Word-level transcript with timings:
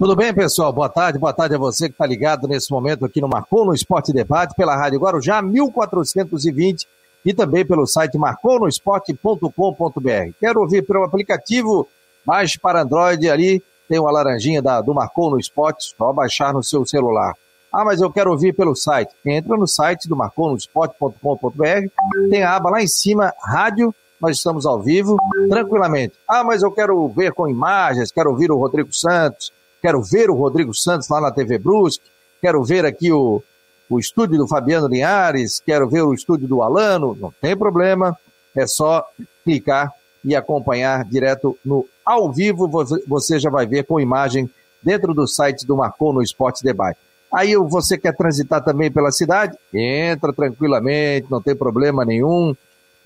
Tudo 0.00 0.16
bem, 0.16 0.32
pessoal? 0.32 0.72
Boa 0.72 0.88
tarde, 0.88 1.18
boa 1.18 1.34
tarde 1.34 1.54
a 1.54 1.58
você 1.58 1.86
que 1.86 1.92
está 1.92 2.06
ligado 2.06 2.48
nesse 2.48 2.72
momento 2.72 3.04
aqui 3.04 3.20
no 3.20 3.28
Marcou 3.28 3.66
no 3.66 3.74
Esporte 3.74 4.14
Debate, 4.14 4.54
pela 4.54 4.74
Rádio 4.74 4.98
Guarujá 4.98 5.42
1420 5.42 6.88
e 7.22 7.34
também 7.34 7.66
pelo 7.66 7.86
site 7.86 8.16
marconosport.com.br. 8.16 10.32
Quero 10.40 10.62
ouvir 10.62 10.86
pelo 10.86 11.04
aplicativo, 11.04 11.86
baixe 12.24 12.58
para 12.58 12.80
Android 12.80 13.28
ali, 13.28 13.62
tem 13.86 13.98
uma 13.98 14.10
laranjinha 14.10 14.62
da, 14.62 14.80
do 14.80 14.94
Marcou 14.94 15.30
no 15.30 15.38
Esporte, 15.38 15.94
só 15.94 16.10
baixar 16.14 16.54
no 16.54 16.62
seu 16.62 16.86
celular. 16.86 17.34
Ah, 17.70 17.84
mas 17.84 18.00
eu 18.00 18.10
quero 18.10 18.30
ouvir 18.30 18.54
pelo 18.54 18.74
site. 18.74 19.14
Entra 19.22 19.54
no 19.54 19.68
site 19.68 20.08
do 20.08 20.16
marconosport.com.br, 20.16 21.90
tem 22.30 22.42
a 22.42 22.56
aba 22.56 22.70
lá 22.70 22.82
em 22.82 22.88
cima, 22.88 23.34
rádio, 23.38 23.94
nós 24.18 24.38
estamos 24.38 24.64
ao 24.64 24.80
vivo, 24.80 25.18
tranquilamente. 25.50 26.14
Ah, 26.26 26.42
mas 26.42 26.62
eu 26.62 26.72
quero 26.72 27.06
ver 27.08 27.34
com 27.34 27.46
imagens, 27.46 28.10
quero 28.10 28.30
ouvir 28.30 28.50
o 28.50 28.56
Rodrigo 28.56 28.94
Santos, 28.94 29.52
quero 29.80 30.02
ver 30.02 30.30
o 30.30 30.34
Rodrigo 30.34 30.74
Santos 30.74 31.08
lá 31.08 31.20
na 31.20 31.30
TV 31.30 31.58
Brusque, 31.58 32.04
quero 32.40 32.62
ver 32.62 32.84
aqui 32.84 33.12
o, 33.12 33.42
o 33.88 33.98
estúdio 33.98 34.38
do 34.38 34.48
Fabiano 34.48 34.88
Linhares, 34.88 35.60
quero 35.64 35.88
ver 35.88 36.02
o 36.02 36.14
estúdio 36.14 36.46
do 36.46 36.62
Alano, 36.62 37.16
não 37.20 37.32
tem 37.40 37.56
problema, 37.56 38.16
é 38.54 38.66
só 38.66 39.04
clicar 39.44 39.92
e 40.24 40.36
acompanhar 40.36 41.04
direto 41.04 41.56
no 41.64 41.86
ao 42.04 42.32
vivo, 42.32 42.68
você 43.06 43.38
já 43.38 43.50
vai 43.50 43.66
ver 43.66 43.84
com 43.84 44.00
imagem 44.00 44.50
dentro 44.82 45.14
do 45.14 45.26
site 45.28 45.66
do 45.66 45.76
Marcou 45.76 46.12
no 46.12 46.22
Esporte 46.22 46.64
Debate. 46.64 46.98
Aí 47.32 47.54
você 47.54 47.96
quer 47.96 48.16
transitar 48.16 48.62
também 48.64 48.90
pela 48.90 49.12
cidade? 49.12 49.56
Entra 49.72 50.32
tranquilamente, 50.32 51.30
não 51.30 51.40
tem 51.40 51.54
problema 51.54 52.04
nenhum. 52.04 52.54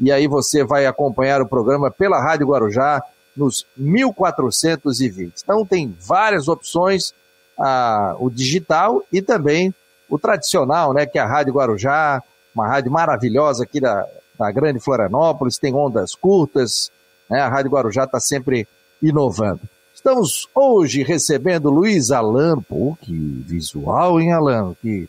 E 0.00 0.10
aí 0.10 0.26
você 0.26 0.64
vai 0.64 0.86
acompanhar 0.86 1.42
o 1.42 1.46
programa 1.46 1.90
pela 1.90 2.20
Rádio 2.20 2.46
Guarujá 2.46 3.02
nos 3.36 3.66
1420. 3.76 5.42
Então 5.42 5.64
tem 5.66 5.96
várias 6.00 6.48
opções, 6.48 7.12
ah, 7.58 8.16
o 8.18 8.30
digital 8.30 9.02
e 9.12 9.20
também 9.20 9.74
o 10.08 10.18
tradicional, 10.18 10.92
né, 10.92 11.06
que 11.06 11.18
é 11.18 11.22
a 11.22 11.26
Rádio 11.26 11.54
Guarujá, 11.54 12.22
uma 12.54 12.68
rádio 12.68 12.92
maravilhosa 12.92 13.64
aqui 13.64 13.80
da, 13.80 14.06
da 14.38 14.50
Grande 14.52 14.78
Florianópolis, 14.78 15.58
tem 15.58 15.74
ondas 15.74 16.14
curtas, 16.14 16.90
né, 17.28 17.40
a 17.40 17.48
Rádio 17.48 17.70
Guarujá 17.70 18.04
está 18.04 18.20
sempre 18.20 18.68
inovando. 19.02 19.60
Estamos 20.04 20.46
hoje 20.54 21.02
recebendo 21.02 21.70
Luiz 21.70 22.10
Alan. 22.10 22.60
Pô, 22.60 22.94
que 23.00 23.14
visual, 23.46 24.20
hein, 24.20 24.32
Alan? 24.32 24.76
Que, 24.82 25.08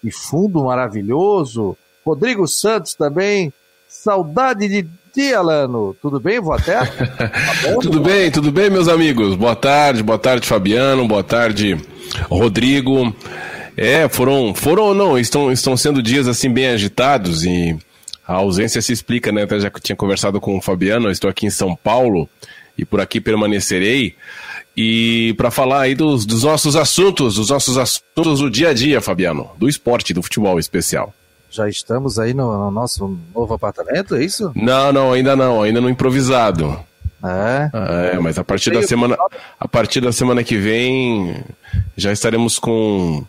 que 0.00 0.10
fundo 0.12 0.62
maravilhoso. 0.62 1.76
Rodrigo 2.04 2.46
Santos 2.46 2.94
também. 2.94 3.52
Saudade 3.88 4.68
de 4.68 4.88
ti, 5.16 5.32
Alano. 5.32 5.96
Tudo 6.02 6.20
bem? 6.20 6.38
Boa 6.42 6.60
tarde. 6.60 6.92
Tá 7.16 7.74
tudo 7.80 8.00
bem, 8.00 8.30
tudo 8.30 8.52
bem, 8.52 8.68
meus 8.68 8.86
amigos? 8.86 9.34
Boa 9.34 9.56
tarde, 9.56 10.02
boa 10.02 10.18
tarde, 10.18 10.46
Fabiano. 10.46 11.08
Boa 11.08 11.24
tarde, 11.24 11.74
Rodrigo. 12.28 13.16
É, 13.74 14.08
foram, 14.10 14.54
foram 14.54 14.92
não, 14.92 15.18
estão, 15.18 15.50
estão 15.50 15.74
sendo 15.74 16.02
dias 16.02 16.28
assim 16.28 16.50
bem 16.50 16.68
agitados 16.68 17.44
e 17.44 17.76
a 18.28 18.34
ausência 18.34 18.82
se 18.82 18.92
explica, 18.92 19.32
né? 19.32 19.44
Até 19.44 19.58
já 19.58 19.70
que 19.70 19.80
tinha 19.80 19.96
conversado 19.96 20.38
com 20.38 20.58
o 20.58 20.60
Fabiano, 20.60 21.08
eu 21.08 21.12
estou 21.12 21.30
aqui 21.30 21.46
em 21.46 21.50
São 21.50 21.74
Paulo 21.74 22.28
e 22.76 22.84
por 22.84 23.00
aqui 23.00 23.18
permanecerei. 23.18 24.14
E 24.76 25.34
para 25.38 25.50
falar 25.50 25.82
aí 25.82 25.94
dos, 25.94 26.26
dos, 26.26 26.42
nossos 26.42 26.76
assuntos, 26.76 27.36
dos 27.36 27.48
nossos 27.48 27.78
assuntos 27.78 28.40
do 28.40 28.50
dia 28.50 28.68
a 28.68 28.74
dia, 28.74 29.00
Fabiano, 29.00 29.48
do 29.56 29.66
esporte, 29.66 30.12
do 30.12 30.22
futebol 30.22 30.58
especial. 30.58 31.14
Já 31.56 31.68
estamos 31.70 32.18
aí 32.18 32.34
no, 32.34 32.52
no 32.58 32.70
nosso 32.70 33.18
novo 33.34 33.54
apartamento, 33.54 34.14
é 34.14 34.22
isso? 34.22 34.52
Não, 34.54 34.92
não, 34.92 35.12
ainda 35.12 35.34
não, 35.34 35.62
ainda 35.62 35.80
no 35.80 35.88
improvisado. 35.88 36.78
É? 37.24 38.12
É, 38.12 38.18
mas 38.18 38.38
a 38.38 38.44
partir 38.44 38.70
da 38.70 38.82
semana, 38.82 39.16
a 39.58 39.66
partir 39.66 40.02
da 40.02 40.12
semana 40.12 40.44
que 40.44 40.58
vem 40.58 41.42
já 41.96 42.12
estaremos 42.12 42.58
com 42.58 43.24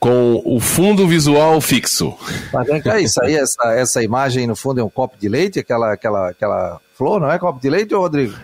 com 0.00 0.42
o 0.44 0.60
fundo 0.60 1.06
visual 1.06 1.58
fixo. 1.60 2.14
Mas 2.52 2.66
vem 2.66 2.82
cá, 2.82 3.00
isso 3.00 3.22
aí, 3.22 3.36
essa, 3.36 3.72
essa 3.74 4.02
imagem 4.02 4.46
no 4.46 4.54
fundo 4.54 4.80
é 4.80 4.84
um 4.84 4.90
copo 4.90 5.16
de 5.18 5.28
leite, 5.28 5.60
aquela, 5.60 5.94
aquela, 5.94 6.28
aquela 6.28 6.80
flor, 6.94 7.20
não 7.20 7.30
é 7.30 7.38
copo 7.38 7.58
de 7.58 7.70
leite, 7.70 7.94
Rodrigo? 7.94 8.34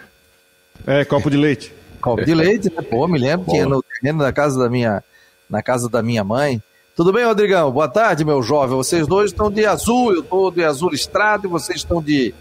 É, 0.87 1.04
copo 1.04 1.28
de 1.28 1.37
leite. 1.37 1.75
Copo 2.00 2.25
de 2.25 2.34
leite, 2.34 2.72
né? 2.75 2.81
Pô, 2.81 3.06
me 3.06 3.19
lembro 3.19 3.50
que 3.50 3.62
no 3.66 3.82
terreno 3.82 4.20
da 4.20 4.32
casa 4.32 4.58
da 4.58 4.70
minha, 4.70 5.04
na 5.50 5.62
casa 5.62 5.88
da 5.88 6.02
minha 6.02 6.25
mãe. 6.25 6.62
Tudo 7.00 7.15
bem, 7.15 7.25
Rodrigão? 7.25 7.71
Boa 7.71 7.88
tarde, 7.88 8.27
meu 8.27 8.43
jovem. 8.43 8.77
Vocês 8.77 9.06
dois 9.06 9.31
estão 9.31 9.50
de 9.50 9.65
azul, 9.65 10.12
eu 10.12 10.21
estou 10.21 10.50
de 10.50 10.62
azul 10.62 10.93
estrado 10.93 11.47
e 11.47 11.49
vocês 11.49 11.78
estão 11.78 12.03
de 12.03 12.34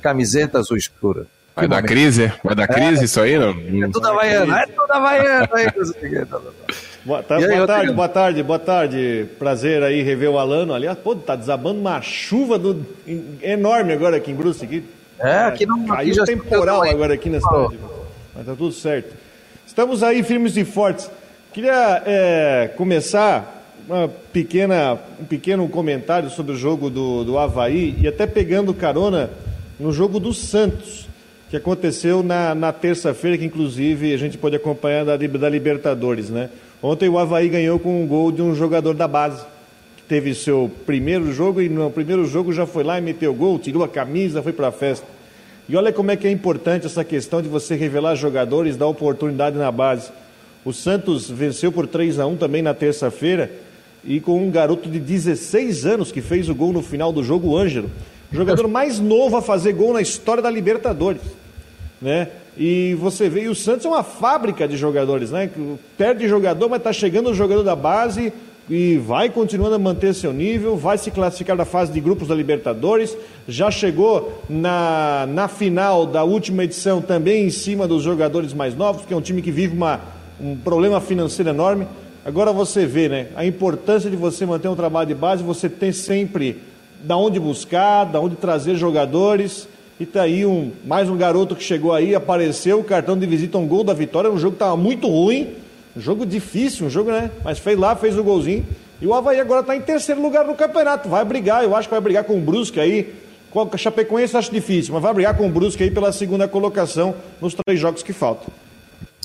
camiseta 0.00 0.58
azul 0.58 0.78
escura. 0.78 1.26
Vai 1.54 1.68
dar 1.68 1.82
crise? 1.82 2.32
Vai 2.42 2.54
dar 2.54 2.66
crise 2.66 3.02
é, 3.02 3.04
isso 3.04 3.20
aí, 3.20 3.38
não? 3.38 3.50
É 3.50 3.90
tudo 3.92 4.08
havaiano, 4.08 4.54
é 4.54 4.66
tudo 4.68 4.90
havaiano 4.90 5.48
aí. 5.52 5.66
boa, 7.04 7.22
tá, 7.22 7.36
aí, 7.36 7.46
boa 7.46 7.66
tarde, 7.66 7.92
boa 7.92 8.08
tarde, 8.08 8.42
boa 8.42 8.58
tarde. 8.58 9.26
Prazer 9.38 9.82
aí 9.82 10.00
rever 10.00 10.30
o 10.30 10.38
Alano. 10.38 10.72
Aliás, 10.72 10.96
pô, 10.96 11.14
tá 11.14 11.36
desabando 11.36 11.78
uma 11.78 12.00
chuva 12.00 12.58
do, 12.58 12.86
enorme 13.42 13.92
agora 13.92 14.16
aqui 14.16 14.30
em 14.30 14.34
Bruce. 14.34 14.64
Aqui. 14.64 14.82
É, 15.18 15.40
aqui 15.40 15.66
não. 15.66 15.84
Caiu 15.84 16.22
aqui 16.22 16.38
temporal 16.38 16.82
agora 16.82 17.12
aqui 17.12 17.28
na 17.28 17.38
cidade. 17.38 17.78
Mas 18.34 18.46
tá 18.46 18.54
tudo 18.56 18.72
certo. 18.72 19.14
Estamos 19.66 20.02
aí 20.02 20.22
firmes 20.22 20.56
e 20.56 20.64
fortes. 20.64 21.10
Queria 21.52 22.02
é, 22.06 22.70
começar 22.78 23.55
uma 23.88 24.08
pequena, 24.32 24.98
um 25.20 25.24
pequeno 25.24 25.68
comentário 25.68 26.28
sobre 26.28 26.52
o 26.52 26.56
jogo 26.56 26.90
do, 26.90 27.24
do 27.24 27.38
Havaí 27.38 27.94
e 28.00 28.08
até 28.08 28.26
pegando 28.26 28.74
carona 28.74 29.30
no 29.78 29.92
jogo 29.92 30.18
do 30.18 30.34
Santos, 30.34 31.06
que 31.48 31.56
aconteceu 31.56 32.22
na, 32.22 32.54
na 32.54 32.72
terça-feira, 32.72 33.38
que 33.38 33.44
inclusive 33.44 34.12
a 34.12 34.16
gente 34.16 34.36
pode 34.36 34.56
acompanhar 34.56 35.04
da, 35.04 35.16
da 35.16 35.48
Libertadores, 35.48 36.30
né? 36.30 36.50
Ontem 36.82 37.08
o 37.08 37.18
Havaí 37.18 37.48
ganhou 37.48 37.78
com 37.78 38.02
um 38.02 38.06
gol 38.06 38.32
de 38.32 38.42
um 38.42 38.54
jogador 38.54 38.94
da 38.94 39.06
base, 39.06 39.44
que 39.96 40.02
teve 40.02 40.34
seu 40.34 40.70
primeiro 40.84 41.32
jogo 41.32 41.62
e 41.62 41.68
no 41.68 41.88
primeiro 41.90 42.26
jogo 42.26 42.52
já 42.52 42.66
foi 42.66 42.82
lá 42.82 42.98
e 42.98 43.00
meteu 43.00 43.32
gol, 43.32 43.58
tirou 43.58 43.84
a 43.84 43.88
camisa, 43.88 44.42
foi 44.42 44.52
para 44.52 44.68
a 44.68 44.72
festa. 44.72 45.06
E 45.68 45.76
olha 45.76 45.92
como 45.92 46.10
é 46.10 46.16
que 46.16 46.26
é 46.26 46.30
importante 46.30 46.86
essa 46.86 47.04
questão 47.04 47.40
de 47.40 47.48
você 47.48 47.76
revelar 47.76 48.16
jogadores, 48.16 48.76
dar 48.76 48.86
oportunidade 48.86 49.56
na 49.56 49.70
base. 49.70 50.10
O 50.64 50.72
Santos 50.72 51.30
venceu 51.30 51.70
por 51.70 51.86
3 51.86 52.18
a 52.18 52.26
1 52.26 52.36
também 52.36 52.62
na 52.62 52.74
terça-feira 52.74 53.65
e 54.06 54.20
com 54.20 54.46
um 54.46 54.50
garoto 54.50 54.88
de 54.88 54.98
16 54.98 55.84
anos 55.84 56.12
que 56.12 56.20
fez 56.20 56.48
o 56.48 56.54
gol 56.54 56.72
no 56.72 56.82
final 56.82 57.12
do 57.12 57.24
jogo, 57.24 57.48
o 57.48 57.56
Ângelo. 57.58 57.90
Jogador 58.32 58.68
mais 58.68 58.98
novo 59.00 59.36
a 59.36 59.42
fazer 59.42 59.72
gol 59.72 59.92
na 59.92 60.00
história 60.00 60.42
da 60.42 60.50
Libertadores. 60.50 61.22
Né? 62.00 62.28
E 62.56 62.94
você 62.94 63.28
vê, 63.28 63.42
e 63.42 63.48
o 63.48 63.54
Santos 63.54 63.84
é 63.84 63.88
uma 63.88 64.02
fábrica 64.02 64.66
de 64.66 64.76
jogadores, 64.76 65.30
né? 65.30 65.50
Perde 65.98 66.26
jogador, 66.26 66.68
mas 66.68 66.78
está 66.78 66.92
chegando 66.92 67.30
o 67.30 67.34
jogador 67.34 67.62
da 67.62 67.76
base, 67.76 68.32
e 68.68 68.98
vai 68.98 69.28
continuando 69.28 69.74
a 69.76 69.78
manter 69.78 70.14
seu 70.14 70.32
nível, 70.32 70.76
vai 70.76 70.98
se 70.98 71.10
classificar 71.10 71.56
da 71.56 71.64
fase 71.64 71.92
de 71.92 72.00
grupos 72.00 72.28
da 72.28 72.34
Libertadores, 72.34 73.16
já 73.46 73.70
chegou 73.70 74.42
na, 74.48 75.26
na 75.28 75.48
final 75.48 76.04
da 76.04 76.24
última 76.24 76.64
edição 76.64 77.00
também 77.00 77.46
em 77.46 77.50
cima 77.50 77.86
dos 77.86 78.02
jogadores 78.02 78.52
mais 78.52 78.74
novos, 78.74 79.04
que 79.04 79.14
é 79.14 79.16
um 79.16 79.20
time 79.20 79.40
que 79.40 79.52
vive 79.52 79.76
uma, 79.76 80.00
um 80.40 80.56
problema 80.56 81.00
financeiro 81.00 81.50
enorme. 81.50 81.86
Agora 82.26 82.52
você 82.52 82.84
vê 82.84 83.08
né, 83.08 83.28
a 83.36 83.46
importância 83.46 84.10
de 84.10 84.16
você 84.16 84.44
manter 84.44 84.66
um 84.68 84.74
trabalho 84.74 85.06
de 85.06 85.14
base, 85.14 85.44
você 85.44 85.68
tem 85.68 85.92
sempre 85.92 86.60
da 87.04 87.16
onde 87.16 87.38
buscar, 87.38 88.04
da 88.04 88.20
onde 88.20 88.34
trazer 88.34 88.74
jogadores. 88.74 89.68
E 90.00 90.04
tá 90.04 90.22
aí 90.22 90.44
um, 90.44 90.72
mais 90.84 91.08
um 91.08 91.16
garoto 91.16 91.54
que 91.54 91.62
chegou 91.62 91.94
aí, 91.94 92.14
apareceu, 92.14 92.80
o 92.80 92.84
cartão 92.84 93.16
de 93.16 93.24
visita, 93.24 93.56
um 93.56 93.66
gol 93.66 93.84
da 93.84 93.94
vitória, 93.94 94.30
um 94.30 94.38
jogo 94.38 94.56
que 94.56 94.56
estava 94.56 94.76
muito 94.76 95.06
ruim 95.06 95.54
jogo 95.96 96.26
difícil, 96.26 96.86
um 96.86 96.90
jogo, 96.90 97.10
né? 97.10 97.30
Mas 97.42 97.58
fez 97.58 97.78
lá, 97.78 97.96
fez 97.96 98.18
o 98.18 98.22
golzinho. 98.22 98.66
E 99.00 99.06
o 99.06 99.14
Havaí 99.14 99.40
agora 99.40 99.60
está 99.60 99.74
em 99.74 99.80
terceiro 99.80 100.20
lugar 100.20 100.44
no 100.44 100.54
campeonato. 100.54 101.08
Vai 101.08 101.24
brigar, 101.24 101.64
eu 101.64 101.74
acho 101.74 101.88
que 101.88 101.94
vai 101.94 102.00
brigar 102.00 102.24
com 102.24 102.36
o 102.36 102.40
Brusque 102.40 102.78
aí. 102.78 103.14
Com 103.50 103.68
a 103.72 103.76
Chapecoense 103.76 104.36
acho 104.36 104.52
difícil, 104.52 104.92
mas 104.92 105.02
vai 105.02 105.14
brigar 105.14 105.34
com 105.34 105.46
o 105.46 105.50
Brusque 105.50 105.82
aí 105.82 105.90
pela 105.90 106.12
segunda 106.12 106.46
colocação 106.46 107.14
nos 107.40 107.54
três 107.54 107.80
jogos 107.80 108.02
que 108.02 108.12
faltam. 108.12 108.48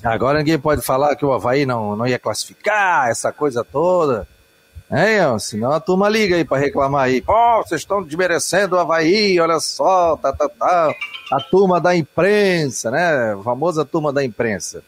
Agora 0.04 0.40
ninguém 0.40 0.58
pode 0.58 0.82
falar 0.82 1.16
que 1.16 1.26
o 1.26 1.32
Havaí 1.32 1.66
não, 1.66 1.96
não 1.96 2.08
ia 2.08 2.18
classificar, 2.18 3.10
essa 3.10 3.32
coisa 3.32 3.64
toda. 3.64 4.28
É, 4.90 5.22
senão 5.40 5.72
a 5.72 5.80
turma 5.80 6.10
liga 6.10 6.36
aí 6.36 6.44
para 6.44 6.58
reclamar 6.58 7.04
aí. 7.04 7.22
Pô, 7.22 7.64
vocês 7.64 7.82
estão 7.82 8.04
desmerecendo 8.04 8.76
o 8.76 8.80
Havaí, 8.80 9.40
olha 9.40 9.60
só, 9.60 10.18
tá, 10.18 10.34
tá, 10.34 10.50
tá. 10.50 10.94
A 11.32 11.40
turma 11.40 11.80
da 11.80 11.96
imprensa, 11.96 12.92
né? 12.92 13.34
A 13.34 13.38
famosa 13.42 13.86
turma 13.86 14.12
da 14.12 14.24
imprensa. 14.24 14.84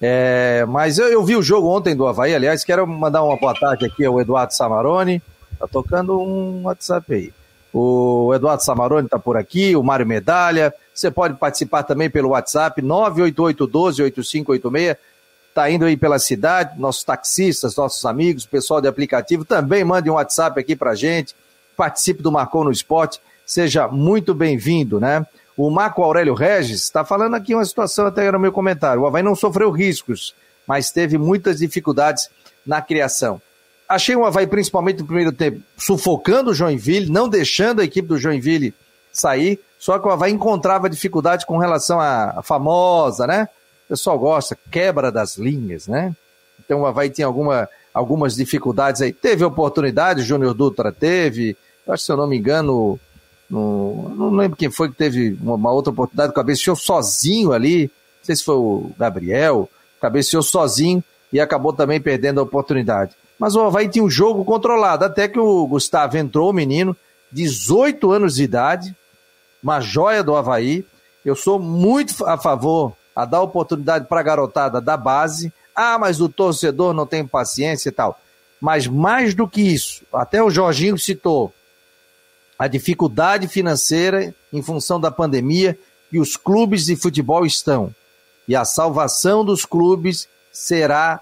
É, 0.00 0.64
mas 0.66 0.98
eu, 0.98 1.08
eu, 1.08 1.22
vi 1.22 1.36
o 1.36 1.42
jogo 1.42 1.68
ontem 1.68 1.94
do 1.94 2.06
Havaí, 2.06 2.34
aliás, 2.34 2.64
quero 2.64 2.86
mandar 2.86 3.22
uma 3.22 3.36
boa 3.36 3.54
tarde 3.54 3.84
aqui 3.84 4.04
ao 4.04 4.20
Eduardo 4.20 4.54
Samarone. 4.54 5.22
Tá 5.58 5.68
tocando 5.68 6.18
um 6.18 6.62
WhatsApp 6.64 7.14
aí. 7.14 7.32
O 7.72 8.32
Eduardo 8.34 8.62
Samarone 8.62 9.06
está 9.06 9.18
por 9.18 9.36
aqui, 9.36 9.74
o 9.74 9.82
Mário 9.82 10.06
Medalha. 10.06 10.72
Você 10.94 11.10
pode 11.10 11.34
participar 11.34 11.82
também 11.84 12.10
pelo 12.10 12.28
WhatsApp 12.30 12.82
988-12-8586. 12.82 14.96
Está 15.48 15.70
indo 15.70 15.84
aí 15.84 15.96
pela 15.96 16.18
cidade, 16.18 16.78
nossos 16.78 17.04
taxistas, 17.04 17.76
nossos 17.76 18.04
amigos, 18.04 18.46
pessoal 18.46 18.80
de 18.80 18.88
aplicativo, 18.88 19.44
também 19.44 19.84
mande 19.84 20.08
um 20.08 20.14
WhatsApp 20.14 20.58
aqui 20.58 20.74
para 20.74 20.94
gente. 20.94 21.34
Participe 21.76 22.22
do 22.22 22.32
Marcou 22.32 22.64
no 22.64 22.70
Esporte. 22.70 23.20
Seja 23.44 23.86
muito 23.88 24.34
bem-vindo, 24.34 24.98
né? 24.98 25.26
O 25.56 25.70
Marco 25.70 26.02
Aurélio 26.02 26.34
Regis 26.34 26.82
está 26.82 27.04
falando 27.04 27.34
aqui 27.34 27.54
uma 27.54 27.64
situação 27.64 28.06
até 28.06 28.30
no 28.32 28.38
meu 28.38 28.52
comentário. 28.52 29.02
O 29.02 29.06
Havaí 29.06 29.22
não 29.22 29.34
sofreu 29.34 29.70
riscos 29.70 30.34
mas 30.66 30.90
teve 30.90 31.18
muitas 31.18 31.58
dificuldades 31.58 32.30
na 32.66 32.80
criação. 32.80 33.40
Achei 33.92 34.16
o 34.16 34.24
Havaí, 34.24 34.46
principalmente 34.46 35.00
no 35.00 35.06
primeiro 35.06 35.32
tempo, 35.32 35.60
sufocando 35.76 36.50
o 36.50 36.54
Joinville, 36.54 37.10
não 37.10 37.28
deixando 37.28 37.80
a 37.80 37.84
equipe 37.84 38.08
do 38.08 38.16
Joinville 38.16 38.72
sair, 39.12 39.60
só 39.78 39.98
que 39.98 40.08
o 40.08 40.10
Havaí 40.10 40.32
encontrava 40.32 40.88
dificuldade 40.88 41.44
com 41.44 41.58
relação 41.58 42.00
à 42.00 42.40
famosa, 42.42 43.26
né? 43.26 43.46
O 43.84 43.88
pessoal 43.90 44.18
gosta, 44.18 44.56
quebra 44.70 45.12
das 45.12 45.36
linhas, 45.36 45.86
né? 45.86 46.16
Então 46.58 46.80
o 46.80 46.86
Havaí 46.86 47.10
tinha 47.10 47.26
alguma, 47.26 47.68
algumas 47.92 48.34
dificuldades 48.34 49.02
aí. 49.02 49.12
Teve 49.12 49.44
oportunidade, 49.44 50.22
o 50.22 50.24
Júnior 50.24 50.54
Dutra 50.54 50.90
teve, 50.90 51.54
acho 51.86 52.02
que 52.02 52.06
se 52.06 52.12
eu 52.12 52.16
não 52.16 52.26
me 52.26 52.38
engano, 52.38 52.98
no, 53.50 54.08
não 54.16 54.30
lembro 54.30 54.56
quem 54.56 54.70
foi 54.70 54.88
que 54.88 54.96
teve 54.96 55.36
uma, 55.42 55.56
uma 55.56 55.70
outra 55.70 55.92
oportunidade, 55.92 56.32
cabeceou 56.32 56.76
sozinho 56.76 57.52
ali, 57.52 57.90
não 58.20 58.24
sei 58.24 58.36
se 58.36 58.42
foi 58.42 58.56
o 58.56 58.90
Gabriel, 58.98 59.68
cabeceou 60.00 60.42
sozinho 60.42 61.04
e 61.30 61.38
acabou 61.38 61.74
também 61.74 62.00
perdendo 62.00 62.40
a 62.40 62.42
oportunidade. 62.42 63.20
Mas 63.42 63.56
o 63.56 63.60
Havaí 63.60 63.88
tinha 63.88 64.04
um 64.04 64.08
jogo 64.08 64.44
controlado, 64.44 65.04
até 65.04 65.26
que 65.26 65.36
o 65.36 65.66
Gustavo 65.66 66.16
entrou, 66.16 66.50
o 66.50 66.52
menino, 66.52 66.96
18 67.32 68.12
anos 68.12 68.36
de 68.36 68.44
idade, 68.44 68.94
uma 69.60 69.80
joia 69.80 70.22
do 70.22 70.36
Havaí. 70.36 70.86
Eu 71.24 71.34
sou 71.34 71.58
muito 71.58 72.24
a 72.24 72.38
favor 72.38 72.92
a 73.16 73.24
dar 73.24 73.42
oportunidade 73.42 74.06
para 74.06 74.20
a 74.20 74.22
garotada 74.22 74.80
da 74.80 74.96
base. 74.96 75.52
Ah, 75.74 75.98
mas 75.98 76.20
o 76.20 76.28
torcedor 76.28 76.94
não 76.94 77.04
tem 77.04 77.26
paciência 77.26 77.88
e 77.88 77.92
tal. 77.92 78.16
Mas 78.60 78.86
mais 78.86 79.34
do 79.34 79.48
que 79.48 79.60
isso, 79.60 80.04
até 80.14 80.40
o 80.40 80.48
Jorginho 80.48 80.96
citou 80.96 81.52
a 82.56 82.68
dificuldade 82.68 83.48
financeira 83.48 84.32
em 84.52 84.62
função 84.62 85.00
da 85.00 85.10
pandemia 85.10 85.76
que 86.08 86.20
os 86.20 86.36
clubes 86.36 86.84
de 86.84 86.94
futebol 86.94 87.44
estão. 87.44 87.92
E 88.46 88.54
a 88.54 88.64
salvação 88.64 89.44
dos 89.44 89.64
clubes 89.64 90.28
será 90.52 91.20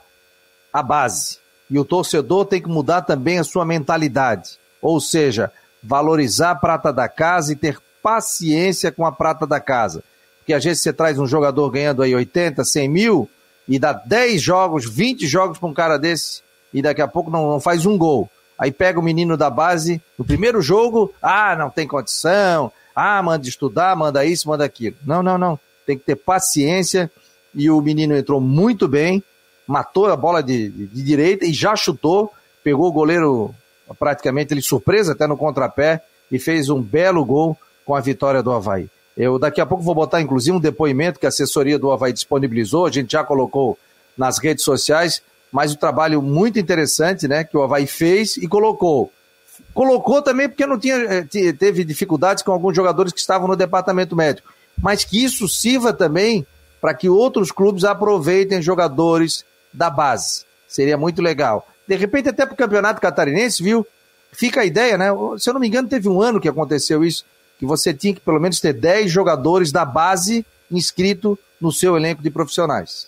a 0.70 0.82
base. 0.82 1.39
E 1.70 1.78
o 1.78 1.84
torcedor 1.84 2.44
tem 2.46 2.60
que 2.60 2.68
mudar 2.68 3.02
também 3.02 3.38
a 3.38 3.44
sua 3.44 3.64
mentalidade. 3.64 4.58
Ou 4.82 5.00
seja, 5.00 5.52
valorizar 5.82 6.52
a 6.52 6.56
prata 6.56 6.92
da 6.92 7.08
casa 7.08 7.52
e 7.52 7.56
ter 7.56 7.78
paciência 8.02 8.90
com 8.90 9.06
a 9.06 9.12
prata 9.12 9.46
da 9.46 9.60
casa. 9.60 10.02
Porque 10.38 10.52
às 10.52 10.64
vezes 10.64 10.82
você 10.82 10.92
traz 10.92 11.18
um 11.18 11.26
jogador 11.26 11.70
ganhando 11.70 12.02
aí 12.02 12.14
80, 12.14 12.64
100 12.64 12.88
mil 12.88 13.30
e 13.68 13.78
dá 13.78 13.92
10 13.92 14.42
jogos, 14.42 14.90
20 14.90 15.26
jogos 15.26 15.58
para 15.58 15.68
um 15.68 15.74
cara 15.74 15.96
desse 15.98 16.42
e 16.72 16.82
daqui 16.82 17.02
a 17.02 17.08
pouco 17.08 17.30
não, 17.30 17.50
não 17.50 17.60
faz 17.60 17.86
um 17.86 17.96
gol. 17.96 18.28
Aí 18.58 18.70
pega 18.70 18.98
o 18.98 19.02
menino 19.02 19.36
da 19.36 19.48
base, 19.48 20.02
no 20.18 20.24
primeiro 20.24 20.60
jogo, 20.60 21.14
ah, 21.22 21.56
não 21.56 21.70
tem 21.70 21.86
condição, 21.86 22.70
ah, 22.94 23.22
manda 23.22 23.48
estudar, 23.48 23.96
manda 23.96 24.24
isso, 24.24 24.48
manda 24.48 24.64
aquilo. 24.64 24.96
Não, 25.04 25.22
não, 25.22 25.38
não. 25.38 25.58
Tem 25.86 25.96
que 25.96 26.04
ter 26.04 26.16
paciência. 26.16 27.10
E 27.54 27.70
o 27.70 27.80
menino 27.80 28.16
entrou 28.16 28.40
muito 28.40 28.86
bem, 28.86 29.22
matou 29.70 30.06
a 30.06 30.16
bola 30.16 30.42
de, 30.42 30.68
de, 30.68 30.86
de 30.88 31.02
direita 31.02 31.46
e 31.46 31.52
já 31.52 31.76
chutou, 31.76 32.32
pegou 32.64 32.88
o 32.88 32.92
goleiro 32.92 33.54
praticamente 33.98 34.52
ele 34.52 34.62
surpresa 34.62 35.12
até 35.12 35.26
no 35.26 35.36
contrapé 35.36 36.02
e 36.30 36.38
fez 36.38 36.68
um 36.68 36.82
belo 36.82 37.24
gol 37.24 37.56
com 37.84 37.94
a 37.94 38.00
vitória 38.00 38.42
do 38.42 38.52
Havaí. 38.52 38.88
Eu 39.16 39.38
daqui 39.38 39.60
a 39.60 39.66
pouco 39.66 39.82
vou 39.82 39.94
botar 39.94 40.20
inclusive 40.20 40.56
um 40.56 40.60
depoimento 40.60 41.20
que 41.20 41.26
a 41.26 41.28
assessoria 41.28 41.78
do 41.78 41.90
Havaí 41.90 42.12
disponibilizou, 42.12 42.86
a 42.86 42.90
gente 42.90 43.12
já 43.12 43.22
colocou 43.22 43.78
nas 44.16 44.38
redes 44.38 44.64
sociais, 44.64 45.22
mas 45.52 45.70
o 45.70 45.74
um 45.74 45.78
trabalho 45.78 46.20
muito 46.20 46.58
interessante, 46.58 47.28
né, 47.28 47.44
que 47.44 47.56
o 47.56 47.62
Havaí 47.62 47.86
fez 47.86 48.36
e 48.36 48.48
colocou. 48.48 49.12
Colocou 49.72 50.20
também 50.20 50.48
porque 50.48 50.66
não 50.66 50.78
tinha 50.78 50.96
eh, 50.96 51.52
teve 51.52 51.84
dificuldades 51.84 52.42
com 52.42 52.50
alguns 52.50 52.74
jogadores 52.74 53.12
que 53.12 53.20
estavam 53.20 53.46
no 53.46 53.56
departamento 53.56 54.16
médico, 54.16 54.48
mas 54.80 55.04
que 55.04 55.22
isso 55.22 55.48
sirva 55.48 55.92
também 55.92 56.44
para 56.80 56.94
que 56.94 57.08
outros 57.08 57.52
clubes 57.52 57.84
aproveitem 57.84 58.62
jogadores 58.62 59.44
da 59.72 59.90
base. 59.90 60.44
Seria 60.68 60.96
muito 60.96 61.20
legal. 61.20 61.68
De 61.86 61.96
repente 61.96 62.28
até 62.28 62.46
para 62.46 62.54
o 62.54 62.56
campeonato 62.56 63.00
catarinense, 63.00 63.62
viu? 63.62 63.86
Fica 64.32 64.60
a 64.60 64.64
ideia, 64.64 64.96
né? 64.96 65.06
Se 65.38 65.50
eu 65.50 65.54
não 65.54 65.60
me 65.60 65.66
engano, 65.66 65.88
teve 65.88 66.08
um 66.08 66.22
ano 66.22 66.40
que 66.40 66.48
aconteceu 66.48 67.04
isso 67.04 67.24
que 67.60 67.66
você 67.66 67.92
tinha 67.92 68.14
que 68.14 68.20
pelo 68.20 68.40
menos 68.40 68.58
ter 68.58 68.72
10 68.72 69.12
jogadores 69.12 69.70
da 69.70 69.84
base 69.84 70.46
inscrito 70.70 71.38
no 71.60 71.70
seu 71.70 71.94
elenco 71.94 72.22
de 72.22 72.30
profissionais. 72.30 73.06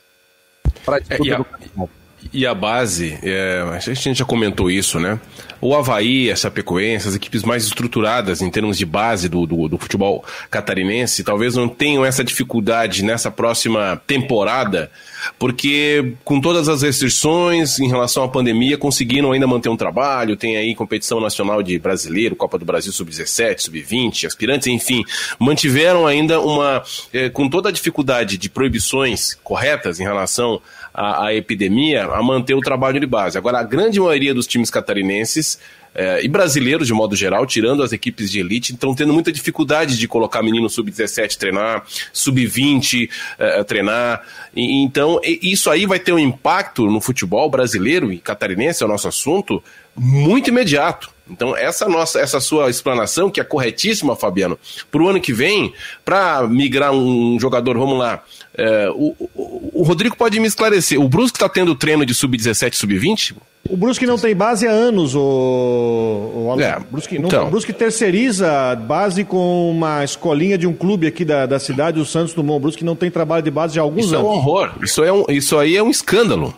Para 0.85 0.99
disputa 0.99 1.35
é, 1.35 1.39
do 1.39 1.91
e 2.33 2.47
a 2.47 2.55
base, 2.55 3.19
é, 3.23 3.63
a 3.71 3.79
gente 3.79 4.15
já 4.19 4.25
comentou 4.25 4.71
isso, 4.71 5.01
né? 5.01 5.19
O 5.61 5.77
Havaí, 5.77 6.29
a 6.31 6.35
Chapecoense, 6.35 7.07
as 7.07 7.15
equipes 7.15 7.45
mais 7.45 7.65
estruturadas 7.65 8.43
em 8.43 8.51
termos 8.51 8.77
de 8.77 8.85
base 8.85 9.29
do, 9.29 9.47
do, 9.47 9.69
do, 9.69 9.79
futebol 9.79 10.25
catarinense, 10.51 11.23
talvez 11.23 11.55
não 11.55 11.69
tenham 11.69 12.05
essa 12.05 12.25
dificuldade 12.25 13.05
nessa 13.05 13.31
próxima 13.31 14.03
temporada, 14.05 14.91
porque 15.39 16.15
com 16.25 16.41
todas 16.41 16.69
as 16.69 16.83
restrições 16.83 17.79
em 17.79 17.89
relação 17.89 18.25
à 18.25 18.29
pandemia, 18.29 18.77
conseguiram 18.77 19.31
ainda 19.31 19.47
manter 19.47 19.69
um 19.69 19.77
trabalho, 19.77 20.37
tem 20.37 20.57
aí 20.57 20.75
competição 20.75 21.21
nacional 21.21 21.63
de 21.63 21.79
brasileiro, 21.79 22.35
Copa 22.35 22.59
do 22.59 22.65
Brasil 22.65 22.93
Sub-17, 22.93 23.61
Sub-20, 23.61 24.27
aspirantes, 24.27 24.67
enfim, 24.67 25.05
mantiveram 25.39 26.09
ainda 26.09 26.41
uma, 26.41 26.83
é, 27.13 27.29
com 27.29 27.49
toda 27.49 27.69
a 27.69 27.73
dificuldade 27.73 28.37
de 28.37 28.51
proibições 28.51 29.39
corretas 29.45 30.01
em 30.01 30.03
relação 30.03 30.61
a, 30.93 31.27
a 31.27 31.35
epidemia 31.35 32.05
a 32.05 32.23
manter 32.23 32.55
o 32.55 32.61
trabalho 32.61 33.01
de 33.01 33.07
base. 33.07 33.39
Agora, 33.39 33.59
a 33.59 33.63
grande 33.63 33.99
maioria 34.01 34.35
dos 34.35 34.47
times 34.47 34.71
catarinenses 34.71 35.59
é, 35.95 36.25
e 36.25 36.29
brasileiros 36.29 36.87
de 36.87 36.95
modo 36.95 37.15
geral, 37.15 37.47
tirando 37.47 37.83
as 37.83 37.93
equipes 37.93 38.31
de 38.31 38.41
elite, 38.41 38.73
estão 38.73 38.95
tendo 38.95 39.13
muita 39.13 39.33
dificuldade 39.33 39.99
de 39.99 40.09
colocar 40.09 40.43
menino 40.43 40.69
sub-17 40.69 41.37
treinar, 41.37 41.85
sub-20 42.13 43.09
é, 43.39 43.65
treinar. 43.65 44.23
E, 44.55 44.83
então, 44.83 45.21
isso 45.25 45.71
aí 45.71 45.87
vai 45.87 45.99
ter 45.99 46.13
um 46.13 46.19
impacto 46.19 46.87
no 46.87 47.01
futebol 47.01 47.49
brasileiro 47.51 48.13
e 48.13 48.19
catarinense, 48.19 48.83
é 48.83 48.87
o 48.87 48.89
nosso 48.89 49.09
assunto, 49.09 49.63
muito 49.95 50.49
imediato. 50.49 51.11
Então, 51.31 51.57
essa 51.57 51.89
nossa, 51.89 52.21
essa 52.21 52.41
sua 52.41 52.69
explanação, 52.69 53.31
que 53.31 53.41
é 53.41 53.45
corretíssima, 53.45 54.17
Fabiano, 54.17 54.59
para 54.91 55.03
o 55.03 55.09
ano 55.09 55.21
que 55.21 55.33
vem, 55.33 55.73
para 56.05 56.47
migrar 56.49 56.93
um 56.93 57.39
jogador, 57.39 57.79
vamos 57.79 57.99
lá, 57.99 58.23
é, 58.55 58.91
o, 58.91 59.15
o, 59.35 59.81
o, 59.81 59.83
Rodrigo 59.83 60.17
pode 60.17 60.39
me 60.41 60.47
esclarecer, 60.47 61.01
o 61.01 61.09
Brusque 61.09 61.37
está 61.37 61.49
tendo 61.49 61.75
treino 61.75 62.05
de 62.05 62.13
sub-17, 62.13 62.75
sub-20? 62.75 63.35
O 63.69 63.77
Brusque 63.77 64.07
não 64.07 64.19
tem 64.19 64.35
base 64.35 64.67
há 64.67 64.71
anos, 64.71 65.15
o, 65.15 65.21
o 65.21 66.61
é, 66.61 66.81
Brusque, 66.91 67.19
não, 67.19 67.29
então. 67.29 67.47
o 67.47 67.51
Brusque 67.51 67.73
terceiriza 67.73 68.75
base 68.75 69.25
com 69.25 69.71
uma 69.71 70.03
escolinha 70.03 70.59
de 70.59 70.67
um 70.67 70.73
clube 70.73 71.07
aqui 71.07 71.25
da, 71.25 71.47
da 71.47 71.61
cidade, 71.61 72.01
o 72.01 72.05
Santos 72.05 72.35
Dumont. 72.35 72.57
O 72.57 72.61
Brusque 72.61 72.85
não 72.85 72.97
tem 72.97 73.11
trabalho 73.11 73.43
de 73.43 73.51
base 73.51 73.79
há 73.79 73.83
alguns 73.83 74.07
isso 74.07 74.17
anos. 74.17 74.27
Isso 74.27 74.35
é 74.35 74.35
um 74.35 74.39
horror, 74.39 74.71
isso, 74.83 75.05
é 75.05 75.13
um, 75.13 75.25
isso 75.29 75.59
aí 75.59 75.77
é 75.77 75.83
um 75.83 75.91
escândalo. 75.91 76.55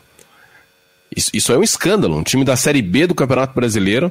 Isso, 1.14 1.30
isso 1.34 1.52
é 1.52 1.58
um 1.58 1.62
escândalo. 1.62 2.16
Um 2.16 2.22
time 2.22 2.42
da 2.42 2.56
Série 2.56 2.82
B 2.82 3.06
do 3.06 3.14
Campeonato 3.14 3.54
Brasileiro 3.54 4.10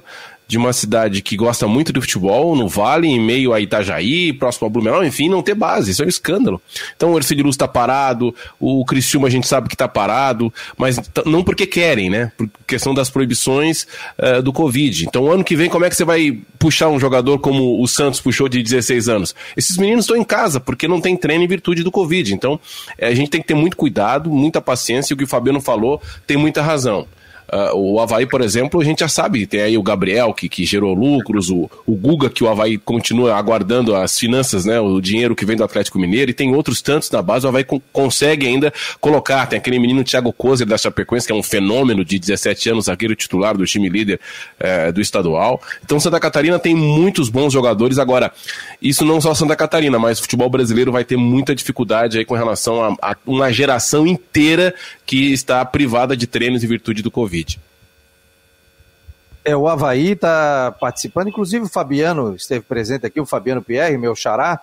de 0.54 0.58
uma 0.60 0.72
cidade 0.72 1.20
que 1.24 1.36
gosta 1.36 1.68
muito 1.68 1.92
de 1.92 2.00
futebol, 2.00 2.56
no 2.56 2.68
Vale, 2.68 3.08
em 3.08 3.20
meio 3.20 3.54
a 3.54 3.60
Itajaí, 3.60 4.32
próximo 4.32 4.68
a 4.68 4.70
Blumenau, 4.70 5.04
enfim, 5.04 5.28
não 5.28 5.42
ter 5.42 5.56
base. 5.56 5.90
Isso 5.90 6.04
é 6.04 6.06
um 6.06 6.10
escândalo. 6.10 6.62
Então 6.96 7.12
o 7.12 7.18
Ercílio 7.18 7.44
Luz 7.44 7.56
está 7.56 7.68
parado, 7.68 8.36
o 8.60 8.86
Criciúma 8.86 9.28
a 9.28 9.32
gente 9.32 9.48
sabe 9.48 9.68
que 9.68 9.74
está 9.74 9.88
parado, 9.88 10.54
mas 10.78 11.00
não 11.26 11.44
porque 11.44 11.66
querem, 11.66 12.08
né? 12.08 12.32
Por 12.38 12.48
questão 12.68 12.94
das 12.94 13.10
proibições 13.10 13.88
uh, 14.20 14.44
do 14.44 14.54
Covid. 14.54 15.08
Então, 15.08 15.32
ano 15.32 15.44
que 15.44 15.56
vem, 15.56 15.72
como 15.72 15.86
é 15.86 15.90
que 15.90 15.96
você 15.96 16.06
vai 16.06 16.40
puxar 16.60 16.90
um 16.90 17.00
jogador 17.00 17.40
como 17.40 17.82
o 17.82 17.88
Santos 17.88 18.22
puxou 18.22 18.48
de 18.48 18.62
16 18.62 19.10
anos? 19.10 19.34
Esses 19.58 19.76
meninos 19.76 20.06
estão 20.06 20.16
em 20.16 20.24
casa 20.24 20.60
porque 20.60 20.88
não 20.88 21.02
tem 21.02 21.18
treino 21.18 21.44
em 21.44 21.48
virtude 21.48 21.82
do 21.82 21.90
Covid. 21.90 22.32
Então, 22.32 22.60
eh, 22.96 23.08
a 23.08 23.16
gente 23.16 23.32
tem 23.32 23.42
que 23.42 23.48
ter 23.48 23.56
muito 23.56 23.76
cuidado, 23.76 24.30
muita 24.30 24.62
paciência, 24.62 25.14
e 25.14 25.16
o 25.16 25.18
que 25.18 25.24
o 25.24 25.28
Fabiano 25.28 25.60
falou 25.60 26.00
tem 26.28 26.38
muita 26.38 26.62
razão. 26.62 27.08
Uh, 27.54 27.76
o 27.76 28.00
Havaí, 28.00 28.26
por 28.26 28.42
exemplo, 28.42 28.82
a 28.82 28.84
gente 28.84 29.02
já 29.02 29.08
sabe, 29.08 29.46
tem 29.46 29.62
aí 29.62 29.78
o 29.78 29.84
Gabriel 29.84 30.34
que, 30.34 30.50
que 30.50 30.66
gerou 30.66 30.96
lucros, 30.96 31.52
o, 31.52 31.70
o 31.86 31.96
Guga 31.96 32.28
que 32.28 32.44
o 32.44 32.50
Havaí 32.50 32.80
continua 32.80 33.36
aguardando 33.36 33.96
as 33.96 34.18
finanças, 34.18 34.66
né, 34.66 34.80
o 34.80 35.00
dinheiro 35.00 35.36
que 35.36 35.46
vem 35.46 35.56
do 35.56 35.64
Atlético 35.64 36.00
Mineiro, 36.00 36.32
e 36.32 36.34
tem 36.34 36.56
outros 36.56 36.82
tantos 36.82 37.12
na 37.12 37.22
base, 37.22 37.46
o 37.46 37.50
Havaí 37.50 37.64
co 37.64 37.80
consegue 37.92 38.48
ainda 38.48 38.74
colocar. 39.00 39.46
Tem 39.46 39.60
aquele 39.60 39.78
menino 39.78 40.04
Thiago 40.04 40.34
Kozer 40.34 40.66
da 40.66 40.78
Chapecoense, 40.80 41.28
que 41.28 41.32
é 41.32 41.36
um 41.36 41.44
fenômeno 41.44 42.04
de 42.04 42.18
17 42.18 42.72
anos, 42.72 42.86
zagueiro 42.86 43.16
titular 43.16 43.56
do 43.56 43.66
time 43.66 43.88
líder 43.88 44.20
eh, 44.60 44.92
do 44.92 45.00
estadual. 45.00 45.62
Então 45.84 46.00
Santa 46.00 46.20
Catarina 46.20 46.58
tem 46.58 46.74
muitos 46.74 47.30
bons 47.30 47.54
jogadores. 47.54 48.00
Agora, 48.00 48.32
isso 48.82 49.06
não 49.06 49.22
só 49.22 49.34
Santa 49.36 49.56
Catarina, 49.56 50.00
mas 50.00 50.20
o 50.20 50.22
futebol 50.24 50.50
brasileiro 50.50 50.92
vai 50.92 51.04
ter 51.04 51.18
muita 51.18 51.54
dificuldade 51.54 52.18
aí 52.18 52.26
com 52.26 52.36
relação 52.36 52.84
a, 52.84 53.12
a 53.12 53.16
uma 53.26 53.52
geração 53.52 54.08
inteira 54.08 54.74
que 55.06 55.32
está 55.34 55.64
privada 55.66 56.18
de 56.18 56.26
treinos 56.26 56.64
em 56.64 56.68
virtude 56.68 57.02
do 57.02 57.12
Covid. 57.12 57.43
É, 59.46 59.56
o 59.56 59.68
Havaí 59.68 60.12
está 60.12 60.74
participando, 60.80 61.28
inclusive 61.28 61.66
o 61.66 61.70
Fabiano 61.70 62.36
esteve 62.36 62.62
presente 62.62 63.06
aqui, 63.06 63.20
o 63.20 63.26
Fabiano 63.26 63.62
Pierre, 63.62 63.98
meu 63.98 64.16
xará, 64.16 64.62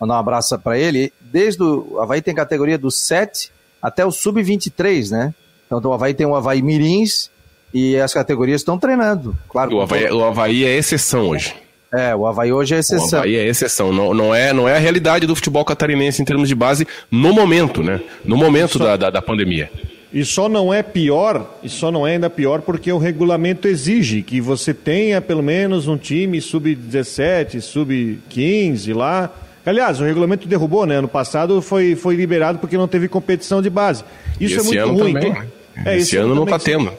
mandar 0.00 0.14
um 0.14 0.18
abraço 0.18 0.56
para 0.58 0.78
ele. 0.78 1.12
Desde 1.20 1.62
o, 1.62 1.94
o 1.94 2.00
Havaí 2.00 2.22
tem 2.22 2.34
categoria 2.34 2.78
do 2.78 2.90
7 2.90 3.50
até 3.82 4.04
o 4.06 4.12
sub-23, 4.12 5.10
né? 5.10 5.34
Então 5.66 5.80
o 5.90 5.92
Havaí 5.92 6.14
tem 6.14 6.26
o 6.26 6.34
Havaí 6.34 6.62
Mirins 6.62 7.30
e 7.74 7.96
as 7.96 8.12
categorias 8.12 8.60
estão 8.60 8.78
treinando. 8.78 9.36
Claro. 9.48 9.76
O 9.76 9.80
Havaí, 9.80 10.10
o 10.10 10.24
Havaí 10.24 10.64
é 10.64 10.76
exceção 10.76 11.28
hoje. 11.28 11.54
É, 11.92 12.14
o 12.14 12.24
Havaí 12.24 12.52
hoje 12.52 12.76
é 12.76 12.78
exceção. 12.78 13.18
O 13.18 13.22
Havaí 13.22 13.34
é 13.34 13.48
exceção, 13.48 13.92
não, 13.92 14.14
não, 14.14 14.32
é, 14.32 14.52
não 14.52 14.68
é 14.68 14.76
a 14.76 14.78
realidade 14.78 15.26
do 15.26 15.34
futebol 15.34 15.64
catarinense 15.64 16.22
em 16.22 16.24
termos 16.24 16.48
de 16.48 16.54
base 16.54 16.86
no 17.10 17.32
momento, 17.32 17.82
né? 17.82 18.00
No 18.24 18.36
momento 18.36 18.78
da, 18.78 18.96
da, 18.96 19.10
da 19.10 19.22
pandemia. 19.22 19.70
E 20.12 20.24
só 20.24 20.48
não 20.48 20.74
é 20.74 20.82
pior, 20.82 21.58
e 21.62 21.68
só 21.68 21.92
não 21.92 22.04
é 22.04 22.12
ainda 22.12 22.28
pior 22.28 22.62
porque 22.62 22.92
o 22.92 22.98
regulamento 22.98 23.68
exige 23.68 24.22
que 24.22 24.40
você 24.40 24.74
tenha 24.74 25.20
pelo 25.20 25.42
menos 25.42 25.86
um 25.86 25.96
time 25.96 26.40
sub-17, 26.40 27.60
sub-15 27.60 28.94
lá. 28.94 29.30
Aliás, 29.64 30.00
o 30.00 30.04
regulamento 30.04 30.48
derrubou, 30.48 30.84
né? 30.84 30.96
Ano 30.96 31.06
passado 31.06 31.62
foi, 31.62 31.94
foi 31.94 32.16
liberado 32.16 32.58
porque 32.58 32.76
não 32.76 32.88
teve 32.88 33.06
competição 33.06 33.62
de 33.62 33.70
base. 33.70 34.02
Isso 34.40 34.58
é 34.58 34.62
muito 34.64 35.00
ruim. 35.00 35.12
Também. 35.14 35.42
É, 35.84 35.96
esse 35.96 36.16
ano 36.16 36.34
não 36.34 36.44
está 36.44 36.58
tendo. 36.58 36.92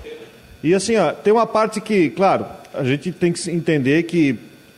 E 0.63 0.73
assim, 0.73 0.95
ó, 0.95 1.11
tem 1.11 1.33
uma 1.33 1.45
parte 1.45 1.81
que, 1.81 2.11
claro, 2.11 2.45
a 2.73 2.83
gente 2.83 3.11
tem 3.11 3.33
que 3.33 3.51
entender 3.51 4.03
que 4.03 4.37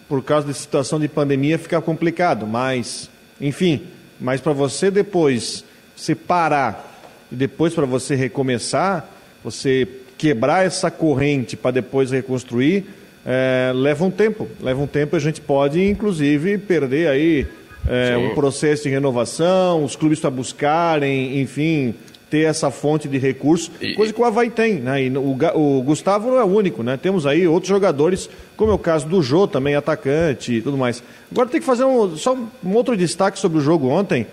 por 0.10 0.24
causa 0.24 0.48
da 0.48 0.54
situação 0.54 1.00
de 1.00 1.08
pandemia 1.08 1.60
fica 1.60 1.80
complicado, 1.82 2.48
mas, 2.48 3.10
enfim, 3.40 3.82
mas 4.20 4.42
para 4.42 4.54
você 4.54 4.90
depois 4.90 5.64
se 5.96 6.16
parar 6.16 6.93
e 7.34 7.36
depois 7.36 7.74
para 7.74 7.86
você 7.86 8.16
recomeçar, 8.16 9.10
você 9.44 9.88
quebrar 10.18 10.66
essa 10.66 10.92
corrente 10.92 11.58
para 11.58 11.72
depois 11.72 12.12
reconstruir, 12.12 12.86
é, 13.26 13.72
leva 13.74 14.06
um 14.06 14.12
tempo. 14.12 14.48
Leva 14.62 14.82
um 14.82 14.88
tempo, 14.88 15.16
a 15.16 15.20
gente 15.20 15.42
pode, 15.42 15.84
inclusive, 15.84 16.60
perder 16.60 17.08
aí 17.08 17.48
é, 17.90 18.16
um 18.16 18.36
processo 18.36 18.84
de 18.84 18.90
renovação, 18.90 19.84
os 19.84 19.96
clubes 19.96 20.20
para 20.20 20.30
buscarem, 20.30 21.42
enfim, 21.42 21.96
ter 22.30 22.42
essa 22.42 22.70
fonte 22.70 23.08
de 23.08 23.18
recursos, 23.18 23.72
e, 23.82 23.96
coisa 23.96 24.14
que 24.14 24.22
o 24.22 24.26
Havaí 24.26 24.50
tem, 24.50 24.76
né? 24.76 25.04
E 25.04 25.10
o, 25.18 25.38
o, 25.56 25.82
Gustavo 25.82 26.30
não 26.30 26.38
é 26.38 26.44
o 26.44 26.48
único, 26.48 26.84
né? 26.84 26.98
Temos 26.98 27.26
aí 27.26 27.48
outros 27.48 27.70
jogadores, 27.70 28.30
como 28.56 28.72
é 28.72 28.74
o 28.76 28.80
caso 28.80 29.08
do 29.08 29.22
Jô, 29.22 29.48
também 29.48 29.76
atacante 29.76 30.54
e 30.54 30.62
tudo 30.62 30.78
mais. 30.78 31.04
Agora 31.32 31.50
tem 31.50 31.60
que 31.60 31.66
fazer 31.66 31.84
um, 31.84 32.16
só 32.16 32.36
um 32.64 32.74
outro 32.74 32.96
destaque 32.96 33.40
sobre 33.40 33.58
o 33.58 33.62
jogo 33.62 33.88
ontem. 33.88 34.28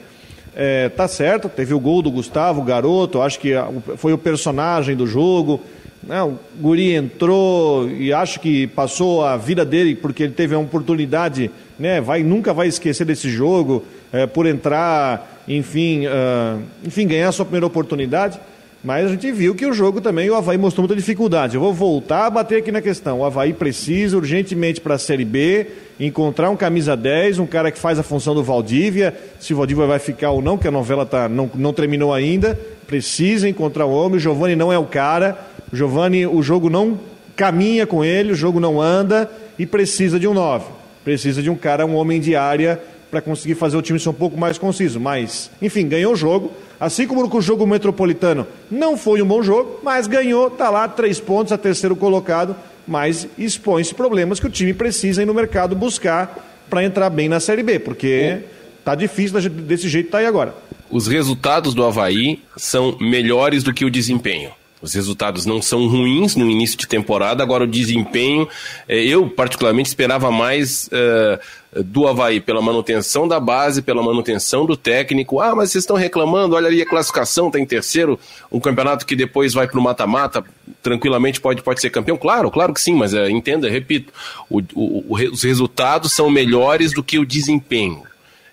É, 0.54 0.88
tá 0.88 1.06
certo, 1.06 1.48
teve 1.48 1.72
o 1.72 1.80
gol 1.80 2.02
do 2.02 2.10
Gustavo, 2.10 2.62
garoto, 2.62 3.22
acho 3.22 3.38
que 3.38 3.52
foi 3.96 4.12
o 4.12 4.18
personagem 4.18 4.96
do 4.96 5.06
jogo. 5.06 5.60
Né? 6.02 6.22
O 6.22 6.38
Guri 6.60 6.94
entrou 6.94 7.88
e 7.90 8.12
acho 8.12 8.40
que 8.40 8.66
passou 8.68 9.24
a 9.24 9.36
vida 9.36 9.64
dele 9.64 9.94
porque 9.94 10.24
ele 10.24 10.32
teve 10.32 10.54
a 10.54 10.58
oportunidade, 10.58 11.50
né? 11.78 12.00
vai, 12.00 12.22
nunca 12.22 12.52
vai 12.52 12.68
esquecer 12.68 13.04
desse 13.04 13.28
jogo, 13.30 13.84
é, 14.12 14.26
por 14.26 14.46
entrar, 14.46 15.42
enfim, 15.46 16.06
uh, 16.06 16.60
enfim, 16.84 17.06
ganhar 17.06 17.28
a 17.28 17.32
sua 17.32 17.44
primeira 17.44 17.66
oportunidade. 17.66 18.40
Mas 18.82 19.04
a 19.04 19.08
gente 19.08 19.30
viu 19.30 19.54
que 19.54 19.66
o 19.66 19.74
jogo 19.74 20.00
também, 20.00 20.30
o 20.30 20.34
Havaí 20.34 20.56
mostrou 20.56 20.84
muita 20.84 20.96
dificuldade. 20.96 21.54
Eu 21.54 21.60
vou 21.60 21.74
voltar 21.74 22.26
a 22.26 22.30
bater 22.30 22.58
aqui 22.58 22.72
na 22.72 22.80
questão. 22.80 23.20
O 23.20 23.24
Havaí 23.24 23.52
precisa 23.52 24.16
urgentemente 24.16 24.80
para 24.80 24.94
a 24.94 24.98
Série 24.98 25.24
B 25.24 25.66
encontrar 25.98 26.48
um 26.48 26.56
camisa 26.56 26.96
10, 26.96 27.40
um 27.40 27.46
cara 27.46 27.70
que 27.70 27.78
faz 27.78 27.98
a 27.98 28.02
função 28.02 28.34
do 28.34 28.42
Valdívia, 28.42 29.14
se 29.38 29.52
o 29.52 29.56
Valdívia 29.58 29.86
vai 29.86 29.98
ficar 29.98 30.30
ou 30.30 30.40
não, 30.40 30.56
que 30.56 30.66
a 30.66 30.70
novela 30.70 31.04
tá, 31.04 31.28
não, 31.28 31.50
não 31.54 31.74
terminou 31.74 32.14
ainda. 32.14 32.58
Precisa 32.86 33.46
encontrar 33.46 33.84
o 33.84 33.92
homem. 33.92 34.16
O 34.16 34.20
Giovani 34.20 34.56
não 34.56 34.72
é 34.72 34.78
o 34.78 34.86
cara. 34.86 35.38
O 35.70 35.76
Giovani, 35.76 36.26
o 36.26 36.42
jogo 36.42 36.70
não 36.70 36.98
caminha 37.36 37.86
com 37.86 38.02
ele, 38.02 38.32
o 38.32 38.34
jogo 38.34 38.58
não 38.60 38.80
anda 38.80 39.30
e 39.58 39.66
precisa 39.66 40.18
de 40.18 40.26
um 40.26 40.32
9. 40.32 40.64
Precisa 41.04 41.42
de 41.42 41.50
um 41.50 41.56
cara, 41.56 41.84
um 41.84 41.96
homem 41.96 42.18
de 42.18 42.34
área 42.34 42.80
para 43.10 43.20
conseguir 43.20 43.54
fazer 43.54 43.76
o 43.76 43.82
time 43.82 43.98
ser 43.98 44.08
um 44.08 44.14
pouco 44.14 44.38
mais 44.38 44.56
conciso. 44.56 45.00
Mas, 45.00 45.50
enfim, 45.60 45.88
ganhou 45.88 46.12
o 46.12 46.16
jogo. 46.16 46.52
Assim 46.78 47.06
como 47.06 47.26
o 47.26 47.40
jogo 47.42 47.66
metropolitano 47.66 48.46
não 48.70 48.96
foi 48.96 49.20
um 49.20 49.26
bom 49.26 49.42
jogo, 49.42 49.80
mas 49.82 50.06
ganhou, 50.06 50.48
está 50.48 50.70
lá, 50.70 50.88
três 50.88 51.20
pontos, 51.20 51.52
a 51.52 51.58
terceiro 51.58 51.94
colocado, 51.94 52.56
mas 52.88 53.28
expõe-se 53.36 53.94
problemas 53.94 54.40
que 54.40 54.46
o 54.46 54.50
time 54.50 54.72
precisa 54.72 55.22
ir 55.22 55.26
no 55.26 55.34
mercado 55.34 55.76
buscar 55.76 56.64
para 56.70 56.82
entrar 56.84 57.10
bem 57.10 57.28
na 57.28 57.40
Série 57.40 57.62
B, 57.62 57.78
porque 57.78 58.38
tá 58.84 58.94
difícil 58.94 59.38
desse 59.50 59.88
jeito 59.88 60.10
tá 60.10 60.18
aí 60.18 60.26
agora. 60.26 60.54
Os 60.90 61.06
resultados 61.06 61.74
do 61.74 61.84
Havaí 61.84 62.42
são 62.56 62.96
melhores 62.98 63.62
do 63.62 63.74
que 63.74 63.84
o 63.84 63.90
desempenho. 63.90 64.50
Os 64.82 64.94
resultados 64.94 65.44
não 65.44 65.60
são 65.60 65.86
ruins 65.88 66.34
no 66.34 66.48
início 66.48 66.78
de 66.78 66.86
temporada, 66.86 67.42
agora 67.42 67.64
o 67.64 67.66
desempenho, 67.66 68.48
é, 68.88 68.98
eu 69.04 69.28
particularmente 69.28 69.88
esperava 69.88 70.30
mais 70.30 70.88
uh, 70.88 71.82
do 71.84 72.08
Havaí 72.08 72.40
pela 72.40 72.62
manutenção 72.62 73.28
da 73.28 73.38
base, 73.38 73.82
pela 73.82 74.02
manutenção 74.02 74.64
do 74.64 74.76
técnico. 74.76 75.38
Ah, 75.38 75.54
mas 75.54 75.70
vocês 75.70 75.82
estão 75.82 75.96
reclamando, 75.96 76.56
olha 76.56 76.66
ali 76.66 76.80
a 76.80 76.86
classificação, 76.86 77.48
está 77.48 77.60
em 77.60 77.66
terceiro, 77.66 78.18
um 78.50 78.58
campeonato 78.58 79.04
que 79.04 79.14
depois 79.14 79.52
vai 79.52 79.68
para 79.68 79.78
o 79.78 79.82
mata-mata, 79.82 80.42
tranquilamente 80.82 81.40
pode, 81.40 81.62
pode 81.62 81.80
ser 81.80 81.90
campeão. 81.90 82.16
Claro, 82.16 82.50
claro 82.50 82.72
que 82.72 82.80
sim, 82.80 82.94
mas 82.94 83.12
uh, 83.12 83.28
entenda, 83.28 83.68
repito, 83.68 84.12
o, 84.48 84.60
o, 84.74 85.14
os 85.30 85.42
resultados 85.42 86.12
são 86.12 86.30
melhores 86.30 86.92
do 86.92 87.02
que 87.02 87.18
o 87.18 87.26
desempenho. 87.26 88.09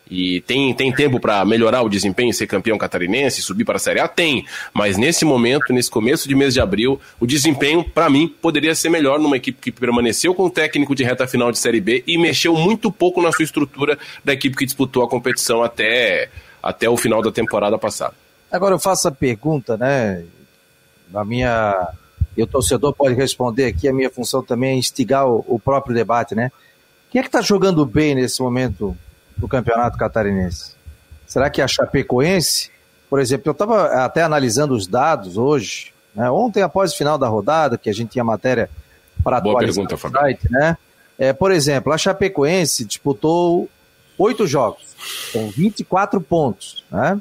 E 0.10 0.42
tem, 0.42 0.74
tem 0.74 0.92
tempo 0.92 1.20
para 1.20 1.44
melhorar 1.44 1.82
o 1.82 1.90
desempenho, 1.90 2.34
ser 2.34 2.48
campeão 2.48 2.78
catarinense, 2.78 3.42
subir 3.42 3.66
para 3.66 3.76
a 3.76 3.80
Série 3.80 4.00
A? 4.00 4.08
Tem. 4.08 4.46
Mas 4.74 4.98
nesse 4.98 5.26
momento, 5.26 5.74
nesse 5.74 5.90
começo 5.90 6.28
de 6.28 6.36
mês 6.36 6.54
de 6.54 6.62
abril, 6.62 7.00
o 7.20 7.28
desempenho, 7.28 7.84
para 7.84 8.10
mim, 8.10 8.28
poderia 8.42 8.74
ser 8.74 8.90
melhor 8.90 9.20
numa 9.20 9.38
equipe 9.38 9.60
que 9.60 9.72
permaneceu 9.72 10.34
com 10.34 10.44
o 10.46 10.50
técnico 10.50 10.96
de 10.96 11.04
reta 11.04 11.28
final 11.28 11.52
de 11.52 11.60
Série 11.60 11.82
B 11.82 12.04
e 12.08 12.18
mexeu 12.18 12.54
muito 12.56 12.92
pouco 12.92 13.22
na 13.22 13.32
sua 13.32 13.44
estrutura 13.44 13.98
da 14.24 14.34
equipe 14.34 14.56
que 14.56 14.66
disputou 14.66 15.04
a 15.04 15.10
competição 15.10 15.62
até, 15.62 16.30
até 16.64 16.90
o 16.90 16.96
final 16.96 17.22
da 17.22 17.32
temporada 17.32 17.78
passada. 17.78 18.14
Agora 18.52 18.76
eu 18.76 18.80
faço 18.80 19.08
a 19.08 19.12
pergunta, 19.12 19.76
né? 19.76 20.24
Na 21.12 21.26
minha. 21.26 21.90
E 22.36 22.44
o 22.44 22.48
torcedor 22.48 22.94
pode 22.94 23.16
responder 23.16 23.66
aqui, 23.66 23.88
a 23.88 23.94
minha 23.94 24.10
função 24.10 24.44
também 24.44 24.72
é 24.72 24.76
instigar 24.76 25.28
o, 25.28 25.44
o 25.48 25.60
próprio 25.60 25.96
debate, 25.96 26.36
né? 26.36 26.52
Quem 27.10 27.20
é 27.20 27.24
que 27.24 27.30
está 27.30 27.42
jogando 27.42 27.86
bem 27.86 28.14
nesse 28.16 28.42
momento 28.42 28.96
do 29.38 29.48
Campeonato 29.48 29.98
Catarinense? 29.98 30.75
Será 31.25 31.50
que 31.50 31.62
a 31.62 31.67
Chapecoense, 31.67 32.72
por 33.10 33.20
exemplo, 33.20 33.50
eu 33.50 33.51
estava 33.51 34.03
até 34.03 34.24
analisando 34.24 34.74
os 34.74 34.88
dados 34.88 35.38
hoje, 35.38 35.94
né? 36.15 36.29
ontem 36.32 36.62
após 36.62 36.94
o 36.94 36.98
final 36.98 37.17
da 37.17 37.27
rodada, 37.27 37.77
que 37.77 37.89
a 37.89 37.94
gente 37.94 38.12
tinha 38.12 38.24
matéria 38.24 38.70
para 39.24 39.38
atualizar 39.38 39.86
pergunta, 39.86 39.96
o 39.96 40.12
site, 40.12 40.51
né? 40.51 40.77
É, 41.20 41.34
por 41.34 41.51
exemplo, 41.51 41.91
a 41.91 41.98
Chapecoense 41.98 42.86
disputou 42.86 43.67
oito 44.17 44.46
jogos, 44.46 44.96
com 45.34 45.50
24 45.50 46.22
pontos, 46.22 46.84
né? 46.91 47.20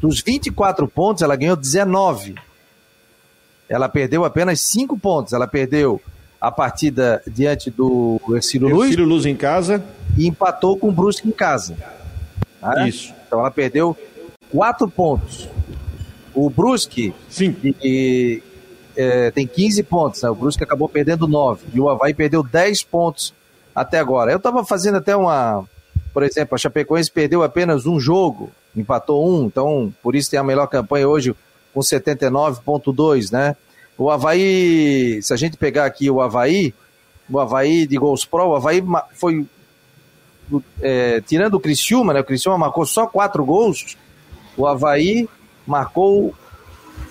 Dos 0.00 0.20
24 0.20 0.86
pontos, 0.86 1.22
ela 1.22 1.34
ganhou 1.34 1.56
19. 1.56 2.34
Ela 3.68 3.88
perdeu 3.88 4.24
apenas 4.24 4.60
5 4.60 4.98
pontos. 4.98 5.32
Ela 5.32 5.46
perdeu 5.46 6.00
a 6.46 6.50
partida 6.50 7.22
diante 7.26 7.70
do 7.70 8.20
Ercílio 8.34 8.68
Luz. 8.68 8.88
Ercílio 8.88 9.06
Luz 9.06 9.24
em 9.24 9.34
casa. 9.34 9.82
E 10.16 10.26
empatou 10.26 10.76
com 10.76 10.90
o 10.90 10.92
Brusque 10.92 11.26
em 11.26 11.32
casa. 11.32 11.74
Né? 12.62 12.88
Isso. 12.88 13.14
Então 13.26 13.40
ela 13.40 13.50
perdeu 13.50 13.96
quatro 14.50 14.86
pontos. 14.86 15.48
O 16.34 16.50
Brusque 16.50 17.14
Sim. 17.30 17.56
E, 17.82 18.42
é, 18.94 19.30
tem 19.30 19.46
15 19.46 19.82
pontos. 19.84 20.22
Né? 20.22 20.28
O 20.28 20.34
Brusque 20.34 20.62
acabou 20.62 20.86
perdendo 20.86 21.26
9. 21.26 21.64
E 21.72 21.80
o 21.80 21.88
Havaí 21.88 22.12
perdeu 22.12 22.42
10 22.42 22.82
pontos 22.84 23.32
até 23.74 23.98
agora. 23.98 24.30
Eu 24.30 24.36
estava 24.36 24.62
fazendo 24.64 24.98
até 24.98 25.16
uma. 25.16 25.64
Por 26.12 26.22
exemplo, 26.22 26.54
a 26.54 26.58
Chapecoense 26.58 27.10
perdeu 27.10 27.42
apenas 27.42 27.86
um 27.86 27.98
jogo, 27.98 28.52
empatou 28.76 29.28
um, 29.28 29.46
então 29.46 29.92
por 30.00 30.14
isso 30.14 30.30
tem 30.30 30.38
a 30.38 30.44
melhor 30.44 30.66
campanha 30.68 31.08
hoje 31.08 31.34
com 31.72 31.80
79,2, 31.80 33.32
né? 33.32 33.56
O 33.96 34.10
Havaí, 34.10 35.22
se 35.22 35.32
a 35.32 35.36
gente 35.36 35.56
pegar 35.56 35.84
aqui 35.84 36.10
o 36.10 36.20
Havaí, 36.20 36.74
o 37.30 37.38
Havaí 37.38 37.86
de 37.86 37.96
gols 37.96 38.24
pro, 38.24 38.48
o 38.48 38.56
Havaí 38.56 38.82
foi. 39.14 39.46
É, 40.80 41.22
tirando 41.22 41.54
o 41.54 41.60
Criciúma, 41.60 42.12
né? 42.12 42.20
O 42.20 42.24
Criciúma 42.24 42.58
marcou 42.58 42.84
só 42.84 43.06
quatro 43.06 43.44
gols. 43.44 43.96
O 44.56 44.66
Havaí 44.66 45.28
marcou. 45.66 46.34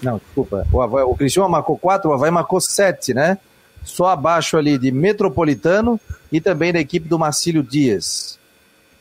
Não, 0.02 0.18
desculpa. 0.18 0.68
O, 0.72 0.82
Havaí, 0.82 1.04
o 1.04 1.16
Criciúma 1.16 1.50
marcou 1.50 1.78
quatro, 1.78 2.12
o 2.12 2.14
Havaí 2.14 2.30
marcou 2.30 2.62
sete, 2.62 3.14
né? 3.14 3.38
Só 3.84 4.08
abaixo 4.08 4.58
ali 4.58 4.78
de 4.78 4.92
Metropolitano 4.92 6.00
e 6.32 6.40
também 6.40 6.72
da 6.72 6.80
equipe 6.80 7.08
do 7.08 7.18
Marcílio 7.18 7.64
Dias. 7.64 8.38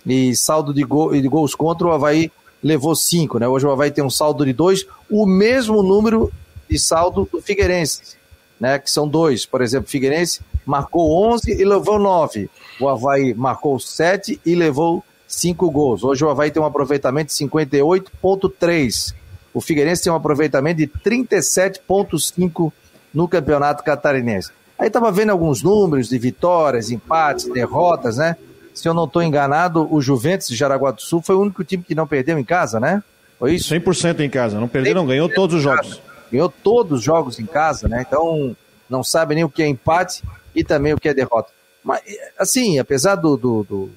E 0.06 0.34
saldo 0.34 0.72
de, 0.72 0.82
gol, 0.82 1.12
de 1.12 1.28
gols 1.28 1.54
contra, 1.54 1.86
o 1.86 1.92
Havaí 1.92 2.30
levou 2.62 2.94
cinco, 2.94 3.38
né? 3.38 3.46
Hoje 3.46 3.66
o 3.66 3.70
Havaí 3.70 3.90
tem 3.90 4.04
um 4.04 4.10
saldo 4.10 4.44
de 4.44 4.52
dois, 4.52 4.86
o 5.10 5.26
mesmo 5.26 5.82
número 5.82 6.32
de 6.72 6.78
saldo 6.78 7.28
do 7.30 7.42
Figueirense, 7.42 8.16
né, 8.58 8.78
que 8.78 8.90
são 8.90 9.06
dois. 9.06 9.44
Por 9.44 9.60
exemplo, 9.60 9.90
Figueirense 9.90 10.40
marcou 10.64 11.30
11 11.32 11.52
e 11.52 11.64
levou 11.64 11.98
9. 11.98 12.48
O 12.80 12.88
Havaí 12.88 13.34
marcou 13.34 13.78
7 13.78 14.40
e 14.44 14.54
levou 14.54 15.04
5 15.28 15.70
gols. 15.70 16.02
Hoje 16.02 16.24
o 16.24 16.30
Havaí 16.30 16.50
tem 16.50 16.62
um 16.62 16.66
aproveitamento 16.66 17.28
de 17.28 17.34
58,3. 17.34 19.14
O 19.52 19.60
Figueirense 19.60 20.04
tem 20.04 20.12
um 20.12 20.16
aproveitamento 20.16 20.78
de 20.78 20.86
37,5 20.86 22.72
no 23.12 23.28
Campeonato 23.28 23.84
Catarinense. 23.84 24.50
Aí 24.78 24.86
estava 24.86 25.12
vendo 25.12 25.30
alguns 25.30 25.62
números 25.62 26.08
de 26.08 26.18
vitórias, 26.18 26.90
empates, 26.90 27.44
derrotas, 27.44 28.16
né? 28.16 28.36
Se 28.72 28.88
eu 28.88 28.94
não 28.94 29.04
estou 29.04 29.22
enganado, 29.22 29.86
o 29.94 30.00
Juventus 30.00 30.48
de 30.48 30.56
Jaraguá 30.56 30.90
do 30.90 31.02
Sul 31.02 31.20
foi 31.20 31.36
o 31.36 31.40
único 31.40 31.62
time 31.62 31.84
que 31.86 31.94
não 31.94 32.06
perdeu 32.06 32.38
em 32.38 32.44
casa, 32.44 32.80
né? 32.80 33.02
Foi 33.38 33.54
isso? 33.54 33.74
100% 33.74 34.20
em 34.20 34.30
casa, 34.30 34.58
não 34.58 34.68
perdeu, 34.68 35.04
ganhou 35.04 35.28
todos 35.28 35.56
os 35.56 35.62
jogos 35.62 36.00
ganhou 36.32 36.48
todos 36.48 37.00
os 37.00 37.04
jogos 37.04 37.38
em 37.38 37.46
casa, 37.46 37.86
né? 37.86 38.04
Então 38.06 38.56
não 38.88 39.04
sabe 39.04 39.34
nem 39.34 39.44
o 39.44 39.48
que 39.48 39.62
é 39.62 39.68
empate 39.68 40.22
e 40.54 40.64
também 40.64 40.92
o 40.92 40.98
que 40.98 41.08
é 41.08 41.14
derrota. 41.14 41.52
Mas, 41.84 42.00
assim, 42.38 42.78
apesar 42.78 43.16
do, 43.16 43.36
do, 43.36 43.64
do 43.64 43.90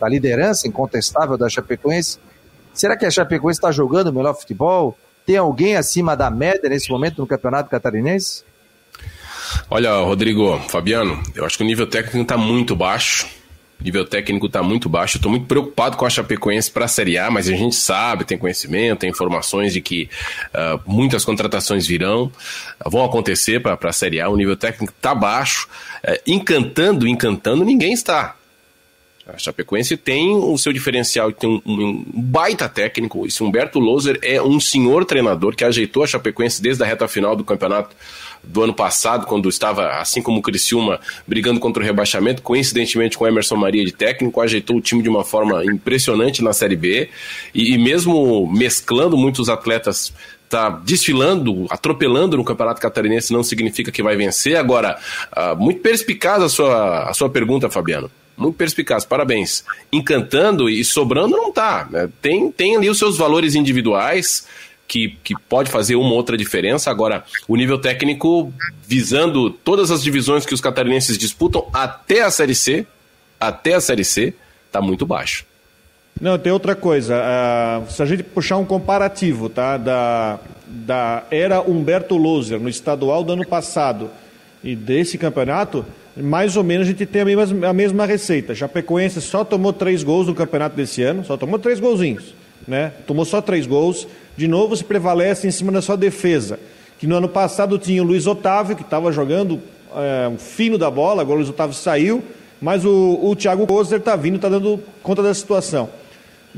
da 0.00 0.08
liderança 0.08 0.68
incontestável 0.68 1.38
da 1.38 1.48
Chapecoense, 1.48 2.18
será 2.74 2.96
que 2.96 3.06
a 3.06 3.10
Chapecoense 3.10 3.58
está 3.58 3.72
jogando 3.72 4.08
o 4.08 4.12
melhor 4.12 4.34
futebol? 4.34 4.96
Tem 5.24 5.36
alguém 5.36 5.76
acima 5.76 6.16
da 6.16 6.30
média 6.30 6.68
nesse 6.68 6.90
momento 6.90 7.18
no 7.18 7.26
Campeonato 7.26 7.70
Catarinense? 7.70 8.44
Olha, 9.70 9.96
Rodrigo, 10.00 10.58
Fabiano, 10.68 11.22
eu 11.34 11.44
acho 11.44 11.56
que 11.56 11.64
o 11.64 11.66
nível 11.66 11.86
técnico 11.86 12.18
está 12.18 12.36
muito 12.36 12.76
baixo. 12.76 13.26
Nível 13.78 14.06
técnico 14.06 14.46
está 14.46 14.62
muito 14.62 14.88
baixo. 14.88 15.18
Estou 15.18 15.30
muito 15.30 15.46
preocupado 15.46 15.96
com 15.96 16.06
a 16.06 16.10
Chapecoense 16.10 16.70
para 16.70 16.86
a 16.86 16.88
Série 16.88 17.18
A, 17.18 17.30
mas 17.30 17.48
a 17.48 17.52
gente 17.52 17.76
sabe, 17.76 18.24
tem 18.24 18.38
conhecimento, 18.38 19.00
tem 19.00 19.10
informações 19.10 19.72
de 19.72 19.80
que 19.80 20.08
uh, 20.48 20.80
muitas 20.86 21.24
contratações 21.24 21.86
virão, 21.86 22.32
uh, 22.84 22.90
vão 22.90 23.04
acontecer 23.04 23.60
para 23.60 23.78
a 23.80 23.92
Série 23.92 24.20
A. 24.20 24.28
O 24.28 24.36
nível 24.36 24.56
técnico 24.56 24.92
está 24.96 25.14
baixo. 25.14 25.68
Uh, 26.02 26.18
encantando, 26.26 27.06
encantando, 27.06 27.64
ninguém 27.64 27.92
está. 27.92 28.34
A 29.26 29.36
Chapecoense 29.38 29.96
tem 29.96 30.36
o 30.36 30.56
seu 30.56 30.72
diferencial, 30.72 31.32
tem 31.32 31.60
um, 31.66 31.72
um, 31.72 32.04
baita 32.14 32.68
técnico. 32.68 33.26
Esse 33.26 33.42
Humberto 33.42 33.80
Loser 33.80 34.18
é 34.22 34.40
um 34.40 34.60
senhor 34.60 35.04
treinador 35.04 35.56
que 35.56 35.64
ajeitou 35.64 36.04
a 36.04 36.06
Chapecoense 36.06 36.62
desde 36.62 36.82
a 36.84 36.86
reta 36.86 37.08
final 37.08 37.34
do 37.34 37.44
campeonato 37.44 37.94
do 38.46 38.62
ano 38.62 38.72
passado, 38.72 39.26
quando 39.26 39.48
estava, 39.48 39.98
assim 39.98 40.22
como 40.22 40.38
o 40.38 40.42
Criciúma, 40.42 41.00
brigando 41.26 41.60
contra 41.60 41.82
o 41.82 41.86
rebaixamento, 41.86 42.42
coincidentemente 42.42 43.18
com 43.18 43.24
o 43.24 43.28
Emerson 43.28 43.56
Maria 43.56 43.84
de 43.84 43.92
técnico, 43.92 44.40
ajeitou 44.40 44.76
o 44.76 44.80
time 44.80 45.02
de 45.02 45.08
uma 45.08 45.24
forma 45.24 45.64
impressionante 45.64 46.42
na 46.42 46.52
Série 46.52 46.76
B 46.76 47.08
e, 47.54 47.74
e 47.74 47.78
mesmo 47.78 48.50
mesclando 48.50 49.16
muitos 49.16 49.48
atletas 49.48 50.12
tá 50.48 50.68
desfilando, 50.70 51.66
atropelando 51.68 52.36
no 52.36 52.44
Campeonato 52.44 52.80
Catarinense 52.80 53.32
não 53.32 53.42
significa 53.42 53.90
que 53.90 54.02
vai 54.02 54.16
vencer. 54.16 54.56
Agora, 54.56 54.96
uh, 55.36 55.60
muito 55.60 55.80
perspicaz 55.80 56.40
a 56.40 56.48
sua, 56.48 57.10
a 57.10 57.14
sua 57.14 57.28
pergunta, 57.28 57.68
Fabiano 57.68 58.10
muito 58.36 58.56
perspicaz, 58.56 59.04
parabéns. 59.04 59.64
Encantando 59.90 60.68
e 60.68 60.84
sobrando 60.84 61.36
não 61.36 61.50
tá. 61.50 61.88
Né? 61.90 62.08
Tem, 62.20 62.50
tem 62.52 62.76
ali 62.76 62.90
os 62.90 62.98
seus 62.98 63.16
valores 63.16 63.54
individuais 63.54 64.46
que, 64.86 65.16
que 65.22 65.34
pode 65.48 65.70
fazer 65.70 65.96
uma 65.96 66.12
outra 66.12 66.36
diferença. 66.36 66.90
Agora, 66.90 67.24
o 67.48 67.56
nível 67.56 67.78
técnico, 67.78 68.52
visando 68.86 69.50
todas 69.50 69.90
as 69.90 70.02
divisões 70.02 70.46
que 70.46 70.54
os 70.54 70.60
catarinenses 70.60 71.18
disputam 71.18 71.66
até 71.72 72.22
a 72.22 72.30
Série 72.30 72.54
C, 72.54 72.86
até 73.38 73.74
a 73.74 73.80
Série 73.80 74.04
C, 74.04 74.34
tá 74.70 74.80
muito 74.80 75.04
baixo. 75.04 75.44
Não, 76.20 76.38
tem 76.38 76.50
outra 76.50 76.74
coisa. 76.74 77.14
Uh, 77.16 77.90
se 77.90 78.02
a 78.02 78.06
gente 78.06 78.22
puxar 78.22 78.56
um 78.56 78.64
comparativo, 78.64 79.50
tá? 79.50 79.76
Da, 79.76 80.38
da 80.66 81.24
era 81.30 81.60
Humberto 81.60 82.16
Loser 82.16 82.58
no 82.58 82.68
estadual 82.68 83.22
do 83.22 83.32
ano 83.34 83.46
passado 83.46 84.10
e 84.64 84.74
desse 84.74 85.18
campeonato, 85.18 85.84
mais 86.16 86.56
ou 86.56 86.64
menos 86.64 86.86
a 86.86 86.90
gente 86.90 87.04
tem 87.04 87.20
a 87.20 87.24
mesma, 87.24 87.68
a 87.68 87.72
mesma 87.72 88.06
receita. 88.06 88.54
Chapecoense 88.54 89.20
só 89.20 89.44
tomou 89.44 89.74
três 89.74 90.02
gols 90.02 90.26
no 90.26 90.34
campeonato 90.34 90.74
desse 90.74 91.02
ano, 91.02 91.22
só 91.22 91.36
tomou 91.36 91.58
três 91.58 91.78
golzinhos, 91.78 92.34
né? 92.66 92.92
Tomou 93.06 93.26
só 93.26 93.42
três 93.42 93.66
gols. 93.66 94.08
De 94.36 94.46
novo 94.46 94.76
se 94.76 94.84
prevalece 94.84 95.46
em 95.46 95.50
cima 95.50 95.72
da 95.72 95.80
sua 95.80 95.96
defesa, 95.96 96.58
que 96.98 97.06
no 97.06 97.16
ano 97.16 97.28
passado 97.28 97.78
tinha 97.78 98.02
o 98.02 98.06
Luiz 98.06 98.26
Otávio, 98.26 98.76
que 98.76 98.82
estava 98.82 99.10
jogando 99.10 99.60
é, 99.94 100.28
um 100.28 100.38
fino 100.38 100.76
da 100.76 100.90
bola, 100.90 101.22
agora 101.22 101.36
o 101.36 101.38
Luiz 101.38 101.50
Otávio 101.50 101.74
saiu, 101.74 102.22
mas 102.60 102.84
o, 102.84 103.20
o 103.22 103.34
Thiago 103.34 103.66
Kozer 103.66 103.98
está 103.98 104.16
vindo, 104.16 104.36
está 104.36 104.48
dando 104.48 104.80
conta 105.02 105.22
da 105.22 105.32
situação. 105.32 105.88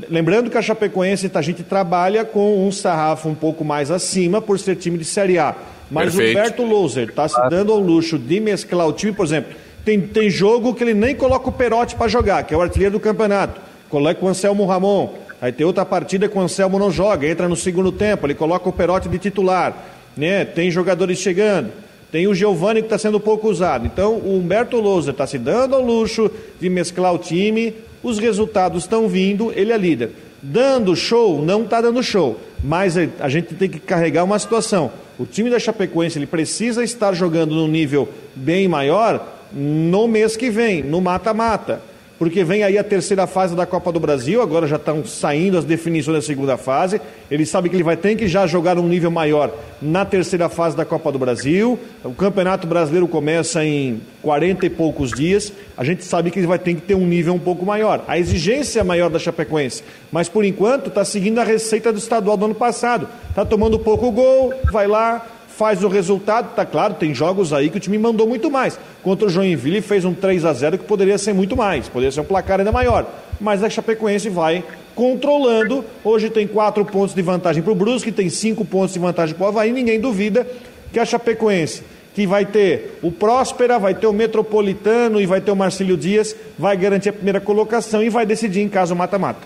Lembrando 0.09 0.49
que 0.49 0.57
a 0.57 0.61
Chapecoense, 0.61 1.29
a 1.33 1.41
gente 1.41 1.63
trabalha 1.63 2.23
com 2.23 2.65
um 2.65 2.71
sarrafo 2.71 3.27
um 3.27 3.35
pouco 3.35 3.65
mais 3.65 3.91
acima 3.91 4.41
por 4.41 4.57
ser 4.57 4.75
time 4.77 4.97
de 4.97 5.03
Série 5.03 5.37
A. 5.37 5.55
Mas 5.91 6.15
Perfeito. 6.15 6.37
o 6.37 6.39
Humberto 6.39 6.63
Loser 6.63 7.09
está 7.09 7.27
se 7.27 7.49
dando 7.49 7.73
ao 7.73 7.79
luxo 7.79 8.17
de 8.17 8.39
mesclar 8.39 8.87
o 8.87 8.93
time, 8.93 9.11
por 9.11 9.25
exemplo. 9.25 9.55
Tem, 9.83 9.99
tem 9.99 10.29
jogo 10.29 10.73
que 10.73 10.83
ele 10.83 10.93
nem 10.93 11.15
coloca 11.15 11.49
o 11.49 11.51
Perotti 11.51 11.95
para 11.95 12.07
jogar, 12.07 12.43
que 12.43 12.53
é 12.53 12.57
o 12.57 12.61
artilheiro 12.61 12.93
do 12.93 12.99
campeonato. 12.99 13.59
Coloca 13.89 14.23
o 14.23 14.27
Anselmo 14.27 14.65
Ramon. 14.65 15.13
Aí 15.41 15.51
tem 15.51 15.65
outra 15.65 15.85
partida 15.85 16.27
que 16.27 16.37
o 16.37 16.41
Anselmo 16.41 16.77
não 16.77 16.91
joga, 16.91 17.27
entra 17.27 17.47
no 17.47 17.55
segundo 17.55 17.91
tempo, 17.91 18.27
ele 18.27 18.35
coloca 18.35 18.67
o 18.67 18.73
Perotti 18.73 19.07
de 19.07 19.17
titular. 19.17 19.73
Né? 20.15 20.43
Tem 20.43 20.69
jogadores 20.69 21.17
chegando. 21.19 21.71
Tem 22.11 22.27
o 22.27 22.33
Giovani 22.33 22.81
que 22.81 22.87
está 22.87 22.97
sendo 22.97 23.19
pouco 23.19 23.47
usado. 23.47 23.85
Então, 23.85 24.15
o 24.15 24.37
Humberto 24.37 24.77
Loser 24.77 25.11
está 25.11 25.27
se 25.27 25.37
dando 25.37 25.75
ao 25.75 25.81
luxo 25.81 26.29
de 26.59 26.67
mesclar 26.69 27.13
o 27.13 27.19
time, 27.19 27.73
os 28.01 28.17
resultados 28.17 28.83
estão 28.83 29.07
vindo, 29.07 29.53
ele 29.55 29.71
é 29.71 29.77
líder. 29.77 30.11
Dando 30.41 30.95
show, 30.95 31.41
não 31.43 31.63
está 31.63 31.79
dando 31.81 32.01
show. 32.01 32.37
Mas 32.63 32.95
a 32.97 33.29
gente 33.29 33.53
tem 33.53 33.69
que 33.69 33.79
carregar 33.79 34.23
uma 34.23 34.39
situação. 34.39 34.91
O 35.19 35.25
time 35.25 35.49
da 35.49 35.59
Chapecoense 35.59 36.17
ele 36.17 36.25
precisa 36.25 36.83
estar 36.83 37.13
jogando 37.13 37.53
num 37.53 37.67
nível 37.67 38.09
bem 38.35 38.67
maior 38.67 39.35
no 39.53 40.07
mês 40.07 40.35
que 40.35 40.49
vem, 40.49 40.81
no 40.81 40.99
mata-mata 40.99 41.88
porque 42.19 42.43
vem 42.43 42.63
aí 42.63 42.77
a 42.77 42.83
terceira 42.83 43.25
fase 43.25 43.55
da 43.55 43.65
Copa 43.65 43.93
do 43.93 43.99
Brasil, 43.99 44.41
agora 44.41 44.67
já 44.67 44.75
estão 44.75 45.05
saindo 45.05 45.57
as 45.57 45.63
definições 45.63 46.17
da 46.17 46.21
segunda 46.21 46.57
fase. 46.57 46.99
Ele 47.31 47.45
sabe 47.45 47.69
que 47.69 47.77
ele 47.77 47.83
vai 47.83 47.95
ter 47.95 48.17
que 48.17 48.27
já 48.27 48.45
jogar 48.45 48.77
um 48.77 48.85
nível 48.89 49.09
maior 49.09 49.49
na 49.81 50.03
terceira 50.03 50.49
fase 50.49 50.75
da 50.75 50.83
Copa 50.83 51.13
do 51.13 51.17
Brasil. 51.17 51.79
O 52.03 52.13
Campeonato 52.13 52.67
Brasileiro 52.67 53.07
começa 53.07 53.63
em 53.63 54.01
40 54.21 54.65
e 54.65 54.69
poucos 54.69 55.11
dias. 55.11 55.53
A 55.77 55.83
gente 55.85 56.03
sabe 56.03 56.29
que 56.29 56.39
ele 56.39 56.47
vai 56.47 56.59
ter 56.59 56.73
que 56.73 56.81
ter 56.81 56.95
um 56.95 57.07
nível 57.07 57.33
um 57.33 57.39
pouco 57.39 57.65
maior. 57.65 58.03
A 58.05 58.19
exigência 58.19 58.81
é 58.81 58.83
maior 58.83 59.09
da 59.09 59.17
Chapecoense, 59.17 59.81
mas 60.11 60.27
por 60.27 60.43
enquanto 60.43 60.87
está 60.87 61.05
seguindo 61.05 61.39
a 61.39 61.45
receita 61.45 61.89
do 61.89 61.99
estadual 61.99 62.35
do 62.35 62.43
ano 62.43 62.55
passado. 62.55 63.07
Está 63.29 63.45
tomando 63.45 63.79
pouco 63.79 64.11
gol, 64.11 64.53
vai 64.73 64.87
lá, 64.87 65.25
faz 65.59 65.83
o 65.83 65.89
resultado, 65.89 66.55
tá 66.55 66.65
claro, 66.65 66.93
tem 66.93 67.13
jogos 67.13 67.51
aí 67.51 67.69
que 67.69 67.75
o 67.75 67.79
time 67.81 67.97
mandou 67.97 68.25
muito 68.25 68.49
mais. 68.49 68.79
Contra 69.03 69.27
o 69.27 69.29
Joinville 69.29 69.81
fez 69.81 70.05
um 70.05 70.13
3 70.13 70.45
a 70.45 70.53
0 70.53 70.77
que 70.77 70.85
poderia 70.85 71.17
ser 71.17 71.33
muito 71.33 71.57
mais, 71.57 71.89
poderia 71.89 72.13
ser 72.13 72.21
um 72.21 72.23
placar 72.23 72.59
ainda 72.59 72.71
maior. 72.71 73.05
Mas 73.41 73.61
a 73.61 73.69
Chapecoense 73.69 74.29
vai 74.29 74.63
controlando. 74.95 75.83
Hoje 76.01 76.29
tem 76.29 76.47
quatro 76.47 76.85
pontos 76.85 77.13
de 77.13 77.21
vantagem 77.21 77.61
para 77.61 77.73
o 77.73 77.75
Brusque, 77.75 78.09
tem 78.09 78.29
cinco 78.29 78.63
pontos 78.63 78.93
de 78.93 78.99
vantagem 78.99 79.35
para 79.35 79.43
o 79.43 79.47
Havaí. 79.49 79.73
Ninguém 79.73 79.99
duvida 79.99 80.47
que 80.93 80.99
a 80.99 81.03
Chapecoense, 81.03 81.83
que 82.15 82.25
vai 82.25 82.45
ter 82.45 82.97
o 83.03 83.11
Próspera, 83.11 83.77
vai 83.77 83.93
ter 83.93 84.07
o 84.07 84.13
Metropolitano 84.13 85.19
e 85.19 85.25
vai 85.25 85.41
ter 85.41 85.51
o 85.51 85.57
Marcílio 85.57 85.97
Dias, 85.97 86.33
vai 86.57 86.77
garantir 86.77 87.09
a 87.09 87.13
primeira 87.13 87.41
colocação 87.41 88.01
e 88.01 88.09
vai 88.09 88.25
decidir 88.25 88.61
em 88.61 88.69
caso 88.69 88.95
mata-mata. 88.95 89.45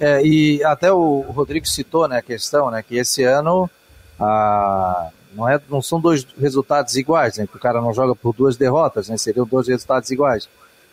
É, 0.00 0.20
e 0.20 0.64
até 0.64 0.92
o 0.92 1.24
Rodrigo 1.28 1.68
citou 1.68 2.08
né, 2.08 2.18
a 2.18 2.22
questão, 2.22 2.72
né, 2.72 2.82
que 2.82 2.96
esse 2.96 3.22
ano 3.22 3.70
a, 4.18 5.10
não, 5.34 5.48
é, 5.48 5.60
não 5.68 5.82
são 5.82 6.00
dois 6.00 6.26
resultados 6.38 6.96
iguais, 6.96 7.38
né? 7.38 7.46
Que 7.46 7.56
o 7.56 7.60
cara 7.60 7.80
não 7.80 7.92
joga 7.92 8.14
por 8.14 8.34
duas 8.34 8.56
derrotas, 8.56 9.08
né? 9.08 9.16
Seriam 9.16 9.46
dois 9.46 9.68
resultados 9.68 10.10
iguais. 10.10 10.48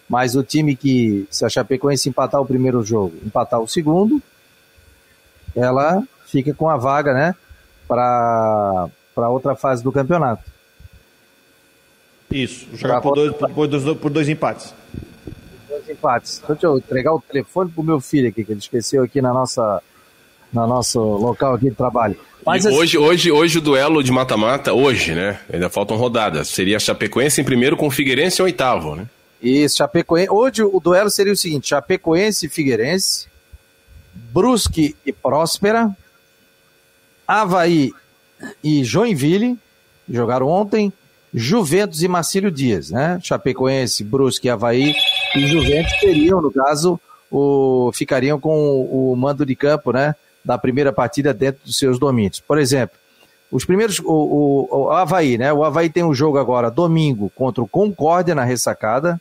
Mas 0.10 0.36
o 0.36 0.44
time 0.44 0.76
que, 0.76 1.28
se 1.30 1.46
a 1.46 1.50
Chapecoense 1.50 2.10
empatar 2.10 2.42
o 2.42 2.46
primeiro 2.46 2.84
jogo, 2.84 3.16
empatar 3.26 3.62
o 3.62 3.68
segundo, 3.68 4.22
ela 5.56 6.04
fica 6.26 6.54
com 6.54 6.70
a 6.70 6.78
vaga, 6.78 7.14
né? 7.14 7.36
Para 7.88 8.90
outra 9.30 9.56
fase 9.56 9.84
do 9.84 9.92
campeonato. 9.92 10.44
Isso, 12.32 12.68
jogar 12.76 13.02
por 13.02 13.16
dois, 13.16 13.34
por, 13.34 13.68
dois, 13.68 13.98
por 13.98 14.10
dois 14.10 14.30
empates. 14.30 14.74
Dois 15.68 15.90
empates. 15.90 16.42
Deixa 16.48 16.66
eu 16.66 16.78
entregar 16.78 17.14
o 17.14 17.22
telefone 17.22 17.70
pro 17.70 17.84
meu 17.84 18.00
filho 18.00 18.30
aqui, 18.30 18.44
que 18.44 18.52
ele 18.52 18.60
esqueceu 18.60 19.04
aqui 19.04 19.22
na 19.22 19.34
nossa, 19.34 19.84
na 20.52 20.66
nosso 20.66 21.00
local 21.00 21.56
aqui 21.56 21.70
de 21.70 21.76
trabalho. 21.76 22.18
Assim, 22.46 22.70
hoje, 22.70 22.98
hoje, 22.98 23.32
hoje 23.32 23.58
o 23.60 23.62
duelo 23.62 24.04
de 24.04 24.12
mata-mata, 24.12 24.74
hoje, 24.74 25.14
né? 25.14 25.40
Ainda 25.52 25.70
faltam 25.70 25.96
rodadas. 25.96 26.48
Seria 26.48 26.80
Chapecoense 26.80 27.40
em 27.40 27.44
primeiro 27.44 27.78
com 27.78 27.92
Figueirense 27.92 28.42
em 28.42 28.46
oitavo, 28.46 28.96
né? 28.96 29.08
Isso, 29.42 29.78
Chapecoense. 29.78 30.30
Hoje 30.32 30.64
o 30.64 30.80
duelo 30.80 31.10
seria 31.10 31.34
o 31.34 31.38
seguinte: 31.38 31.70
Chapecoense 31.70 32.48
e 32.48 32.50
Figueirense, 32.50 33.28
Brusque 34.14 34.96
e 35.06 35.12
Próspera, 35.12 35.96
Havaí 37.28 37.94
e 38.64 38.84
Joinville, 38.84 39.58
jogaram 40.10 40.48
ontem, 40.48 40.92
Juventus 41.34 42.02
e 42.02 42.08
Marcílio 42.08 42.52
Dias, 42.52 42.90
né? 42.90 43.20
Chapecoense, 43.22 44.04
Brusque, 44.04 44.50
Havaí 44.50 44.94
e 45.36 45.48
Juventus 45.48 45.94
teriam, 46.00 46.42
no 46.42 46.52
caso, 46.52 47.00
o, 47.30 47.92
ficariam 47.94 48.40
com 48.40 48.58
o, 48.58 49.14
o 49.14 49.16
mando 49.16 49.46
de 49.46 49.56
campo, 49.56 49.92
né? 49.92 50.16
Da 50.44 50.58
primeira 50.58 50.92
partida 50.92 51.34
dentro 51.34 51.62
dos 51.66 51.78
seus 51.78 52.00
domínios. 52.00 52.40
Por 52.40 52.58
exemplo, 52.58 52.98
os 53.52 53.66
primeiros, 53.66 54.00
o, 54.00 54.06
o, 54.06 54.68
o 54.86 54.92
Havaí, 54.92 55.38
né? 55.38 55.52
O 55.52 55.64
Havaí 55.64 55.90
tem 55.90 56.04
um 56.04 56.14
jogo 56.14 56.38
agora 56.38 56.72
domingo 56.72 57.30
contra 57.36 57.62
o 57.62 57.68
Concórdia 57.68 58.34
na 58.34 58.44
ressacada. 58.46 59.20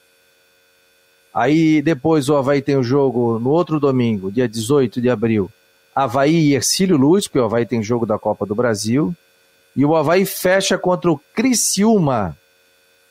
Aí 1.34 1.82
depois 1.82 2.28
o 2.28 2.36
Havaí 2.36 2.62
tem 2.62 2.76
o 2.76 2.80
um 2.80 2.84
jogo 2.84 3.38
no 3.38 3.50
outro 3.50 3.80
domingo, 3.80 4.30
dia 4.30 4.48
18 4.48 5.00
de 5.00 5.10
abril. 5.10 5.50
Havaí 5.94 6.48
e 6.48 6.54
Ercílio 6.54 6.96
Luz, 6.96 7.26
porque 7.26 7.40
o 7.40 7.44
Havaí 7.44 7.66
tem 7.66 7.82
jogo 7.82 8.06
da 8.06 8.18
Copa 8.18 8.46
do 8.46 8.54
Brasil. 8.54 9.14
E 9.74 9.84
o 9.84 9.96
Havaí 9.96 10.24
fecha 10.24 10.78
contra 10.78 11.10
o 11.10 11.20
Criciúma. 11.34 12.36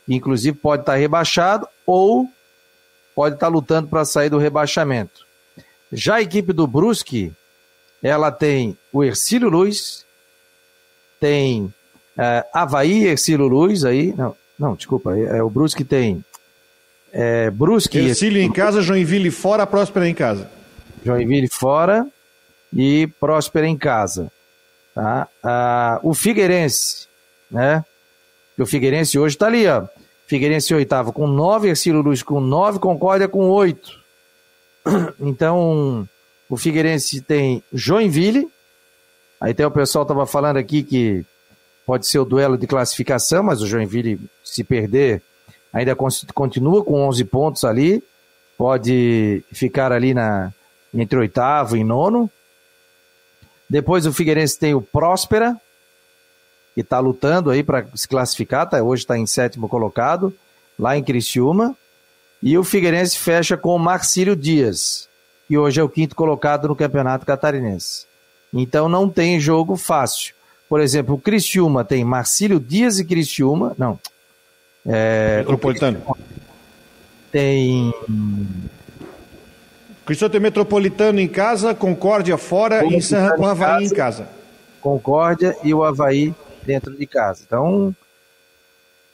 Inclusive 0.07 0.57
pode 0.57 0.83
estar 0.83 0.95
rebaixado 0.95 1.67
ou 1.85 2.27
pode 3.13 3.35
estar 3.35 3.49
lutando 3.49 3.89
para 3.89 4.05
sair 4.05 4.29
do 4.29 4.37
rebaixamento. 4.37 5.25
Já 5.91 6.15
a 6.15 6.21
equipe 6.21 6.53
do 6.53 6.65
Brusque 6.65 7.33
ela 8.01 8.31
tem 8.31 8.77
o 8.91 9.03
Ercílio 9.03 9.49
Luz, 9.49 10.05
tem 11.19 11.63
uh, 11.63 12.45
Havaí 12.53 13.05
Ercílio 13.05 13.47
Luz 13.47 13.83
aí, 13.83 14.13
não, 14.17 14.35
não, 14.57 14.75
desculpa, 14.75 15.17
é, 15.17 15.37
é 15.37 15.43
o 15.43 15.49
Brusque 15.49 15.83
tem 15.83 16.23
é, 17.11 17.49
Brusque... 17.49 17.97
Ercílio 17.97 18.41
em 18.41 18.51
casa, 18.51 18.81
Joinville 18.81 19.31
fora, 19.31 19.65
Próspera 19.65 20.07
em 20.07 20.13
casa. 20.13 20.49
Joinville 21.03 21.47
fora 21.47 22.05
e 22.73 23.07
Próspera 23.19 23.67
em 23.67 23.77
casa. 23.77 24.31
Tá? 24.93 25.27
Ah, 25.43 25.99
o 26.03 26.13
Figueirense, 26.13 27.07
né? 27.49 27.83
o 28.57 28.65
Figueirense 28.65 29.17
hoje 29.17 29.35
está 29.35 29.47
ali, 29.47 29.67
ó. 29.67 29.85
Figueirense 30.27 30.73
oitavo 30.73 31.11
com 31.11 31.25
nove, 31.25 31.69
Ercílio 31.69 32.01
Luz 32.01 32.21
com 32.21 32.39
nove, 32.39 32.79
Concórdia 32.79 33.27
com 33.27 33.49
oito. 33.49 33.97
Então, 35.19 36.07
o 36.49 36.57
Figueirense 36.57 37.21
tem 37.21 37.63
Joinville. 37.71 38.49
Aí 39.39 39.53
tem 39.53 39.65
o 39.65 39.71
pessoal 39.71 40.01
estava 40.01 40.25
falando 40.25 40.57
aqui 40.57 40.81
que 40.83 41.23
pode 41.85 42.07
ser 42.07 42.19
o 42.19 42.25
duelo 42.25 42.57
de 42.57 42.67
classificação, 42.67 43.43
mas 43.43 43.61
o 43.61 43.67
Joinville, 43.67 44.19
se 44.43 44.63
perder, 44.63 45.21
ainda 45.71 45.95
continua 46.33 46.83
com 46.83 47.07
11 47.07 47.23
pontos 47.25 47.63
ali. 47.63 48.03
Pode 48.57 49.43
ficar 49.53 49.91
ali 49.91 50.13
na, 50.13 50.51
entre 50.93 51.19
oitavo 51.19 51.77
e 51.77 51.83
nono. 51.83 52.29
Depois 53.69 54.05
o 54.05 54.13
Figueirense 54.13 54.57
tem 54.57 54.73
o 54.73 54.81
Próspera, 54.81 55.55
que 56.73 56.81
está 56.81 56.99
lutando 56.99 57.51
aí 57.51 57.63
para 57.63 57.85
se 57.93 58.07
classificar, 58.07 58.67
tá, 58.67 58.81
hoje 58.81 59.03
está 59.03 59.17
em 59.17 59.27
sétimo 59.27 59.69
colocado, 59.69 60.33
lá 60.77 60.97
em 60.97 61.03
Criciúma. 61.03 61.75
E 62.41 62.57
o 62.57 62.63
Figueirense 62.63 63.17
fecha 63.17 63.57
com 63.57 63.75
o 63.75 63.79
Marcílio 63.79 64.35
Dias, 64.35 65.08
que 65.49 65.57
hoje 65.57 65.81
é 65.81 65.83
o 65.83 65.89
quinto 65.89 66.15
colocado 66.15 66.67
no 66.67 66.75
Campeonato 66.75 67.25
Catarinense. 67.25 68.05
Então 68.53 68.87
não 68.87 69.09
tem 69.09 69.39
jogo 69.39 69.75
fácil. 69.75 70.35
Por 70.69 70.79
exemplo, 70.79 71.15
o 71.15 71.19
Criciúma 71.19 71.83
tem 71.83 72.05
Marcílio 72.05 72.59
Dias 72.59 72.99
e 72.99 73.03
Criciúma. 73.03 73.73
Não. 73.75 73.99
É, 74.85 75.37
Metropolitano. 75.39 76.03
Tem 77.31 77.91
Criciúma 80.05 80.29
tem 80.29 80.39
Metropolitano 80.39 81.19
em 81.19 81.27
casa, 81.27 81.73
Concórdia 81.73 82.37
fora 82.37 82.85
e 82.85 82.95
encerra 82.95 83.35
com 83.35 83.41
o 83.41 83.47
Havaí 83.47 83.85
em 83.85 83.89
casa. 83.89 84.29
Concórdia 84.79 85.57
e 85.63 85.73
o 85.73 85.83
Havaí 85.83 86.33
dentro 86.61 86.95
de 86.95 87.07
casa. 87.07 87.41
Então, 87.45 87.95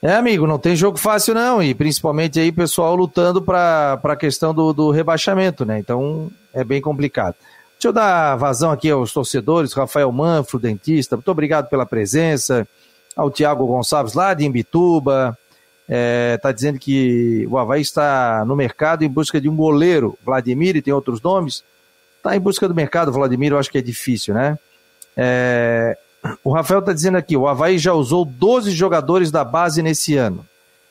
é, 0.02 0.14
amigo, 0.14 0.46
não 0.46 0.60
tem 0.60 0.76
jogo 0.76 0.98
fácil 0.98 1.34
não, 1.34 1.64
e 1.64 1.74
principalmente 1.74 2.40
aí 2.40 2.52
pessoal 2.52 2.96
lutando 2.96 3.42
para 3.42 4.00
a 4.04 4.16
questão 4.16 4.54
do, 4.54 4.72
do 4.72 4.92
rebaixamento, 4.92 5.66
né? 5.66 5.80
Então, 5.80 6.30
é 6.54 6.64
bem 6.64 6.82
complicado. 6.82 7.36
Deixa 7.74 7.88
eu 7.88 7.94
dar 7.94 8.36
vazão 8.36 8.72
aqui 8.72 8.90
aos 8.90 9.12
torcedores, 9.12 9.74
Rafael 9.74 10.12
Manfro, 10.12 10.60
dentista, 10.60 11.16
muito 11.16 11.32
obrigado 11.32 11.70
pela 11.70 11.86
presença, 11.86 12.68
ao 13.16 13.32
Tiago 13.32 13.66
Gonçalves 13.66 14.14
lá 14.14 14.34
de 14.34 14.46
Imbituba, 14.46 15.38
está 15.88 15.96
é, 15.96 16.38
tá 16.38 16.52
dizendo 16.52 16.80
que 16.80 17.48
o 17.50 17.58
Havaí 17.58 17.82
está 17.82 18.44
no 18.46 18.56
mercado 18.56 19.04
em 19.04 19.10
busca 19.10 19.40
de 19.40 19.48
um 19.48 19.56
goleiro, 19.56 20.18
Vladimir, 20.24 20.76
e 20.76 20.82
tem 20.82 20.94
outros 20.94 21.22
nomes. 21.22 21.64
Está 22.18 22.36
em 22.36 22.40
busca 22.40 22.68
do 22.68 22.74
mercado, 22.74 23.12
Vladimir, 23.12 23.52
eu 23.52 23.60
acho 23.60 23.72
que 23.72 23.78
é 23.78 23.82
difícil, 23.82 24.34
né? 24.34 24.58
É, 25.16 25.98
o 26.44 26.54
Rafael 26.54 26.80
está 26.80 26.94
dizendo 26.94 27.18
aqui: 27.18 27.36
o 27.36 27.48
Havaí 27.48 27.78
já 27.78 27.94
usou 27.94 28.26
12 28.26 28.72
jogadores 28.72 29.32
da 29.32 29.44
base 29.44 29.82
nesse 29.82 30.16
ano, 30.16 30.46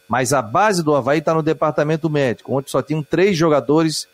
mas 0.08 0.32
a 0.32 0.42
base 0.42 0.82
do 0.82 0.94
Havaí 0.94 1.18
está 1.18 1.34
no 1.34 1.42
departamento 1.42 2.10
médico, 2.10 2.56
onde 2.56 2.70
só 2.70 2.82
tinham 2.82 3.02
três 3.02 3.36
jogadores 3.36 4.06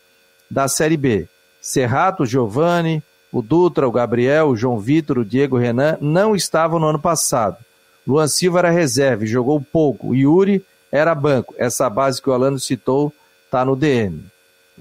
da 0.50 0.68
Série 0.68 0.96
B: 0.96 1.28
Serrato, 1.60 2.26
Giovanni, 2.26 3.02
o 3.32 3.42
Dutra, 3.42 3.88
o 3.88 3.92
Gabriel, 3.92 4.48
o 4.48 4.56
João 4.56 4.78
Vitor, 4.78 5.18
o 5.18 5.24
Diego 5.24 5.56
Renan 5.56 5.96
não 6.00 6.34
estavam 6.34 6.78
no 6.78 6.86
ano 6.86 6.98
passado. 6.98 7.56
Luan 8.06 8.26
Silva 8.26 8.60
era 8.60 8.70
reserva 8.70 9.24
e 9.24 9.28
jogou 9.28 9.60
pouco. 9.60 10.14
Yuri 10.14 10.64
era 10.90 11.14
banco. 11.14 11.54
Essa 11.56 11.88
base 11.88 12.20
que 12.20 12.28
o 12.28 12.32
Alano 12.32 12.58
citou 12.58 13.12
está 13.44 13.64
no 13.64 13.76
DM. 13.76 14.24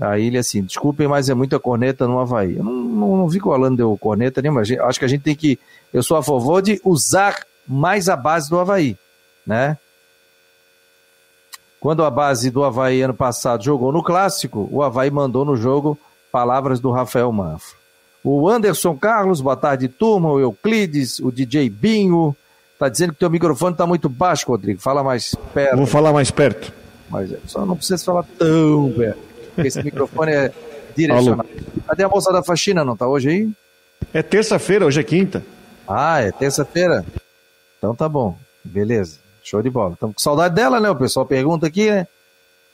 Aí 0.02 0.28
ele 0.28 0.38
assim, 0.38 0.64
desculpem, 0.64 1.08
mas 1.08 1.30
é 1.30 1.34
muita 1.34 1.60
corneta 1.60 2.08
no 2.08 2.20
Havaí. 2.20 2.58
Eu 2.58 2.64
não, 2.64 2.74
não, 2.74 3.18
não 3.18 3.28
vi 3.28 3.40
que 3.40 3.48
o 3.48 3.54
Alano 3.54 3.76
deu 3.76 3.98
corneta 3.98 4.42
nenhuma. 4.42 4.62
Acho 4.62 5.00
que 5.00 5.06
a 5.06 5.10
gente 5.10 5.22
tem 5.22 5.36
que. 5.36 5.60
Eu 5.94 6.04
sou 6.04 6.18
a 6.18 6.24
favor 6.24 6.62
de 6.62 6.80
usar 6.84 7.46
mais 7.68 8.10
a 8.10 8.16
base 8.16 8.50
do 8.50 8.60
Havaí, 8.60 8.98
né? 9.46 9.78
Quando 11.80 12.04
a 12.04 12.10
base 12.10 12.52
do 12.52 12.64
Havaí 12.64 13.02
ano 13.02 13.14
passado 13.14 13.64
jogou 13.64 13.92
no 13.92 14.04
clássico, 14.04 14.68
o 14.72 14.84
Havaí 14.84 15.10
mandou 15.10 15.46
no 15.46 15.56
jogo 15.56 15.98
palavras 16.32 16.80
do 16.80 16.92
Rafael 16.92 17.32
Manfro. 17.32 17.78
O 18.24 18.50
Anderson 18.50 18.98
Carlos, 18.98 19.40
boa 19.40 19.56
tarde, 19.56 19.88
turma. 19.88 20.30
O 20.30 20.40
Euclides, 20.40 21.20
o 21.20 21.32
DJ 21.32 21.70
Binho, 21.70 22.36
Tá 22.80 22.88
dizendo 22.88 23.12
que 23.12 23.20
teu 23.20 23.30
microfone 23.30 23.76
tá 23.76 23.86
muito 23.86 24.08
baixo, 24.08 24.48
Rodrigo. 24.48 24.80
Fala 24.80 25.04
mais 25.04 25.36
perto. 25.54 25.76
Vou 25.76 25.86
falar 25.86 26.14
mais 26.14 26.32
perto. 26.32 26.72
Mas 27.10 27.30
é, 27.30 27.38
só 27.46 27.66
não 27.66 27.76
precisa 27.76 28.02
falar 28.02 28.24
tão 28.38 28.94
perto. 28.96 29.20
Porque 29.54 29.68
esse 29.68 29.84
microfone 29.84 30.32
é 30.32 30.52
direcionado. 30.96 31.50
Alô. 31.50 31.82
Cadê 31.86 32.04
a 32.04 32.08
moça 32.08 32.32
da 32.32 32.42
faxina? 32.42 32.86
Não 32.86 32.96
tá 32.96 33.06
hoje 33.06 33.30
aí? 33.30 33.50
É 34.14 34.24
terça-feira, 34.24 34.86
hoje 34.86 35.02
é 35.02 35.04
quinta. 35.04 35.44
Ah, 35.90 36.22
é 36.22 36.32
terça-feira. 36.32 37.04
Então 37.80 37.96
tá 37.96 38.08
bom. 38.08 38.38
Beleza. 38.64 39.18
Show 39.44 39.62
de 39.64 39.70
bola. 39.72 39.94
Estamos 39.94 40.16
com 40.16 40.22
saudade 40.22 40.54
dela, 40.54 40.80
né? 40.80 40.90
O 40.90 40.96
pessoal 40.96 41.26
pergunta 41.26 41.66
aqui, 41.66 41.90
né? 41.90 42.08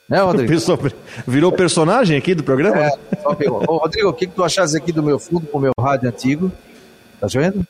Né, 0.10 0.20
Rodrigo? 0.22 0.52
Pessoal 0.52 0.78
virou 1.26 1.52
personagem 1.52 2.18
aqui 2.18 2.36
do 2.36 2.44
programa? 2.44 2.78
É, 2.86 2.92
só 3.24 3.34
pergunta. 3.34 3.72
Ô, 3.72 3.78
Rodrigo, 3.78 4.10
o 4.10 4.14
que, 4.14 4.28
que 4.28 4.36
tu 4.36 4.44
achaste 4.44 4.76
aqui 4.76 4.92
do 4.92 5.02
meu 5.02 5.18
fundo 5.18 5.48
com 5.48 5.58
o 5.58 5.62
meu 5.62 5.72
rádio 5.80 6.10
antigo? 6.10 6.52
Tá 7.20 7.28
vendo? 7.28 7.66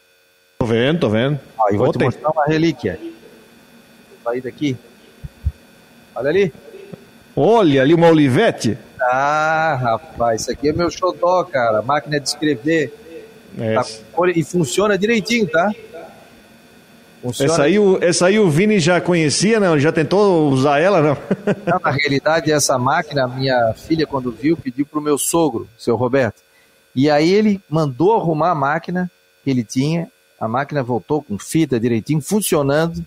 Tô 0.58 0.66
vendo, 0.66 1.00
tô 1.00 1.10
vendo. 1.10 1.40
Ah, 1.60 1.72
e 1.72 1.78
vou 1.78 1.88
Ontem. 1.88 2.00
te 2.00 2.06
mostrar 2.06 2.32
uma 2.32 2.46
relíquia. 2.46 3.00
Vou 3.02 3.12
sair 4.24 4.42
daqui. 4.42 4.76
Olha 6.16 6.30
ali. 6.30 6.54
Olha 7.36 7.82
ali 7.82 7.94
uma 7.94 8.08
olivete. 8.08 8.78
Ah, 9.00 9.78
rapaz, 9.80 10.42
isso 10.42 10.52
aqui 10.52 10.70
é 10.70 10.74
meu 10.74 10.90
xodó, 10.90 11.44
cara. 11.44 11.82
Máquina 11.82 12.20
de 12.20 12.28
escrever. 12.28 12.94
É. 13.58 13.76
Tá, 13.76 13.86
e 14.34 14.44
funciona 14.44 14.98
direitinho, 14.98 15.48
tá? 15.48 15.72
Funciona. 17.22 17.52
Essa 17.52 17.64
aí, 17.64 17.80
o, 17.80 17.98
essa 18.04 18.26
aí 18.28 18.40
o 18.40 18.50
Vini 18.50 18.80
já 18.80 19.02
conhecia, 19.02 19.60
não? 19.60 19.80
Já 19.80 19.92
tentou 19.92 20.50
usar 20.50 20.80
ela, 20.80 21.02
não? 21.02 21.18
não 21.66 21.80
na 21.84 21.92
realidade, 21.92 22.52
essa 22.52 22.78
máquina, 22.78 23.28
minha 23.28 23.74
filha, 23.74 24.06
quando 24.06 24.32
viu, 24.32 24.56
pediu 24.56 24.86
pro 24.86 25.02
meu 25.02 25.18
sogro, 25.18 25.68
seu 25.78 25.96
Roberto. 25.96 26.42
E 26.96 27.10
aí 27.10 27.32
ele 27.32 27.62
mandou 27.70 28.16
arrumar 28.16 28.52
a 28.52 28.56
máquina 28.56 29.10
que 29.44 29.50
ele 29.50 29.64
tinha 29.64 30.10
a 30.40 30.48
máquina 30.48 30.84
voltou 30.84 31.22
com 31.22 31.38
fita 31.38 31.80
direitinho, 31.80 32.22
funcionando. 32.22 33.06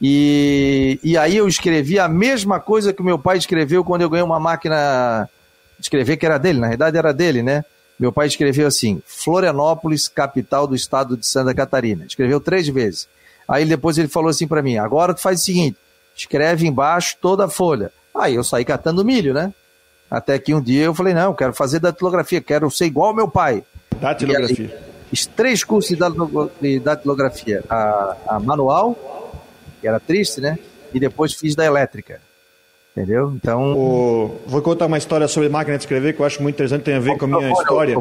E, 0.00 0.98
e 1.02 1.16
aí 1.16 1.36
eu 1.36 1.46
escrevi 1.48 1.98
a 1.98 2.08
mesma 2.08 2.60
coisa 2.60 2.92
que 2.92 3.00
o 3.00 3.04
meu 3.04 3.18
pai 3.18 3.38
escreveu 3.38 3.84
quando 3.84 4.02
eu 4.02 4.10
ganhei 4.10 4.24
uma 4.24 4.40
máquina 4.40 5.28
escrever 5.78 6.16
que 6.16 6.26
era 6.26 6.38
dele, 6.38 6.60
na 6.60 6.68
verdade 6.68 6.96
era 6.96 7.12
dele, 7.12 7.42
né? 7.42 7.64
Meu 7.98 8.12
pai 8.12 8.26
escreveu 8.26 8.66
assim: 8.66 9.02
Florianópolis, 9.06 10.08
capital 10.08 10.66
do 10.66 10.74
estado 10.74 11.16
de 11.16 11.26
Santa 11.26 11.54
Catarina. 11.54 12.04
Escreveu 12.06 12.40
três 12.40 12.68
vezes. 12.68 13.08
Aí 13.46 13.64
depois 13.64 13.98
ele 13.98 14.08
falou 14.08 14.30
assim 14.30 14.46
para 14.46 14.62
mim: 14.62 14.76
agora 14.76 15.14
tu 15.14 15.20
faz 15.20 15.40
o 15.40 15.44
seguinte, 15.44 15.76
escreve 16.16 16.66
embaixo 16.66 17.16
toda 17.20 17.44
a 17.44 17.48
folha. 17.48 17.92
aí 18.14 18.34
eu 18.34 18.44
saí 18.44 18.64
catando 18.64 19.04
milho, 19.04 19.32
né? 19.34 19.52
Até 20.10 20.38
que 20.38 20.54
um 20.54 20.60
dia 20.60 20.84
eu 20.84 20.94
falei: 20.94 21.14
não, 21.14 21.34
quero 21.34 21.52
fazer 21.52 21.78
datilografia, 21.78 22.40
quero 22.40 22.70
ser 22.70 22.86
igual 22.86 23.08
ao 23.08 23.14
meu 23.14 23.28
pai. 23.28 23.62
Datilografia. 24.00 24.82
Fiz 25.10 25.26
três 25.26 25.62
cursos 25.62 25.96
de 26.60 26.80
datilografia. 26.80 27.62
A, 27.68 28.16
a 28.26 28.40
manual, 28.40 28.96
que 29.80 29.86
era 29.86 30.00
triste, 30.00 30.40
né? 30.40 30.58
E 30.92 30.98
depois 30.98 31.34
fiz 31.34 31.54
da 31.54 31.64
elétrica. 31.64 32.20
Entendeu? 32.96 33.32
Então. 33.34 33.72
O... 33.76 34.40
Vou 34.46 34.62
contar 34.62 34.86
uma 34.86 34.98
história 34.98 35.26
sobre 35.26 35.48
máquina 35.48 35.76
de 35.76 35.82
escrever 35.82 36.14
que 36.14 36.20
eu 36.20 36.26
acho 36.26 36.40
muito 36.40 36.54
interessante, 36.54 36.82
tem 36.82 36.94
a 36.94 37.00
ver 37.00 37.16
com 37.18 37.24
a 37.24 37.28
minha 37.28 37.52
história. 37.52 38.00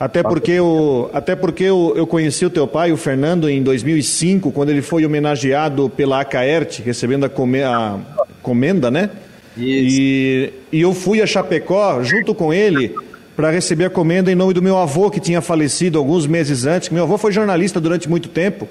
Até 0.00 0.22
porque, 0.22 0.52
eu, 0.52 1.10
até 1.12 1.34
porque 1.34 1.64
eu, 1.64 1.92
eu 1.96 2.06
conheci 2.06 2.44
o 2.44 2.50
teu 2.50 2.68
pai, 2.68 2.92
o 2.92 2.96
Fernando, 2.96 3.48
em 3.48 3.62
2005, 3.62 4.52
quando 4.52 4.70
ele 4.70 4.82
foi 4.82 5.04
homenageado 5.04 5.90
pela 5.90 6.20
Acaerte, 6.20 6.82
recebendo 6.82 7.24
a, 7.24 7.28
come, 7.28 7.62
a 7.62 7.98
comenda, 8.42 8.90
né? 8.92 9.10
Isso. 9.56 10.00
E, 10.00 10.52
e 10.72 10.80
eu 10.80 10.94
fui 10.94 11.20
a 11.20 11.26
Chapecó 11.26 12.00
junto 12.04 12.32
com 12.32 12.52
ele 12.52 12.94
para 13.34 13.50
receber 13.50 13.86
a 13.86 13.90
comenda 13.90 14.30
em 14.30 14.36
nome 14.36 14.52
do 14.52 14.62
meu 14.62 14.76
avô, 14.78 15.10
que 15.10 15.20
tinha 15.20 15.40
falecido 15.40 15.98
alguns 15.98 16.26
meses 16.26 16.64
antes. 16.64 16.90
Meu 16.90 17.02
avô 17.04 17.18
foi 17.18 17.32
jornalista 17.32 17.80
durante 17.80 18.08
muito 18.08 18.28
tempo. 18.28 18.68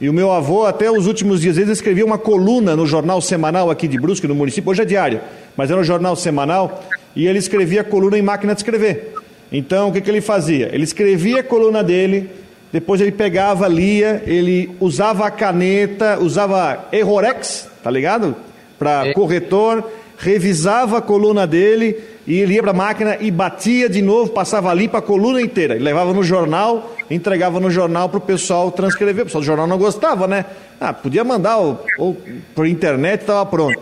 E 0.00 0.08
o 0.08 0.12
meu 0.12 0.32
avô, 0.32 0.66
até 0.66 0.90
os 0.90 1.06
últimos 1.06 1.40
dias, 1.40 1.56
ele 1.56 1.70
escrevia 1.70 2.04
uma 2.04 2.18
coluna 2.18 2.74
no 2.74 2.86
jornal 2.86 3.20
semanal 3.20 3.70
aqui 3.70 3.86
de 3.86 3.98
Brusque, 3.98 4.26
no 4.26 4.34
município, 4.34 4.70
hoje 4.70 4.82
é 4.82 4.84
diário, 4.84 5.20
mas 5.56 5.70
era 5.70 5.80
um 5.80 5.84
jornal 5.84 6.16
semanal, 6.16 6.82
e 7.14 7.26
ele 7.26 7.38
escrevia 7.38 7.82
a 7.82 7.84
coluna 7.84 8.18
em 8.18 8.22
máquina 8.22 8.54
de 8.54 8.60
escrever. 8.60 9.14
Então, 9.52 9.88
o 9.88 9.92
que, 9.92 10.00
que 10.00 10.10
ele 10.10 10.20
fazia? 10.20 10.68
Ele 10.72 10.82
escrevia 10.82 11.40
a 11.40 11.44
coluna 11.44 11.82
dele, 11.82 12.28
depois 12.72 13.00
ele 13.00 13.12
pegava, 13.12 13.68
lia, 13.68 14.20
ele 14.26 14.74
usava 14.80 15.26
a 15.26 15.30
caneta, 15.30 16.18
usava 16.20 16.88
Errorex, 16.90 17.68
tá 17.84 17.88
ligado? 17.88 18.34
Para 18.76 19.06
é. 19.06 19.12
corretor, 19.12 19.88
revisava 20.18 20.98
a 20.98 21.00
coluna 21.00 21.46
dele 21.46 21.96
e 22.26 22.40
ele 22.40 22.54
ia 22.54 22.62
para 22.62 22.72
a 22.72 22.74
máquina 22.74 23.16
e 23.20 23.30
batia 23.30 23.88
de 23.88 24.02
novo, 24.02 24.30
passava 24.30 24.70
ali 24.70 24.88
para 24.88 24.98
a 24.98 25.02
coluna 25.02 25.40
inteira. 25.40 25.74
Ele 25.76 25.84
levava 25.84 26.12
no 26.12 26.24
jornal, 26.24 26.93
entregava 27.10 27.60
no 27.60 27.70
jornal 27.70 28.08
para 28.08 28.18
o 28.18 28.20
pessoal 28.20 28.70
transcrever. 28.70 29.22
O 29.22 29.26
pessoal 29.26 29.42
do 29.42 29.46
jornal 29.46 29.66
não 29.66 29.78
gostava, 29.78 30.26
né? 30.26 30.44
Ah, 30.80 30.92
podia 30.92 31.24
mandar 31.24 31.58
ou, 31.58 31.84
ou 31.98 32.16
por 32.54 32.66
internet, 32.66 33.20
estava 33.20 33.44
pronto. 33.46 33.80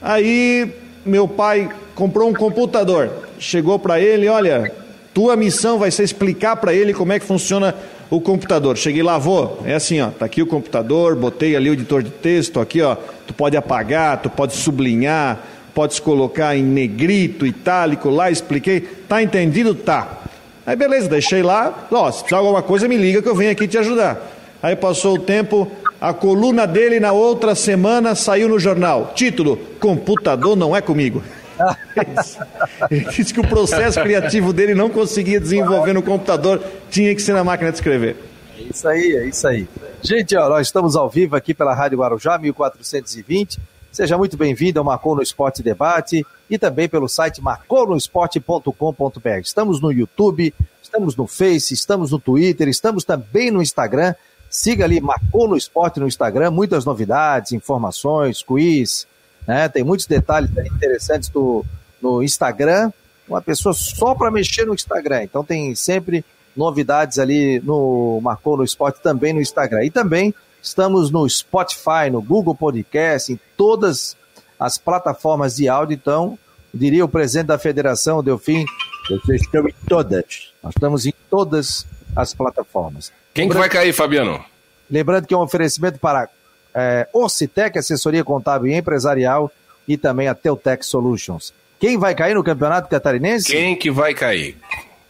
Aí 0.00 0.72
meu 1.04 1.28
pai 1.28 1.68
comprou 1.94 2.28
um 2.28 2.34
computador, 2.34 3.10
chegou 3.38 3.78
para 3.78 4.00
ele, 4.00 4.28
olha, 4.28 4.72
tua 5.12 5.36
missão 5.36 5.78
vai 5.78 5.90
ser 5.90 6.04
explicar 6.04 6.56
para 6.56 6.72
ele 6.72 6.94
como 6.94 7.12
é 7.12 7.18
que 7.18 7.26
funciona 7.26 7.74
o 8.10 8.20
computador. 8.20 8.76
Cheguei 8.76 9.02
lá, 9.02 9.18
vou, 9.18 9.62
é 9.64 9.74
assim, 9.74 10.00
ó, 10.00 10.10
tá 10.10 10.26
aqui 10.26 10.42
o 10.42 10.46
computador, 10.46 11.16
botei 11.16 11.56
ali 11.56 11.70
o 11.70 11.72
editor 11.72 12.02
de 12.02 12.10
texto, 12.10 12.60
aqui, 12.60 12.82
ó, 12.82 12.96
tu 13.26 13.34
pode 13.34 13.56
apagar, 13.56 14.20
tu 14.20 14.28
pode 14.28 14.54
sublinhar, 14.54 15.40
pode 15.74 16.00
colocar 16.02 16.56
em 16.56 16.62
negrito, 16.62 17.46
itálico, 17.46 18.10
lá 18.10 18.30
expliquei, 18.30 18.80
tá 18.80 19.22
entendido? 19.22 19.74
Tá. 19.74 20.18
Aí 20.64 20.76
beleza, 20.76 21.08
deixei 21.08 21.42
lá, 21.42 21.86
ó, 21.90 22.10
se 22.10 22.20
precisar 22.20 22.38
alguma 22.38 22.62
coisa 22.62 22.86
me 22.86 22.96
liga 22.96 23.20
que 23.20 23.28
eu 23.28 23.34
venho 23.34 23.50
aqui 23.50 23.66
te 23.66 23.78
ajudar. 23.78 24.20
Aí 24.62 24.76
passou 24.76 25.16
o 25.16 25.18
tempo, 25.18 25.70
a 26.00 26.14
coluna 26.14 26.66
dele 26.66 27.00
na 27.00 27.12
outra 27.12 27.54
semana 27.54 28.14
saiu 28.14 28.48
no 28.48 28.60
jornal. 28.60 29.12
Título: 29.14 29.56
Computador 29.80 30.56
não 30.56 30.74
é 30.76 30.80
comigo. 30.80 31.22
Ele 32.90 33.04
disse 33.06 33.34
que 33.34 33.40
o 33.40 33.46
processo 33.46 34.00
criativo 34.00 34.52
dele 34.52 34.74
não 34.74 34.88
conseguia 34.88 35.40
desenvolver 35.40 35.92
no 35.92 36.02
computador, 36.02 36.62
tinha 36.90 37.14
que 37.14 37.22
ser 37.22 37.32
na 37.32 37.44
máquina 37.44 37.70
de 37.70 37.76
escrever. 37.76 38.16
É 38.58 38.62
isso 38.62 38.88
aí, 38.88 39.16
é 39.16 39.26
isso 39.26 39.46
aí. 39.46 39.68
Gente, 40.00 40.36
ó, 40.36 40.48
nós 40.48 40.66
estamos 40.66 40.96
ao 40.96 41.08
vivo 41.08 41.36
aqui 41.36 41.52
pela 41.54 41.74
Rádio 41.74 41.98
Guarujá, 41.98 42.38
1420. 42.38 43.58
Seja 43.92 44.16
muito 44.16 44.38
bem-vindo 44.38 44.78
ao 44.78 44.84
Marcou 44.86 45.14
no 45.14 45.20
Esporte 45.20 45.62
Debate 45.62 46.26
e 46.48 46.58
também 46.58 46.88
pelo 46.88 47.06
site 47.06 47.42
marconosport.com.br. 47.42 49.38
Estamos 49.42 49.82
no 49.82 49.92
YouTube, 49.92 50.54
estamos 50.82 51.14
no 51.14 51.26
Face, 51.26 51.74
estamos 51.74 52.10
no 52.10 52.18
Twitter, 52.18 52.68
estamos 52.68 53.04
também 53.04 53.50
no 53.50 53.60
Instagram. 53.60 54.14
Siga 54.48 54.86
ali 54.86 54.98
Marcou 54.98 55.46
no 55.46 55.58
Esporte 55.58 56.00
no 56.00 56.08
Instagram, 56.08 56.50
muitas 56.50 56.86
novidades, 56.86 57.52
informações, 57.52 58.42
quiz, 58.42 59.06
né? 59.46 59.68
Tem 59.68 59.84
muitos 59.84 60.06
detalhes 60.06 60.48
interessantes 60.50 61.28
do, 61.28 61.62
no 62.00 62.22
Instagram. 62.22 62.90
Uma 63.28 63.42
pessoa 63.42 63.74
só 63.74 64.14
para 64.14 64.30
mexer 64.30 64.64
no 64.64 64.72
Instagram. 64.72 65.24
Então 65.24 65.44
tem 65.44 65.74
sempre 65.74 66.24
novidades 66.56 67.18
ali 67.18 67.60
no 67.60 68.20
Marcou 68.22 68.56
no 68.56 68.64
Esporte 68.64 69.02
também 69.02 69.34
no 69.34 69.40
Instagram. 69.42 69.84
E 69.84 69.90
também 69.90 70.34
estamos 70.62 71.10
no 71.10 71.28
Spotify, 71.28 72.08
no 72.10 72.22
Google 72.22 72.54
Podcast, 72.54 73.32
em 73.32 73.40
todas 73.56 74.16
as 74.58 74.78
plataformas 74.78 75.56
de 75.56 75.68
áudio. 75.68 75.94
Então, 75.94 76.38
diria 76.72 77.04
o 77.04 77.08
presidente 77.08 77.48
da 77.48 77.58
federação, 77.58 78.18
o 78.18 78.22
Delfim, 78.22 78.64
vocês 79.10 79.42
estão 79.42 79.66
em 79.68 79.74
todas. 79.88 80.52
Nós 80.62 80.72
estamos 80.74 81.04
em 81.04 81.12
todas 81.28 81.84
as 82.14 82.32
plataformas. 82.32 83.12
Quem 83.34 83.48
que 83.48 83.56
vai 83.56 83.68
cair, 83.68 83.92
Fabiano? 83.92 84.44
Lembrando 84.90 85.26
que 85.26 85.34
é 85.34 85.36
um 85.36 85.42
oferecimento 85.42 85.98
para 85.98 86.28
é, 86.74 87.08
Ocitec, 87.12 87.76
assessoria 87.78 88.22
contábil 88.22 88.70
e 88.70 88.74
empresarial, 88.74 89.50
e 89.88 89.96
também 89.96 90.28
a 90.28 90.34
Teutec 90.34 90.86
Solutions. 90.86 91.52
Quem 91.80 91.98
vai 91.98 92.14
cair 92.14 92.34
no 92.34 92.44
campeonato 92.44 92.88
catarinense? 92.88 93.50
Quem 93.50 93.74
que 93.74 93.90
vai 93.90 94.14
cair? 94.14 94.56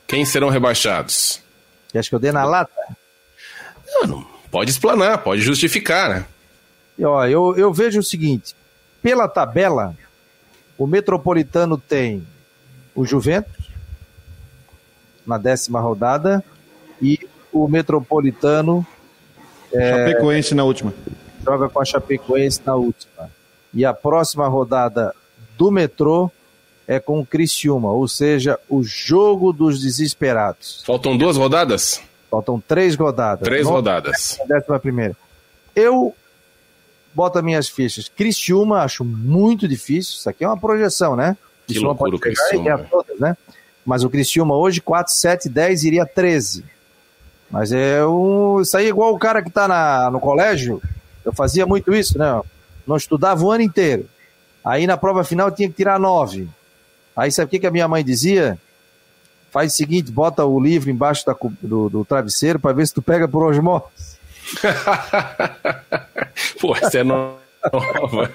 Quem 0.07 0.25
serão 0.25 0.49
rebaixados? 0.49 1.43
Acho 1.95 2.09
que 2.09 2.15
eu 2.15 2.19
dei 2.19 2.33
na 2.33 2.45
lata. 2.45 2.73
Não, 3.87 4.09
não, 4.09 4.32
pode 4.53 4.71
explanar, 4.71 5.25
pode 5.25 5.43
justificar, 5.43 6.09
né? 6.09 6.27
Ó, 7.03 7.27
eu, 7.27 7.57
eu 7.57 7.73
vejo 7.73 7.99
o 7.99 8.05
seguinte: 8.05 8.55
pela 9.03 9.27
tabela, 9.27 9.97
o 10.79 10.87
Metropolitano 10.87 11.77
tem 11.77 12.25
o 12.95 13.05
Juventus 13.05 13.69
na 15.27 15.39
décima 15.39 15.81
rodada 15.81 16.45
e 17.01 17.19
o 17.53 17.67
Metropolitano. 17.67 18.87
É, 19.73 19.91
Chapecoense 19.91 20.55
na 20.55 20.63
última 20.63 20.95
joga 21.43 21.69
com 21.69 21.81
a 21.81 21.85
Chapecoense 21.85 22.61
na 22.65 22.75
última. 22.75 23.31
E 23.75 23.85
a 23.85 23.93
próxima 23.93 24.47
rodada 24.49 25.15
do 25.59 25.71
metrô 25.71 26.31
é 26.87 27.01
com 27.01 27.21
o 27.21 27.27
Criciúma, 27.27 27.91
ou 27.91 28.07
seja, 28.07 28.59
o 28.69 28.83
jogo 28.83 29.53
dos 29.53 29.81
desesperados. 29.81 30.83
Faltam 30.85 31.17
duas 31.17 31.37
rodadas? 31.37 32.01
Faltam 32.33 32.59
três 32.59 32.97
rodadas. 32.97 33.45
Três 33.47 33.67
rodadas. 33.67 34.39
Décima 34.49 34.81
primeira. 34.81 35.15
Eu 35.77 36.15
boto 37.13 37.37
as 37.37 37.45
minhas 37.45 37.69
fichas. 37.69 38.09
Criciúma, 38.09 38.81
acho 38.81 39.05
muito 39.05 39.69
difícil. 39.69 40.15
Isso 40.15 40.31
aqui 40.31 40.43
é 40.43 40.49
uma 40.49 40.57
projeção, 40.57 41.15
né? 41.15 41.37
Que 41.67 41.75
Criciúma 41.75 41.89
loucura 41.89 42.11
pode 42.13 42.23
pegar 42.23 42.49
Criciúma. 42.49 42.81
E 42.81 42.91
todas, 42.91 43.21
né? 43.21 43.37
Mas 43.85 44.03
o 44.03 44.09
Criciúma 44.09 44.57
hoje, 44.57 44.81
4, 44.81 45.13
7, 45.13 45.51
10, 45.51 45.85
iria 45.85 46.07
13. 46.07 46.65
Mas 47.51 47.71
é 47.71 48.03
um... 48.07 48.63
isso 48.63 48.75
aí 48.79 48.87
é 48.87 48.89
igual 48.89 49.13
o 49.13 49.19
cara 49.19 49.43
que 49.43 49.49
está 49.49 49.69
na... 49.69 50.11
no 50.11 50.19
colégio 50.19 50.81
eu 51.27 51.35
fazia 51.35 51.67
muito 51.67 51.93
isso, 51.93 52.19
né? 52.19 52.41
Não 52.87 52.97
estudava 52.97 53.45
o 53.45 53.51
ano 53.51 53.63
inteiro. 53.63 54.09
Aí 54.65 54.87
na 54.87 54.97
prova 54.97 55.23
final 55.23 55.51
tinha 55.51 55.69
que 55.69 55.75
tirar 55.75 56.01
nove. 56.01 56.49
Aí 57.15 57.31
sabe 57.31 57.47
o 57.47 57.51
que, 57.51 57.59
que 57.59 57.67
a 57.67 57.71
minha 57.71 57.87
mãe 57.87 58.03
dizia? 58.03 58.59
Faz 59.53 59.75
o 59.75 59.77
seguinte, 59.77 60.11
bota 60.11 60.45
o 60.47 60.59
livro 60.59 60.91
embaixo 60.91 61.27
da, 61.27 61.37
do, 61.61 61.91
do 61.91 62.05
travesseiro 62.07 62.59
para 62.59 62.73
ver 62.73 62.87
se 62.87 62.95
tu 62.95 63.03
pega 63.03 63.29
por 63.29 63.45
osmose. 63.45 63.85
Pô, 66.59 66.75
essa 66.75 66.99
é 66.99 67.05
nova. 67.05 68.35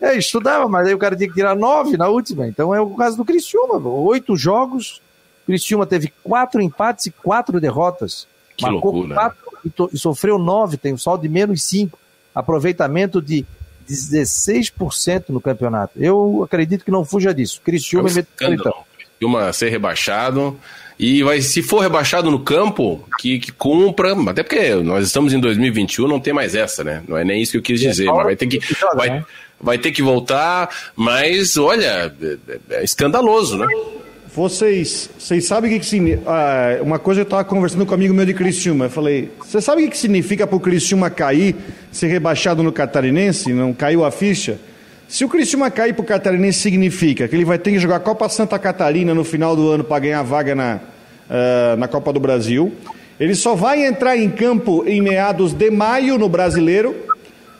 é, 0.00 0.16
estudava, 0.16 0.68
mas 0.68 0.86
aí 0.86 0.94
o 0.94 0.98
cara 0.98 1.16
tinha 1.16 1.28
que 1.28 1.34
tirar 1.34 1.56
nove 1.56 1.96
na 1.96 2.06
última. 2.08 2.46
Então 2.46 2.72
é 2.72 2.80
o 2.80 2.90
caso 2.90 3.16
do 3.16 3.24
Criciúma. 3.24 3.76
Oito 3.88 4.36
jogos, 4.36 5.02
Criciúma 5.44 5.84
teve 5.84 6.12
quatro 6.22 6.62
empates 6.62 7.06
e 7.06 7.10
quatro 7.10 7.60
derrotas. 7.60 8.28
Que 8.56 8.64
Marcou 8.64 8.92
loucura. 8.92 9.14
Quatro 9.16 9.90
e, 9.92 9.98
sofreu 9.98 10.38
9, 10.38 10.76
tem 10.76 10.94
um 10.94 10.98
saldo 10.98 11.22
de 11.22 11.28
menos 11.28 11.64
5. 11.64 11.98
Aproveitamento 12.32 13.20
de 13.20 13.44
16% 13.90 15.30
no 15.30 15.40
campeonato. 15.40 15.92
Eu 15.96 16.42
acredito 16.44 16.84
que 16.84 16.90
não 16.90 17.04
fuja 17.04 17.34
disso. 17.34 17.60
Criciúma 17.64 18.08
é 18.08 18.12
um 18.12 18.52
e 18.52 18.58
Criciúma 19.18 19.52
ser 19.52 19.70
rebaixado. 19.70 20.58
E 20.98 21.22
vai, 21.22 21.42
se 21.42 21.62
for 21.62 21.80
rebaixado 21.80 22.30
no 22.30 22.38
campo, 22.38 23.06
que, 23.18 23.38
que 23.38 23.52
cumpra, 23.52 24.14
até 24.30 24.42
porque 24.42 24.74
nós 24.76 25.06
estamos 25.06 25.34
em 25.34 25.40
2021, 25.40 26.08
não 26.08 26.18
tem 26.18 26.32
mais 26.32 26.54
essa, 26.54 26.82
né? 26.82 27.02
Não 27.06 27.18
é 27.18 27.24
nem 27.24 27.42
isso 27.42 27.52
que 27.52 27.58
eu 27.58 27.62
quis 27.62 27.82
é, 27.84 27.90
dizer, 27.90 28.06
mas 28.06 28.24
vai 28.24 28.36
ter 28.36 28.46
que, 28.46 28.60
vai, 28.94 29.10
né? 29.10 29.24
vai 29.60 29.78
ter 29.78 29.90
que 29.90 30.02
voltar, 30.02 30.70
mas 30.94 31.58
olha, 31.58 32.14
é, 32.22 32.36
é 32.76 32.84
escandaloso, 32.84 33.58
né? 33.58 33.66
Vocês, 34.34 35.10
vocês 35.18 35.46
sabem 35.46 35.70
o 35.70 35.74
que, 35.74 35.80
que 35.80 35.86
significa. 35.86 36.30
Ah, 36.30 36.78
uma 36.82 36.98
coisa 36.98 37.20
eu 37.20 37.24
estava 37.24 37.44
conversando 37.44 37.84
com 37.84 37.92
um 37.92 37.94
amigo 37.94 38.12
meu 38.12 38.26
de 38.26 38.34
Criciúma. 38.34 38.86
Eu 38.86 38.90
falei: 38.90 39.30
Você 39.38 39.62
sabe 39.62 39.80
o 39.80 39.84
que, 39.86 39.92
que 39.92 39.98
significa 39.98 40.46
para 40.46 40.56
o 40.56 40.60
Criciúma 40.60 41.08
cair, 41.08 41.56
ser 41.90 42.08
rebaixado 42.08 42.62
no 42.62 42.70
Catarinense? 42.70 43.54
Não 43.54 43.72
caiu 43.72 44.04
a 44.04 44.10
ficha? 44.10 44.58
Se 45.08 45.24
o 45.24 45.28
Criciúma 45.28 45.70
cair 45.70 45.94
para 45.94 46.02
o 46.02 46.06
Catarinense, 46.06 46.58
significa 46.58 47.28
que 47.28 47.36
ele 47.36 47.44
vai 47.44 47.58
ter 47.58 47.70
que 47.70 47.78
jogar 47.78 47.96
a 47.96 48.00
Copa 48.00 48.28
Santa 48.28 48.58
Catarina 48.58 49.14
no 49.14 49.24
final 49.24 49.54
do 49.54 49.70
ano 49.70 49.84
para 49.84 50.00
ganhar 50.00 50.22
vaga 50.22 50.54
na, 50.54 50.80
uh, 51.30 51.76
na 51.76 51.86
Copa 51.86 52.12
do 52.12 52.18
Brasil. 52.18 52.72
Ele 53.18 53.34
só 53.34 53.54
vai 53.54 53.86
entrar 53.86 54.16
em 54.16 54.28
campo 54.28 54.84
em 54.86 55.00
meados 55.00 55.52
de 55.52 55.70
maio 55.70 56.18
no 56.18 56.28
Brasileiro 56.28 56.94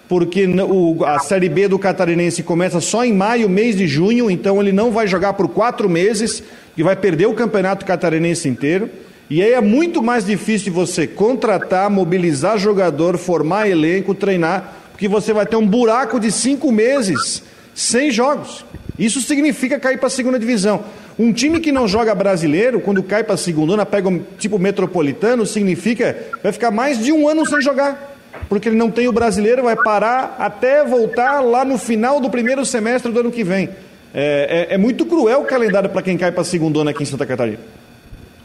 porque 0.09 0.47
o, 0.47 1.05
a 1.05 1.19
Série 1.19 1.49
B 1.49 1.69
do 1.69 1.79
Catarinense 1.79 2.43
começa 2.43 2.81
só 2.81 3.05
em 3.05 3.13
maio, 3.13 3.49
mês 3.49 3.77
de 3.77 3.87
junho, 3.87 4.31
então 4.31 4.61
ele 4.61 4.73
não 4.73 4.91
vai 4.91 5.07
jogar 5.07 5.33
por 5.33 5.49
quatro 5.49 5.89
meses 5.89 6.43
e 6.77 6.83
vai 6.83 6.95
perder 6.95 7.27
o 7.27 7.35
Campeonato 7.35 7.85
Catarinense 7.85 8.49
inteiro. 8.49 8.89
E 9.29 9.43
aí 9.43 9.53
é 9.53 9.61
muito 9.61 10.01
mais 10.03 10.25
difícil 10.25 10.73
você 10.73 11.07
contratar, 11.07 11.91
mobilizar 11.91 12.57
jogador, 12.57 13.19
formar 13.19 13.69
elenco, 13.69 14.15
treinar, 14.15 14.86
porque 14.97 15.09
você 15.09 15.31
vai 15.31 15.45
ter 15.45 15.57
um 15.57 15.67
buraco 15.67 16.19
de 16.19 16.33
cinco 16.33 16.73
meses 16.73 17.43
sem 17.75 18.11
jogos. 18.11 18.65
Isso 18.99 19.21
significa 19.21 19.79
cair 19.79 19.99
para 19.99 20.07
a 20.07 20.11
segunda 20.11 20.39
divisão. 20.39 20.85
Um 21.19 21.35
time 21.35 21.61
que 21.61 21.71
não 21.71 21.87
joga 21.87 22.15
brasileiro, 22.15 22.81
quando 22.81 23.03
cai 23.03 23.23
para 23.23 23.35
a 23.35 23.37
segunda, 23.37 23.85
pega 23.85 24.09
um 24.09 24.25
tipo 24.39 24.59
metropolitano, 24.59 25.45
significa 25.45 26.17
vai 26.43 26.51
ficar 26.51 26.71
mais 26.71 26.99
de 26.99 27.13
um 27.13 27.29
ano 27.29 27.47
sem 27.47 27.61
jogar 27.61 28.17
porque 28.49 28.69
ele 28.69 28.77
não 28.77 28.91
tem 28.91 29.09
o 29.09 29.13
brasileiro, 29.13 29.65
vai 29.65 29.77
parar 29.77 30.37
até 30.39 30.85
voltar 30.85 31.41
lá 31.41 31.65
no 31.65 31.79
final 31.79 32.21
do 32.21 32.31
primeiro 32.31 32.65
semestre 32.65 33.11
do 33.11 33.21
ano 33.21 33.33
que 33.33 33.43
vem. 33.43 33.69
É, 34.15 34.69
é, 34.71 34.75
é 34.75 34.79
muito 34.79 35.05
cruel 35.05 35.41
o 35.41 35.45
calendário 35.45 35.91
para 35.91 36.03
quem 36.03 36.17
cai 36.17 36.31
para 36.31 36.43
a 36.43 36.45
segunda 36.45 36.89
aqui 36.89 37.03
em 37.03 37.07
Santa 37.07 37.27
Catarina. 37.27 37.59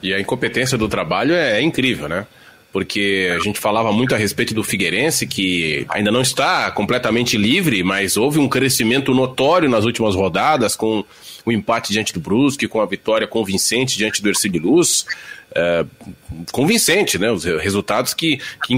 E 0.01 0.13
a 0.13 0.19
incompetência 0.19 0.77
do 0.77 0.89
trabalho 0.89 1.33
é, 1.33 1.59
é 1.59 1.61
incrível, 1.61 2.09
né? 2.09 2.25
Porque 2.71 3.31
a 3.35 3.39
gente 3.39 3.59
falava 3.59 3.91
muito 3.91 4.15
a 4.15 4.17
respeito 4.17 4.53
do 4.53 4.63
Figueirense, 4.63 5.27
que 5.27 5.85
ainda 5.89 6.11
não 6.11 6.21
está 6.21 6.71
completamente 6.71 7.37
livre, 7.37 7.83
mas 7.83 8.17
houve 8.17 8.39
um 8.39 8.47
crescimento 8.47 9.13
notório 9.13 9.69
nas 9.69 9.85
últimas 9.85 10.15
rodadas, 10.15 10.75
com 10.75 11.03
o 11.45 11.51
empate 11.51 11.91
diante 11.91 12.13
do 12.13 12.19
Brusque, 12.19 12.67
com 12.67 12.79
a 12.79 12.85
vitória 12.85 13.27
convincente 13.27 13.97
diante 13.97 14.21
do 14.21 14.29
Ercílio 14.29 14.61
Luz 14.61 15.05
é, 15.53 15.85
convincente, 16.51 17.17
né? 17.17 17.31
Os 17.31 17.43
resultados 17.43 18.13
que, 18.13 18.39
que 18.63 18.73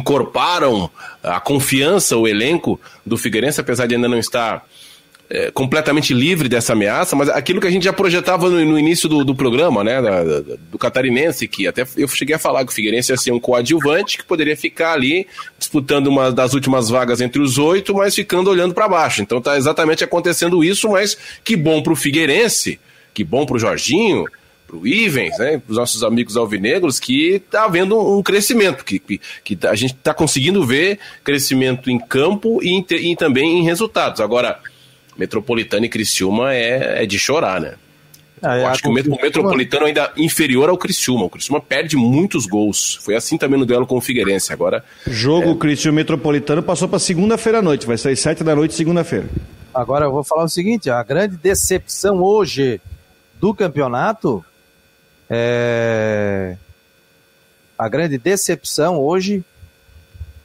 a 1.22 1.40
confiança, 1.40 2.18
o 2.18 2.28
elenco 2.28 2.80
do 3.06 3.18
Figueirense, 3.18 3.62
apesar 3.62 3.86
de 3.86 3.96
ainda 3.96 4.08
não 4.08 4.18
estar 4.18 4.66
é, 5.34 5.50
completamente 5.50 6.14
livre 6.14 6.48
dessa 6.48 6.74
ameaça, 6.74 7.16
mas 7.16 7.28
aquilo 7.28 7.60
que 7.60 7.66
a 7.66 7.72
gente 7.72 7.86
já 7.86 7.92
projetava 7.92 8.48
no, 8.52 8.64
no 8.64 8.78
início 8.78 9.10
do, 9.10 9.26
do, 9.26 9.34
programa, 9.34 9.84
né, 9.84 10.00
da, 10.00 10.24
da, 10.24 10.56
do 10.72 10.78
catarinense, 10.78 11.48
que 11.48 11.66
até 11.66 11.84
eu 11.98 12.08
cheguei 12.08 12.36
a 12.36 12.40
falar 12.40 12.64
que 12.64 12.72
o 12.72 12.76
Figueirense 12.76 13.12
ia 13.12 13.18
ser 13.18 13.32
um 13.32 13.40
coadjuvante 13.40 14.20
que 14.20 14.24
poderia 14.24 14.56
ficar 14.56 14.94
ali 14.94 15.26
disputando 15.58 16.06
uma 16.06 16.32
das 16.32 16.54
últimas 16.54 16.88
vagas 16.88 17.20
entre 17.20 17.42
os 17.42 17.58
oito, 17.58 17.96
mas 17.96 18.14
ficando 18.14 18.52
olhando 18.52 18.76
para 18.76 18.88
baixo. 18.88 19.24
Então 19.24 19.40
está 19.40 19.58
exatamente 19.58 20.04
acontecendo 20.04 20.64
isso, 20.64 20.88
mas 20.88 21.18
que 21.44 21.56
bom 21.56 21.82
para 21.82 21.94
o 21.94 21.96
Figueirense, 21.96 22.80
que 23.12 23.24
bom 23.24 23.44
para 23.44 23.56
o 23.56 23.60
Jorginho, 23.60 24.26
o 24.72 24.86
Ivens, 24.86 25.36
né, 25.40 25.58
para 25.58 25.72
os 25.72 25.78
nossos 25.78 26.04
amigos 26.04 26.38
alvinegros, 26.38 27.00
que 27.00 27.36
está 27.36 27.66
havendo 27.66 28.00
um 28.00 28.22
crescimento, 28.22 28.86
que, 28.86 29.00
que, 29.00 29.20
que 29.44 29.58
a 29.66 29.74
gente 29.74 29.96
está 29.96 30.14
conseguindo 30.14 30.64
ver 30.64 31.00
crescimento 31.24 31.90
em 31.90 31.98
campo 31.98 32.62
e, 32.62 32.70
em, 32.70 32.86
e 32.92 33.16
também 33.16 33.58
em 33.60 33.64
resultados. 33.64 34.22
Agora, 34.22 34.60
Metropolitano 35.18 35.86
e 35.86 35.90
Criciúma 35.90 36.54
é, 36.54 37.04
é 37.04 37.06
de 37.06 37.20
chorar, 37.20 37.60
né? 37.62 37.76
Ah, 38.42 38.58
é, 38.58 38.64
Eu 38.64 38.68
acho 38.68 38.82
que 38.82 38.90
o, 38.90 38.92
o 38.92 39.22
Metropolitano 39.22 39.86
ainda 39.86 40.12
inferior 40.18 40.70
ao 40.70 40.78
Criciúma. 40.78 41.26
O 41.26 41.30
Criciúma 41.30 41.62
perde 41.62 41.96
muitos 41.96 42.46
gols. 42.46 43.00
Foi 43.02 43.16
assim 43.16 43.38
também 43.38 43.58
no 43.58 43.66
duelo 43.66 43.88
com 43.88 43.96
o 43.96 44.02
Figueirense. 44.02 44.52
Agora. 44.52 44.84
Jogo 45.08 45.52
é... 45.52 45.56
Criciúma 45.56 45.96
Metropolitano 45.96 46.62
passou 46.62 46.90
para 46.90 47.00
segunda-feira 47.00 47.60
à 47.60 47.62
noite. 47.62 47.88
Vai 47.88 47.98
sair 47.98 48.18
sete 48.18 48.44
da 48.44 48.54
noite, 48.54 48.74
segunda-feira. 48.74 49.30
Agora 49.74 50.06
eu 50.06 50.12
vou 50.12 50.24
falar 50.24 50.44
o 50.44 50.50
seguinte: 50.50 50.90
a 50.90 51.02
grande 51.04 51.38
decepção 51.38 52.22
hoje 52.22 52.82
do 53.40 53.54
campeonato 53.54 54.44
é. 55.30 56.58
A 57.78 57.90
grande 57.90 58.18
decepção 58.18 59.00
hoje 59.00 59.44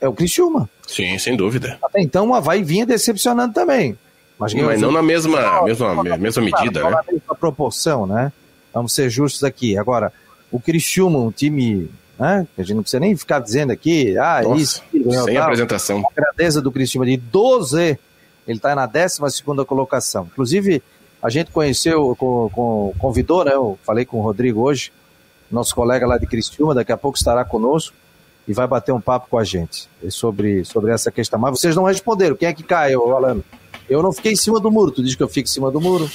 é 0.00 0.08
o 0.08 0.12
Criciúma. 0.12 0.70
Sim, 0.86 1.18
sem 1.18 1.36
dúvida. 1.36 1.78
Até 1.82 2.00
então 2.00 2.30
o 2.30 2.34
Havaí 2.34 2.62
vinha 2.62 2.86
decepcionando 2.86 3.52
também. 3.52 3.98
Mas, 4.38 4.54
mas 4.54 4.80
não 4.80 4.92
na 4.92 5.02
mesma, 5.02 5.62
mesma, 5.64 6.02
mesma 6.16 6.42
medida, 6.42 6.84
né? 6.84 6.90
Na 6.90 7.02
mesma 7.10 7.34
proporção, 7.34 8.06
né? 8.06 8.32
Vamos 8.72 8.92
ser 8.92 9.10
justos 9.10 9.42
aqui. 9.42 9.76
Agora, 9.76 10.12
o 10.52 10.60
Criciúma, 10.60 11.18
um 11.18 11.32
time 11.32 11.90
né? 12.18 12.46
A 12.58 12.62
gente 12.62 12.74
não 12.74 12.82
precisa 12.82 13.00
nem 13.00 13.16
ficar 13.16 13.38
dizendo 13.38 13.70
aqui, 13.70 14.18
ah, 14.18 14.40
Nossa, 14.42 14.60
isso, 14.60 14.82
sem 15.24 15.34
tal. 15.34 15.44
apresentação. 15.44 16.02
A 16.10 16.20
grandeza 16.20 16.60
do 16.60 16.72
Criciúma 16.72 17.06
de 17.06 17.16
12, 17.16 17.98
ele 18.46 18.58
está 18.58 18.74
na 18.74 18.86
12 18.86 19.20
colocação. 19.64 20.28
Inclusive, 20.32 20.82
a 21.22 21.30
gente 21.30 21.52
conheceu, 21.52 22.16
com, 22.18 22.50
com, 22.52 22.92
convidou, 22.98 23.44
né? 23.44 23.52
Eu 23.54 23.78
falei 23.84 24.04
com 24.04 24.18
o 24.18 24.22
Rodrigo 24.22 24.62
hoje, 24.62 24.92
nosso 25.50 25.74
colega 25.74 26.06
lá 26.06 26.18
de 26.18 26.26
Criciúma, 26.26 26.74
daqui 26.74 26.90
a 26.90 26.96
pouco 26.96 27.16
estará 27.16 27.44
conosco 27.44 27.94
e 28.48 28.52
vai 28.52 28.66
bater 28.66 28.92
um 28.92 29.00
papo 29.00 29.28
com 29.30 29.38
a 29.38 29.44
gente 29.44 29.88
sobre, 30.10 30.64
sobre 30.64 30.90
essa 30.90 31.12
questão. 31.12 31.38
Mas 31.38 31.60
vocês 31.60 31.76
não 31.76 31.84
responderam. 31.84 32.34
Quem 32.34 32.48
é 32.48 32.52
que 32.52 32.64
cai, 32.64 32.94
Alano? 32.94 33.44
Eu 33.88 34.02
não 34.02 34.12
fiquei 34.12 34.32
em 34.32 34.36
cima 34.36 34.60
do 34.60 34.70
muro. 34.70 34.90
Tu 34.90 35.02
diz 35.02 35.14
que 35.14 35.22
eu 35.22 35.28
fico 35.28 35.48
em 35.48 35.52
cima 35.52 35.70
do 35.70 35.80
muro? 35.80 36.10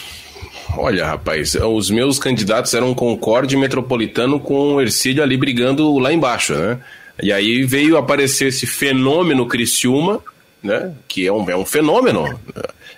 Olha, 0.78 1.06
rapaz, 1.06 1.56
os 1.56 1.90
meus 1.90 2.18
candidatos 2.18 2.74
eram 2.74 2.94
Concorde 2.94 3.56
Metropolitano 3.56 4.40
com 4.40 4.76
o 4.76 4.82
Ercílio 4.82 5.22
ali 5.22 5.38
brigando 5.38 5.98
lá 6.00 6.12
embaixo, 6.12 6.54
né? 6.54 6.80
E 7.22 7.32
aí 7.32 7.64
veio 7.64 7.98
aparecer 7.98 8.48
esse 8.48 8.66
fenômeno 8.66 9.48
Criciúma, 9.48 10.20
né? 10.64 10.94
Que 11.08 11.28
é 11.28 11.32
um, 11.32 11.48
é 11.50 11.56
um 11.56 11.66
fenômeno. 11.66 12.40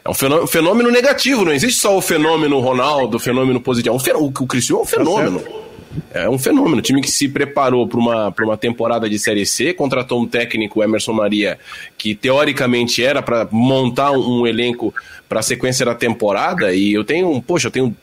É 0.04 0.10
um 0.10 0.14
fenômeno, 0.14 0.48
fenômeno 0.48 0.92
negativo, 0.92 1.44
não 1.44 1.52
existe 1.52 1.82
só 1.82 1.98
o 1.98 2.02
fenômeno 2.02 2.60
Ronaldo, 2.60 3.18
o 3.18 3.20
fenômeno 3.20 3.60
positivo. 3.60 3.94
É 3.94 3.98
um 3.98 4.00
fenômeno, 4.00 4.34
o 4.40 4.48
Criciúma 4.48 4.82
é 4.82 4.84
um 4.84 4.86
tá 4.86 4.98
fenômeno. 4.98 5.40
Tá 5.40 5.64
é 6.14 6.30
um 6.30 6.38
fenômeno. 6.38 6.78
O 6.78 6.82
time 6.82 7.02
que 7.02 7.10
se 7.10 7.28
preparou 7.28 7.88
para 7.88 8.00
uma, 8.00 8.34
uma 8.42 8.58
temporada 8.58 9.10
de 9.10 9.18
Série 9.20 9.46
C, 9.46 9.74
contratou 9.74 10.22
um 10.22 10.28
técnico, 10.28 10.84
Emerson 10.84 11.14
Maria, 11.14 11.58
que 11.98 12.16
teoricamente 12.16 13.04
era 13.04 13.22
para 13.22 13.48
montar 13.52 14.12
um, 14.12 14.46
elenco 14.46 14.94
para 15.28 15.40
a 15.40 15.44
sequência 15.44 15.86
da 15.86 15.96
temporada. 15.96 16.74
E 16.74 16.94
eu 16.94 17.04
tenho, 17.04 17.42
poxa, 17.42 17.68
eu 17.68 17.72
tenho. 17.72 17.96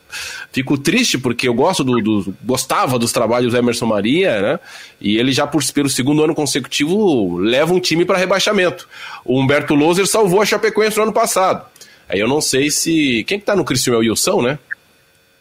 Fico 0.53 0.77
triste 0.77 1.19
porque 1.19 1.49
eu 1.49 1.55
gosto 1.55 1.83
do, 1.83 2.01
do, 2.01 2.35
gostava 2.45 2.99
dos 2.99 3.13
trabalhos 3.13 3.53
do 3.53 3.59
Emerson 3.59 3.87
Maria, 3.87 4.41
né? 4.41 4.61
E 5.01 5.17
ele 5.17 5.33
já 5.33 5.47
por, 5.47 5.63
pelo 5.73 5.89
segundo 5.89 6.23
ano 6.23 6.35
consecutivo 6.35 7.37
leva 7.39 7.73
um 7.73 7.81
time 7.81 8.05
para 8.05 8.19
rebaixamento. 8.19 8.89
O 9.25 9.41
Humberto 9.41 9.75
Loser 9.75 10.07
salvou 10.07 10.43
a 10.43 10.47
Chapecoense 10.47 10.97
no 10.97 11.05
ano 11.05 11.13
passado. 11.13 11.65
Aí 12.09 12.21
eu 12.21 12.29
não 12.29 12.41
sei 12.41 12.71
se. 12.71 13.25
Quem 13.25 13.39
que 13.39 13.47
tá 13.47 13.57
no 13.57 13.65
Cristiano 13.65 13.97
é 13.97 14.01
o 14.01 14.03
Wilson, 14.03 14.43
né? 14.43 14.59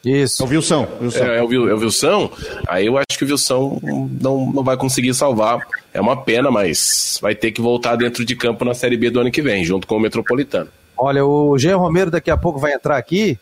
Isso. 0.04 0.42
É 0.42 0.46
o 0.46 0.50
Wilson. 0.50 0.88
Wilson. 1.02 1.24
É, 1.24 1.38
é, 1.38 1.44
o, 1.44 1.70
é 1.70 1.74
o 1.74 1.80
Wilson. 1.80 2.32
Aí 2.68 2.88
eu 2.88 2.98
acho 2.98 3.18
que 3.18 3.24
o 3.24 3.28
Wilson 3.28 3.80
não, 4.20 4.52
não 4.52 4.64
vai 4.64 4.76
conseguir 4.76 5.14
salvar. 5.14 5.60
É 5.94 6.02
uma 6.02 6.22
pena, 6.22 6.50
mas 6.50 7.20
vai 7.22 7.36
ter 7.36 7.52
que 7.52 7.62
voltar 7.62 7.96
dentro 7.96 8.26
de 8.26 8.36
campo 8.36 8.66
na 8.66 8.74
Série 8.74 8.98
B 8.98 9.10
do 9.10 9.20
ano 9.20 9.32
que 9.32 9.42
vem, 9.42 9.64
junto 9.64 9.86
com 9.86 9.98
o 9.98 10.00
Metropolitano. 10.00 10.70
Olha, 10.98 11.26
o 11.26 11.58
Jean 11.58 11.78
Romero 11.78 12.12
daqui 12.12 12.32
a 12.32 12.38
pouco 12.38 12.60
vai 12.60 12.74
entrar 12.74 12.98
aqui 12.98 13.38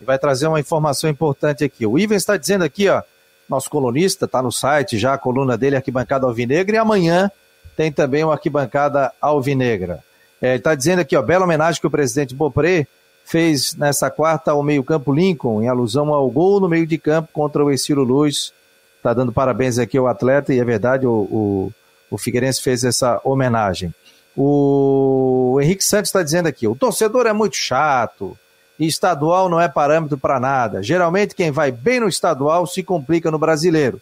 e 0.00 0.04
vai 0.04 0.18
trazer 0.18 0.46
uma 0.46 0.60
informação 0.60 1.08
importante 1.08 1.64
aqui. 1.64 1.86
O 1.86 1.98
Ivan 1.98 2.16
está 2.16 2.36
dizendo 2.36 2.64
aqui, 2.64 2.88
ó, 2.88 3.02
nosso 3.48 3.70
colunista, 3.70 4.24
está 4.24 4.42
no 4.42 4.50
site 4.50 4.98
já 4.98 5.14
a 5.14 5.18
coluna 5.18 5.56
dele, 5.56 5.76
Arquibancada 5.76 6.26
Alvinegra, 6.26 6.76
e 6.76 6.78
amanhã 6.78 7.30
tem 7.76 7.92
também 7.92 8.24
uma 8.24 8.34
Arquibancada 8.34 9.12
Alvinegra. 9.20 10.00
É, 10.40 10.48
ele 10.50 10.56
está 10.58 10.74
dizendo 10.74 11.00
aqui, 11.00 11.16
ó, 11.16 11.22
bela 11.22 11.44
homenagem 11.44 11.80
que 11.80 11.86
o 11.86 11.90
presidente 11.90 12.34
Bopré 12.34 12.86
fez 13.24 13.74
nessa 13.74 14.10
quarta 14.10 14.52
ao 14.52 14.62
meio-campo 14.62 15.12
Lincoln, 15.12 15.62
em 15.62 15.68
alusão 15.68 16.12
ao 16.12 16.30
gol 16.30 16.60
no 16.60 16.68
meio 16.68 16.86
de 16.86 16.98
campo 16.98 17.30
contra 17.32 17.64
o 17.64 17.72
Estilo 17.72 18.04
Luz. 18.04 18.52
Está 18.98 19.12
dando 19.12 19.32
parabéns 19.32 19.78
aqui 19.78 19.98
ao 19.98 20.06
atleta 20.06 20.52
e 20.52 20.60
é 20.60 20.64
verdade, 20.64 21.06
o, 21.06 21.10
o, 21.10 21.72
o 22.10 22.18
Figueirense 22.18 22.62
fez 22.62 22.84
essa 22.84 23.20
homenagem. 23.24 23.92
O 24.36 25.58
Henrique 25.60 25.84
Santos 25.84 26.08
está 26.08 26.22
dizendo 26.22 26.46
aqui: 26.46 26.66
o 26.66 26.74
torcedor 26.74 27.26
é 27.26 27.32
muito 27.32 27.56
chato 27.56 28.36
e 28.78 28.86
estadual 28.86 29.48
não 29.48 29.60
é 29.60 29.68
parâmetro 29.68 30.18
para 30.18 30.40
nada. 30.40 30.82
Geralmente 30.82 31.34
quem 31.34 31.50
vai 31.50 31.70
bem 31.70 32.00
no 32.00 32.08
estadual 32.08 32.66
se 32.66 32.82
complica 32.82 33.30
no 33.30 33.38
brasileiro. 33.38 34.00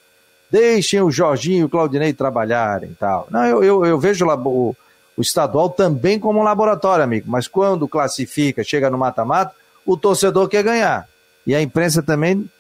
Deixem 0.51 1.01
o 1.01 1.11
Jorginho 1.11 1.61
e 1.61 1.65
o 1.65 1.69
Claudinei 1.69 2.13
trabalharem 2.13 2.97
tal. 2.99 3.27
Não, 3.31 3.45
eu, 3.45 3.63
eu, 3.63 3.87
eu 3.87 3.99
vejo 3.99 4.27
o, 4.27 4.77
o 5.23 5.25
estadual 5.25 5.71
também 5.71 6.19
como 6.19 6.41
um 6.41 6.43
laboratório, 6.43 7.05
amigo. 7.05 7.31
Mas 7.31 7.47
quando 7.47 7.87
classifica, 7.87 8.65
chega 8.65 8.91
no 8.91 8.99
mata-mata, 8.99 9.55
o 9.87 9.97
torcedor 9.97 10.49
quer 10.49 10.65
ganhar. 10.65 11.09
E 11.47 11.55
a 11.55 11.63
imprensa 11.63 12.03
também 12.03 12.51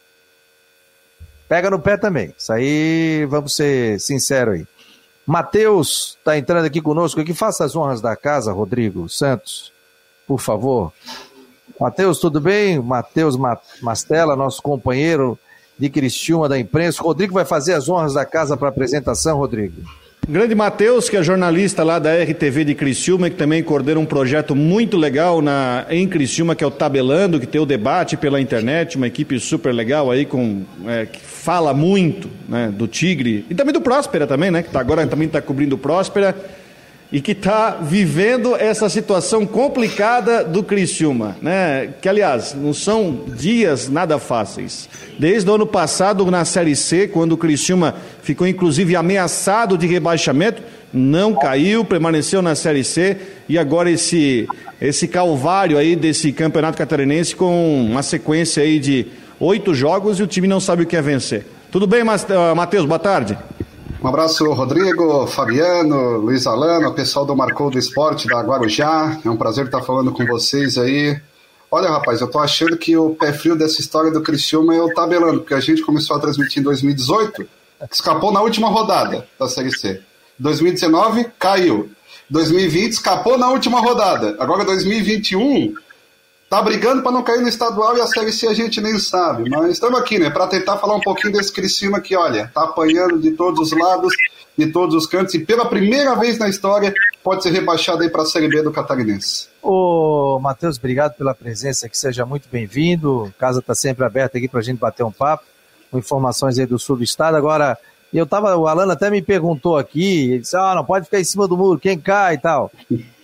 pega 1.49 1.69
no 1.69 1.81
pé 1.81 1.97
também. 1.97 2.33
Isso 2.39 2.53
aí, 2.53 3.27
vamos 3.29 3.57
ser 3.57 4.01
sinceros 4.01 4.55
aí. 4.55 4.67
Matheus 5.27 6.17
está 6.19 6.39
entrando 6.39 6.65
aqui 6.65 6.81
conosco 6.81 7.21
aqui. 7.21 7.35
Faça 7.35 7.65
as 7.65 7.75
honras 7.75 8.01
da 8.01 8.15
casa, 8.15 8.53
Rodrigo 8.53 9.09
Santos, 9.09 9.73
por 10.27 10.41
favor. 10.41 10.93
Matheus, 11.81 12.19
tudo 12.21 12.41
bem? 12.41 12.79
Matheus 12.79 13.37
Mastella, 13.81 14.37
nosso 14.37 14.63
companheiro 14.63 15.37
de 15.77 15.91
Cristiúma 15.91 16.49
da 16.49 16.59
imprensa. 16.59 17.03
Rodrigo 17.03 17.35
vai 17.35 17.45
fazer 17.45 17.75
as 17.75 17.89
honras 17.89 18.15
da 18.15 18.25
casa 18.25 18.57
para 18.57 18.69
a 18.69 18.71
apresentação, 18.71 19.39
Rodrigo. 19.39 19.83
Grande 20.29 20.55
Matheus, 20.55 21.09
que 21.09 21.17
é 21.17 21.23
jornalista 21.23 21.83
lá 21.83 21.99
da 21.99 22.23
RTV 22.23 22.65
de 22.65 22.75
Criciúma, 22.77 23.29
que 23.29 23.35
também 23.35 23.61
coordena 23.61 23.99
um 23.99 24.07
projeto 24.07 24.55
muito 24.55 24.97
legal 24.97 25.43
na, 25.43 25.85
em 25.91 26.07
Criciúma, 26.07 26.55
que 26.55 26.63
é 26.63 26.67
o 26.67 26.71
Tabelando, 26.71 27.41
que 27.41 27.47
tem 27.47 27.61
o 27.61 27.67
debate 27.67 28.17
pela 28.17 28.41
internet, 28.41 28.97
uma 28.97 29.09
equipe 29.09 29.41
super 29.41 29.75
legal 29.75 30.13
aí, 30.13 30.25
com, 30.25 30.63
é, 30.87 31.07
que 31.07 31.19
fala 31.19 31.75
muito 31.75 32.31
né, 32.49 32.73
do 32.73 32.87
Tigre, 32.87 33.45
e 33.51 33.55
também 33.55 33.73
do 33.73 33.81
Próspera 33.81 34.25
também, 34.25 34.53
né, 34.53 34.63
que 34.63 34.71
tá, 34.71 34.79
agora 34.79 35.05
também 35.09 35.27
está 35.27 35.43
cobrindo 35.43 35.75
o 35.75 35.79
Próspera 35.79 36.37
e 37.13 37.21
que 37.21 37.33
está 37.33 37.73
vivendo 37.83 38.57
essa 38.57 38.89
situação 38.89 39.45
complicada 39.45 40.43
do 40.43 40.63
Criciúma, 40.63 41.37
né? 41.43 41.91
Que 42.01 42.09
aliás 42.09 42.55
não 42.55 42.73
são 42.73 43.25
dias 43.37 43.91
nada 43.91 44.19
fáceis. 44.19 44.89
Desde 45.19 45.49
o 45.51 45.55
ano 45.55 45.67
passado 45.67 46.29
na 46.31 46.43
Série 46.47 46.75
C, 46.75 47.07
quando 47.07 47.33
o 47.33 47.37
Criciúma 47.37 47.95
ficou 48.23 48.47
inclusive 48.47 48.97
ameaçado 48.97 49.77
de 49.77 49.87
rebaixamento, 49.87 50.63
não 50.91 51.35
caiu, 51.35 51.85
permaneceu 51.85 52.41
na 52.41 52.55
Série 52.55 52.83
C 52.83 53.19
e 53.47 53.59
agora 53.59 53.91
esse 53.91 54.49
esse 54.81 55.07
calvário 55.07 55.79
aí 55.79 55.95
desse 55.95 56.33
campeonato 56.33 56.77
catarinense 56.77 57.37
com 57.37 57.85
uma 57.85 58.03
sequência 58.03 58.63
aí 58.63 58.81
de 58.81 59.07
oito 59.39 59.75
jogos 59.75 60.19
e 60.19 60.23
o 60.23 60.27
time 60.27 60.49
não 60.49 60.59
sabe 60.59 60.83
o 60.83 60.87
que 60.87 60.97
é 60.97 61.03
vencer. 61.03 61.47
Tudo 61.71 61.87
bem, 61.87 62.03
Matheus? 62.03 62.85
Boa 62.85 62.99
tarde. 62.99 63.39
Um 64.03 64.09
abraço, 64.09 64.53
Rodrigo, 64.53 65.29
Fabiano, 65.29 66.17
Luiz 66.17 66.45
Alano, 66.45 66.93
pessoal 66.93 67.25
do 67.25 67.37
Marcou 67.37 67.71
do 67.71 67.79
Esporte 67.79 68.27
da 68.27 68.41
Guarujá. 68.41 69.21
É 69.25 69.31
um 69.31 69.37
prazer 69.37 69.67
estar 69.67 69.81
falando 69.81 70.11
com 70.11 70.27
vocês 70.27 70.77
aí. 70.77 71.17
Olha, 71.71 71.89
rapaz, 71.89 72.21
eu 72.21 72.29
tô 72.29 72.41
achando 72.41 72.77
que 72.77 72.97
o 72.97 73.15
pé 73.15 73.33
frio 73.33 73.55
dessa 73.55 73.81
história 73.81 74.11
do 74.11 74.21
Criciúma 74.21 74.75
é 74.75 74.83
o 74.83 74.93
tabelando, 74.93 75.39
porque 75.39 75.55
a 75.55 75.61
gente 75.61 75.83
começou 75.83 76.17
a 76.17 76.19
transmitir 76.19 76.59
em 76.59 76.65
2018, 76.65 77.47
escapou 77.93 78.33
na 78.33 78.43
última 78.43 78.69
rodada 78.69 79.25
da 79.39 79.49
Série 79.49 79.71
C. 79.71 80.03
2019 80.37 81.29
caiu. 81.39 81.89
2020 82.29 82.95
escapou 82.95 83.39
na 83.39 83.51
última 83.51 83.79
rodada. 83.79 84.35
Agora 84.41 84.65
2021 84.65 85.75
tá 86.53 86.61
brigando 86.61 87.03
para 87.03 87.13
não 87.13 87.23
cair 87.23 87.41
no 87.41 87.49
estadual 87.49 87.97
e 87.97 88.01
a 88.03 88.07
Série 88.07 88.31
C 88.31 88.47
a 88.47 88.53
gente 88.53 88.79
nem 88.79 88.99
sabe. 88.99 89.49
Mas 89.49 89.73
estamos 89.73 89.99
aqui, 89.99 90.19
né, 90.19 90.29
para 90.29 90.47
tentar 90.47 90.77
falar 90.77 90.95
um 90.97 91.01
pouquinho 91.01 91.33
desse 91.33 91.51
Criciúma 91.51 91.99
que, 91.99 92.15
olha, 92.15 92.51
tá 92.53 92.65
apanhando 92.65 93.19
de 93.19 93.31
todos 93.31 93.73
os 93.73 93.79
lados, 93.79 94.13
de 94.55 94.67
todos 94.67 94.95
os 94.95 95.07
cantos 95.07 95.33
e 95.33 95.39
pela 95.39 95.65
primeira 95.65 96.15
vez 96.15 96.37
na 96.37 96.51
história 96.51 96.93
pode 97.25 97.43
ser 97.43 97.53
rebaixado 97.53 98.03
aí 98.03 98.11
para 98.11 98.21
a 98.21 98.27
Série 98.27 98.49
B 98.49 98.61
do 98.61 98.71
Catarinense. 98.71 99.49
Ô, 99.63 100.39
Matheus, 100.43 100.77
obrigado 100.77 101.15
pela 101.15 101.35
presença 101.35 101.87
aqui, 101.87 101.97
seja 101.97 102.27
muito 102.27 102.47
bem-vindo. 102.53 103.33
Casa 103.39 103.61
está 103.61 103.75
sempre 103.75 104.05
aberta 104.05 104.37
aqui 104.37 104.47
para 104.47 104.61
a 104.61 104.63
gente 104.63 104.79
bater 104.79 105.05
um 105.05 105.13
papo, 105.13 105.45
com 105.91 105.97
informações 105.99 106.59
aí 106.59 106.67
do 106.67 106.79
sul 106.79 106.97
do 106.97 107.03
estado. 107.03 107.35
Agora, 107.35 107.79
eu 108.13 108.27
tava, 108.27 108.55
o 108.59 108.69
Alan 108.69 108.93
até 108.93 109.09
me 109.09 109.23
perguntou 109.23 109.79
aqui, 109.79 110.33
ele 110.33 110.41
disse, 110.41 110.55
ah, 110.55 110.75
não 110.75 110.85
pode 110.85 111.07
ficar 111.07 111.19
em 111.19 111.25
cima 111.25 111.49
do 111.49 111.57
muro, 111.57 111.81
quem 111.81 111.99
cai 111.99 112.35
e 112.35 112.39
tal. 112.39 112.71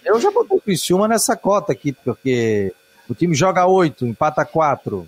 Eu 0.03 0.19
já 0.19 0.31
botei 0.31 0.57
o 0.57 0.61
Criciúma 0.63 1.07
nessa 1.07 1.37
cota 1.37 1.73
aqui, 1.73 1.93
porque 1.93 2.73
o 3.09 3.15
time 3.15 3.35
joga 3.35 3.67
oito, 3.67 4.07
empata 4.07 4.45
quatro. 4.45 5.07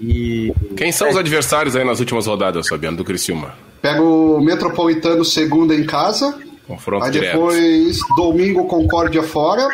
E... 0.00 0.52
Quem 0.76 0.90
são 0.90 1.08
é... 1.08 1.10
os 1.10 1.16
adversários 1.16 1.76
aí 1.76 1.84
nas 1.84 2.00
últimas 2.00 2.26
rodadas, 2.26 2.68
Fabiano, 2.68 2.96
do 2.96 3.04
Criciúma? 3.04 3.54
Pega 3.80 4.02
o 4.02 4.40
Metropolitano 4.40 5.24
segunda 5.24 5.74
em 5.74 5.84
casa. 5.84 6.38
Confronto 6.66 7.04
aí 7.04 7.10
direto. 7.10 7.32
depois 7.32 7.98
domingo 8.16 8.66
Concórdia 8.66 9.22
fora. 9.22 9.68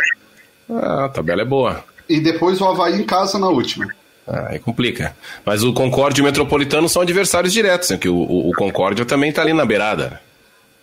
Ah, 0.69 1.05
a 1.07 1.09
tabela 1.09 1.43
é 1.43 1.45
boa. 1.45 1.85
E 2.09 2.21
depois 2.21 2.61
o 2.61 2.67
Havaí 2.67 3.01
em 3.01 3.05
casa 3.05 3.39
na 3.39 3.49
última. 3.49 3.87
Ah, 4.27 4.49
aí 4.51 4.59
complica. 4.59 5.17
Mas 5.45 5.63
o 5.63 5.73
Concórdia 5.73 6.21
e 6.21 6.23
o 6.23 6.25
Metropolitano 6.25 6.89
são 6.89 7.03
adversários 7.03 7.53
diretos, 7.53 7.91
né? 7.91 7.97
que 7.97 8.09
o, 8.09 8.17
o, 8.17 8.51
o 8.51 8.53
Concórdia 8.55 9.05
também 9.05 9.31
está 9.31 9.43
ali 9.43 9.53
na 9.53 9.65
beirada. 9.65 10.21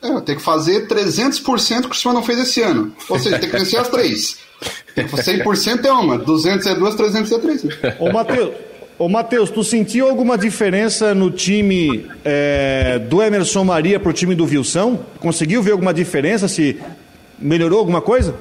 É, 0.01 0.21
tem 0.21 0.35
que 0.35 0.41
fazer 0.41 0.88
300% 0.88 1.89
que 1.89 1.95
o 1.95 1.95
senhor 1.95 2.13
não 2.13 2.23
fez 2.23 2.39
esse 2.39 2.61
ano. 2.61 2.93
Ou 3.09 3.17
seja, 3.19 3.39
tem 3.39 3.49
que 3.49 3.57
vencer 3.57 3.79
as 3.79 3.89
três. 3.89 4.38
100% 4.95 5.86
é 5.86 5.91
uma, 5.91 6.18
200 6.18 6.66
é 6.66 6.76
duas, 6.76 6.95
300 6.95 7.32
é 7.32 7.39
três. 7.39 7.64
Ô, 7.99 8.12
Matheus, 8.12 8.51
ô, 8.97 9.08
Matheus 9.08 9.49
tu 9.49 9.64
sentiu 9.64 10.08
alguma 10.08 10.38
diferença 10.38 11.14
no 11.14 11.30
time 11.30 12.05
é, 12.26 12.99
do 12.99 13.22
Emerson 13.22 13.64
Maria 13.64 13.99
pro 13.99 14.14
time 14.14 14.34
do 14.34 14.45
Vilsão? 14.45 15.05
Conseguiu 15.20 15.62
ver 15.62 15.72
alguma 15.72 15.93
diferença? 15.93 16.47
Se 16.47 16.80
melhorou 17.39 17.80
alguma 17.80 18.01
coisa? 18.01 18.34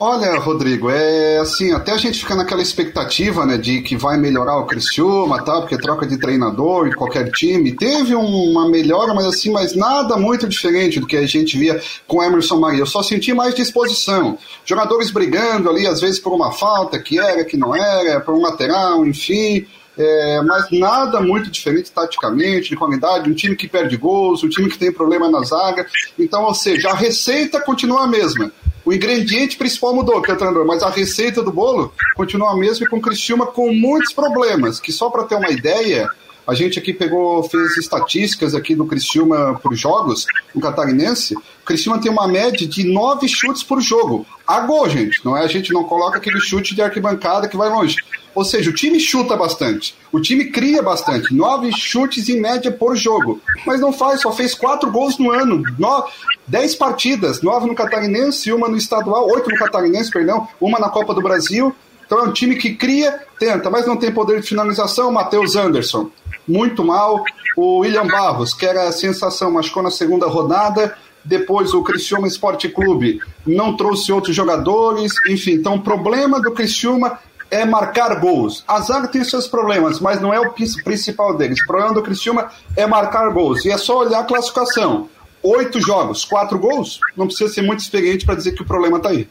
Olha, 0.00 0.38
Rodrigo, 0.38 0.88
é 0.90 1.38
assim, 1.38 1.72
até 1.72 1.90
a 1.90 1.96
gente 1.96 2.20
fica 2.20 2.36
naquela 2.36 2.62
expectativa, 2.62 3.44
né, 3.44 3.58
de 3.58 3.82
que 3.82 3.96
vai 3.96 4.16
melhorar 4.16 4.56
o 4.58 4.64
Criciúma, 4.64 5.42
tá, 5.42 5.60
porque 5.60 5.76
troca 5.76 6.06
de 6.06 6.16
treinador 6.16 6.86
em 6.86 6.92
qualquer 6.92 7.28
time. 7.32 7.72
Teve 7.72 8.14
uma 8.14 8.68
melhora, 8.68 9.12
mas 9.12 9.26
assim, 9.26 9.50
mas 9.50 9.74
nada 9.74 10.16
muito 10.16 10.46
diferente 10.48 11.00
do 11.00 11.06
que 11.06 11.16
a 11.16 11.26
gente 11.26 11.58
via 11.58 11.82
com 12.06 12.22
Emerson 12.22 12.60
Maria. 12.60 12.78
Eu 12.78 12.86
só 12.86 13.02
senti 13.02 13.34
mais 13.34 13.56
disposição. 13.56 14.38
Jogadores 14.64 15.10
brigando 15.10 15.68
ali, 15.68 15.84
às 15.84 16.00
vezes 16.00 16.20
por 16.20 16.32
uma 16.32 16.52
falta, 16.52 16.96
que 17.00 17.18
era, 17.18 17.44
que 17.44 17.56
não 17.56 17.74
era, 17.74 18.20
por 18.20 18.34
um 18.34 18.42
lateral, 18.42 19.04
enfim. 19.04 19.66
É, 19.98 20.40
mas 20.42 20.66
nada 20.70 21.20
muito 21.20 21.50
diferente 21.50 21.90
taticamente, 21.90 22.70
de 22.70 22.76
qualidade, 22.76 23.28
um 23.28 23.34
time 23.34 23.56
que 23.56 23.66
perde 23.66 23.96
gols, 23.96 24.44
um 24.44 24.48
time 24.48 24.70
que 24.70 24.78
tem 24.78 24.92
problema 24.92 25.28
na 25.28 25.42
zaga. 25.42 25.84
Então, 26.16 26.44
ou 26.44 26.54
seja, 26.54 26.90
a 26.90 26.94
receita 26.94 27.60
continua 27.60 28.04
a 28.04 28.06
mesma. 28.06 28.52
O 28.88 28.92
ingrediente 28.94 29.58
principal 29.58 29.94
mudou, 29.94 30.22
treinador, 30.22 30.66
mas 30.66 30.82
a 30.82 30.88
receita 30.88 31.42
do 31.42 31.52
bolo 31.52 31.92
continua 32.16 32.52
a 32.52 32.56
mesma 32.56 32.86
e 32.86 32.88
com 32.88 32.96
o 32.96 33.00
Criciúma 33.02 33.46
com 33.46 33.70
muitos 33.70 34.14
problemas, 34.14 34.80
que 34.80 34.90
só 34.90 35.10
para 35.10 35.24
ter 35.24 35.34
uma 35.34 35.50
ideia, 35.50 36.08
a 36.46 36.54
gente 36.54 36.78
aqui 36.78 36.94
pegou, 36.94 37.42
fez 37.42 37.76
estatísticas 37.76 38.54
aqui 38.54 38.74
do 38.74 38.86
Criciúma 38.86 39.60
por 39.62 39.74
jogos, 39.74 40.24
no 40.54 40.62
Catarinense. 40.62 41.34
O 41.34 42.00
tem 42.00 42.10
uma 42.10 42.26
média 42.26 42.66
de 42.66 42.84
nove 42.84 43.28
chutes 43.28 43.62
por 43.62 43.78
jogo. 43.82 44.24
A 44.46 44.60
gol, 44.60 44.88
gente. 44.88 45.22
Não 45.22 45.36
é 45.36 45.44
a 45.44 45.48
gente 45.48 45.70
não 45.70 45.84
coloca 45.84 46.16
aquele 46.16 46.40
chute 46.40 46.74
de 46.74 46.80
arquibancada 46.80 47.46
que 47.46 47.58
vai 47.58 47.68
longe. 47.68 47.96
Ou 48.38 48.44
seja, 48.44 48.70
o 48.70 48.72
time 48.72 49.00
chuta 49.00 49.36
bastante. 49.36 49.96
O 50.12 50.20
time 50.20 50.44
cria 50.44 50.80
bastante. 50.80 51.34
Nove 51.34 51.72
chutes 51.76 52.28
em 52.28 52.40
média 52.40 52.70
por 52.70 52.94
jogo. 52.94 53.40
Mas 53.66 53.80
não 53.80 53.92
faz, 53.92 54.20
só 54.20 54.30
fez 54.30 54.54
quatro 54.54 54.92
gols 54.92 55.18
no 55.18 55.32
ano. 55.32 55.60
No, 55.76 56.04
dez 56.46 56.72
partidas, 56.72 57.42
nove 57.42 57.66
no 57.66 57.74
Catarinense, 57.74 58.52
uma 58.52 58.68
no 58.68 58.76
estadual, 58.76 59.28
oito 59.28 59.50
no 59.50 59.58
Catarinense, 59.58 60.12
perdão, 60.12 60.46
uma 60.60 60.78
na 60.78 60.88
Copa 60.88 61.12
do 61.12 61.20
Brasil. 61.20 61.74
Então 62.06 62.20
é 62.20 62.22
um 62.22 62.32
time 62.32 62.54
que 62.54 62.76
cria, 62.76 63.20
tenta, 63.40 63.68
mas 63.70 63.88
não 63.88 63.96
tem 63.96 64.12
poder 64.12 64.40
de 64.40 64.46
finalização. 64.46 65.10
Matheus 65.10 65.56
Anderson, 65.56 66.08
muito 66.46 66.84
mal. 66.84 67.24
O 67.56 67.78
William 67.78 68.06
Barros, 68.06 68.54
que 68.54 68.64
era 68.64 68.86
a 68.86 68.92
sensação, 68.92 69.50
machucou 69.50 69.82
na 69.82 69.90
segunda 69.90 70.28
rodada. 70.28 70.96
Depois 71.24 71.74
o 71.74 71.82
Criciúma 71.82 72.28
Esporte 72.28 72.68
Clube 72.68 73.20
não 73.44 73.76
trouxe 73.76 74.12
outros 74.12 74.36
jogadores. 74.36 75.12
Enfim, 75.28 75.54
então 75.54 75.74
o 75.74 75.82
problema 75.82 76.40
do 76.40 76.52
Criciúma 76.52 77.18
é 77.50 77.64
marcar 77.64 78.20
gols. 78.20 78.62
A 78.66 78.80
zaga 78.80 79.08
tem 79.08 79.24
seus 79.24 79.46
problemas, 79.46 80.00
mas 80.00 80.20
não 80.20 80.32
é 80.32 80.40
o 80.40 80.52
principal 80.52 81.36
deles. 81.36 81.60
O 81.62 81.66
problema 81.66 81.94
do 81.94 82.02
Criciúma 82.02 82.50
é 82.76 82.86
marcar 82.86 83.28
gols. 83.30 83.64
E 83.64 83.70
é 83.70 83.78
só 83.78 83.98
olhar 83.98 84.20
a 84.20 84.24
classificação. 84.24 85.08
Oito 85.42 85.80
jogos, 85.80 86.24
quatro 86.24 86.58
gols. 86.58 87.00
Não 87.16 87.26
precisa 87.26 87.52
ser 87.52 87.62
muito 87.62 87.80
experiente 87.80 88.26
para 88.26 88.34
dizer 88.34 88.52
que 88.52 88.62
o 88.62 88.66
problema 88.66 88.98
está 88.98 89.10
aí. 89.10 89.28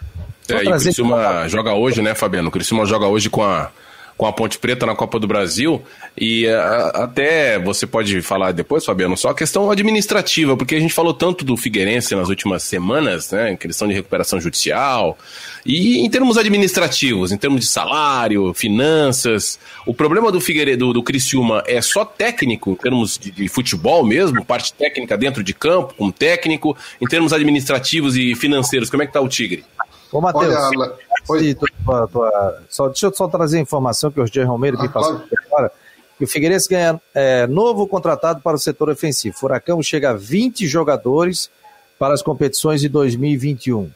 É, 0.49 0.63
e 0.63 0.68
o 0.70 0.80
Criciúma 0.80 1.47
joga 1.49 1.74
hoje, 1.74 2.01
né, 2.01 2.15
Fabiano? 2.15 2.47
O 2.47 2.51
Criciúma 2.51 2.86
joga 2.86 3.07
hoje 3.07 3.30
com 3.30 3.43
a 3.43 3.70
com 4.18 4.26
a 4.26 4.34
Ponte 4.34 4.57
Preta 4.57 4.86
na 4.86 4.95
Copa 4.95 5.20
do 5.20 5.28
Brasil. 5.28 5.82
E 6.18 6.47
a, 6.47 6.88
até 7.03 7.59
você 7.59 7.86
pode 7.86 8.22
falar 8.22 8.51
depois, 8.51 8.84
Fabiano, 8.84 9.15
só 9.15 9.30
a 9.30 9.36
questão 9.36 9.70
administrativa, 9.70 10.57
porque 10.57 10.76
a 10.76 10.80
gente 10.80 10.93
falou 10.93 11.13
tanto 11.13 11.45
do 11.45 11.55
Figueirense 11.55 12.15
nas 12.15 12.28
últimas 12.28 12.63
semanas, 12.63 13.32
né? 13.32 13.55
Questão 13.55 13.88
de 13.88 13.93
recuperação 13.93 14.41
judicial. 14.41 15.18
E 15.65 15.99
em 15.99 16.09
termos 16.09 16.38
administrativos, 16.38 17.32
em 17.32 17.38
termos 17.38 17.61
de 17.61 17.68
salário, 17.68 18.53
finanças, 18.53 19.59
o 19.86 19.93
problema 19.93 20.32
do 20.32 20.41
Figueiredo, 20.41 20.88
do, 20.88 20.93
do 20.93 21.03
Criciúma 21.03 21.63
é 21.68 21.82
só 21.82 22.03
técnico, 22.03 22.72
em 22.72 22.76
termos 22.76 23.18
de, 23.18 23.32
de 23.32 23.47
futebol 23.47 24.03
mesmo, 24.03 24.43
parte 24.43 24.74
técnica 24.74 25.18
dentro 25.18 25.43
de 25.43 25.53
campo, 25.53 25.93
com 25.95 26.09
técnico, 26.09 26.76
em 27.01 27.05
termos 27.05 27.34
administrativos 27.34 28.15
e 28.15 28.34
financeiros, 28.36 28.89
como 28.89 29.03
é 29.03 29.07
que 29.07 29.13
tá 29.13 29.22
o 29.22 29.28
Tigre? 29.28 29.63
Ô, 30.11 30.22
Matheus, 30.22 30.55
tua, 31.86 32.07
tua, 32.07 32.61
só, 32.69 32.88
deixa 32.88 33.05
eu 33.07 33.13
só 33.13 33.28
trazer 33.28 33.57
a 33.57 33.61
informação 33.61 34.11
que 34.11 34.19
o 34.19 34.25
Jorge 34.25 34.43
Romero 34.43 34.80
me 34.80 34.88
ah, 34.88 34.89
passou 34.89 35.21
agora, 35.45 35.71
que 36.17 36.23
o 36.23 36.28
Figueirense 36.28 36.67
ganha 36.67 36.99
é, 37.13 37.45
novo 37.45 37.88
contratado 37.88 38.41
para 38.41 38.55
o 38.55 38.59
setor 38.59 38.89
ofensivo. 38.89 39.38
Furacão 39.38 39.82
chega 39.84 40.11
a 40.11 40.13
20 40.13 40.67
jogadores 40.67 41.49
para 41.99 42.13
as 42.13 42.21
competições 42.21 42.82
de 42.82 42.89
2021. 42.89 43.89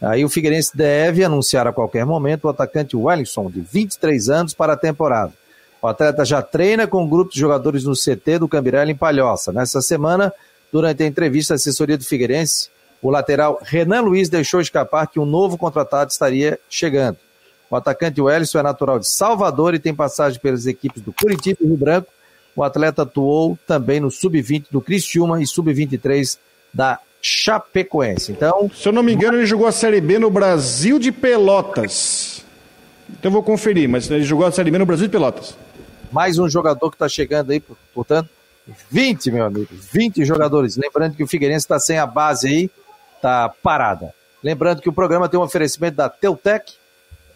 Aí 0.00 0.24
o 0.24 0.28
Figueirense 0.28 0.76
deve 0.76 1.22
anunciar 1.22 1.66
a 1.66 1.72
qualquer 1.72 2.04
momento 2.04 2.44
o 2.44 2.48
atacante 2.48 2.96
Wellington, 2.96 3.50
de 3.50 3.60
23 3.60 4.28
anos, 4.28 4.52
para 4.52 4.72
a 4.72 4.76
temporada. 4.76 5.32
O 5.80 5.86
atleta 5.86 6.24
já 6.24 6.42
treina 6.42 6.86
com 6.86 7.02
um 7.04 7.08
grupo 7.08 7.32
de 7.32 7.38
jogadores 7.38 7.84
no 7.84 7.94
CT 7.94 8.40
do 8.40 8.48
Cambirela 8.48 8.90
em 8.90 8.96
Palhoça. 8.96 9.52
Nessa 9.52 9.80
semana, 9.80 10.32
durante 10.72 11.02
a 11.02 11.06
entrevista 11.06 11.54
à 11.54 11.56
assessoria 11.56 11.96
do 11.96 12.04
Figueirense, 12.04 12.68
o 13.02 13.10
lateral 13.10 13.58
Renan 13.60 14.02
Luiz 14.02 14.28
deixou 14.28 14.60
escapar 14.60 15.08
que 15.08 15.18
um 15.18 15.26
novo 15.26 15.58
contratado 15.58 16.10
estaria 16.10 16.58
chegando. 16.70 17.18
O 17.68 17.74
atacante 17.74 18.20
Wellington 18.20 18.58
é 18.58 18.62
natural 18.62 18.98
de 18.98 19.08
Salvador 19.08 19.74
e 19.74 19.78
tem 19.78 19.94
passagem 19.94 20.38
pelas 20.38 20.66
equipes 20.66 21.02
do 21.02 21.12
Curitiba 21.12 21.58
e 21.60 21.66
Rio 21.66 21.76
Branco. 21.76 22.08
O 22.54 22.62
atleta 22.62 23.02
atuou 23.02 23.58
também 23.66 23.98
no 23.98 24.10
Sub-20 24.10 24.66
do 24.70 24.80
Cristiúma 24.80 25.42
e 25.42 25.46
Sub-23 25.46 26.38
da 26.72 27.00
Chapecoense. 27.20 28.30
Então, 28.30 28.70
se 28.72 28.86
eu 28.86 28.92
não 28.92 29.02
me 29.02 29.12
engano, 29.12 29.38
ele 29.38 29.46
jogou 29.46 29.66
a 29.66 29.72
Série 29.72 30.00
B 30.00 30.18
no 30.18 30.30
Brasil 30.30 30.98
de 30.98 31.10
Pelotas. 31.10 32.44
Então 33.08 33.30
eu 33.30 33.32
vou 33.32 33.42
conferir, 33.42 33.88
mas 33.88 34.10
ele 34.10 34.22
jogou 34.22 34.46
a 34.46 34.52
Série 34.52 34.70
B 34.70 34.78
no 34.78 34.86
Brasil 34.86 35.06
de 35.06 35.12
Pelotas. 35.12 35.56
Mais 36.10 36.38
um 36.38 36.48
jogador 36.48 36.90
que 36.90 36.96
está 36.96 37.08
chegando 37.08 37.52
aí, 37.52 37.62
portanto, 37.94 38.28
20, 38.90 39.30
meu 39.30 39.44
amigo, 39.44 39.68
20 39.70 40.24
jogadores. 40.24 40.76
Lembrando 40.76 41.16
que 41.16 41.22
o 41.22 41.26
Figueirense 41.26 41.64
está 41.64 41.78
sem 41.78 41.98
a 41.98 42.06
base 42.06 42.48
aí, 42.48 42.70
está 43.22 43.48
parada. 43.48 44.12
Lembrando 44.42 44.82
que 44.82 44.88
o 44.88 44.92
programa 44.92 45.28
tem 45.28 45.38
um 45.38 45.44
oferecimento 45.44 45.96
da 45.96 46.08
Teutec 46.08 46.72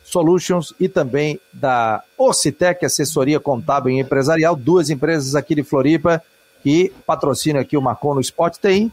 Solutions 0.04 0.74
e 0.80 0.88
também 0.88 1.40
da 1.52 2.02
Ocitec, 2.18 2.84
assessoria 2.84 3.38
contábil 3.38 3.92
e 3.92 4.00
empresarial, 4.00 4.56
duas 4.56 4.90
empresas 4.90 5.36
aqui 5.36 5.54
de 5.54 5.62
Floripa 5.62 6.20
que 6.62 6.92
patrocinam 7.06 7.60
aqui 7.60 7.76
o 7.76 7.82
Marcou 7.82 8.14
no 8.14 8.20
Esporte 8.20 8.58
Tem. 8.58 8.90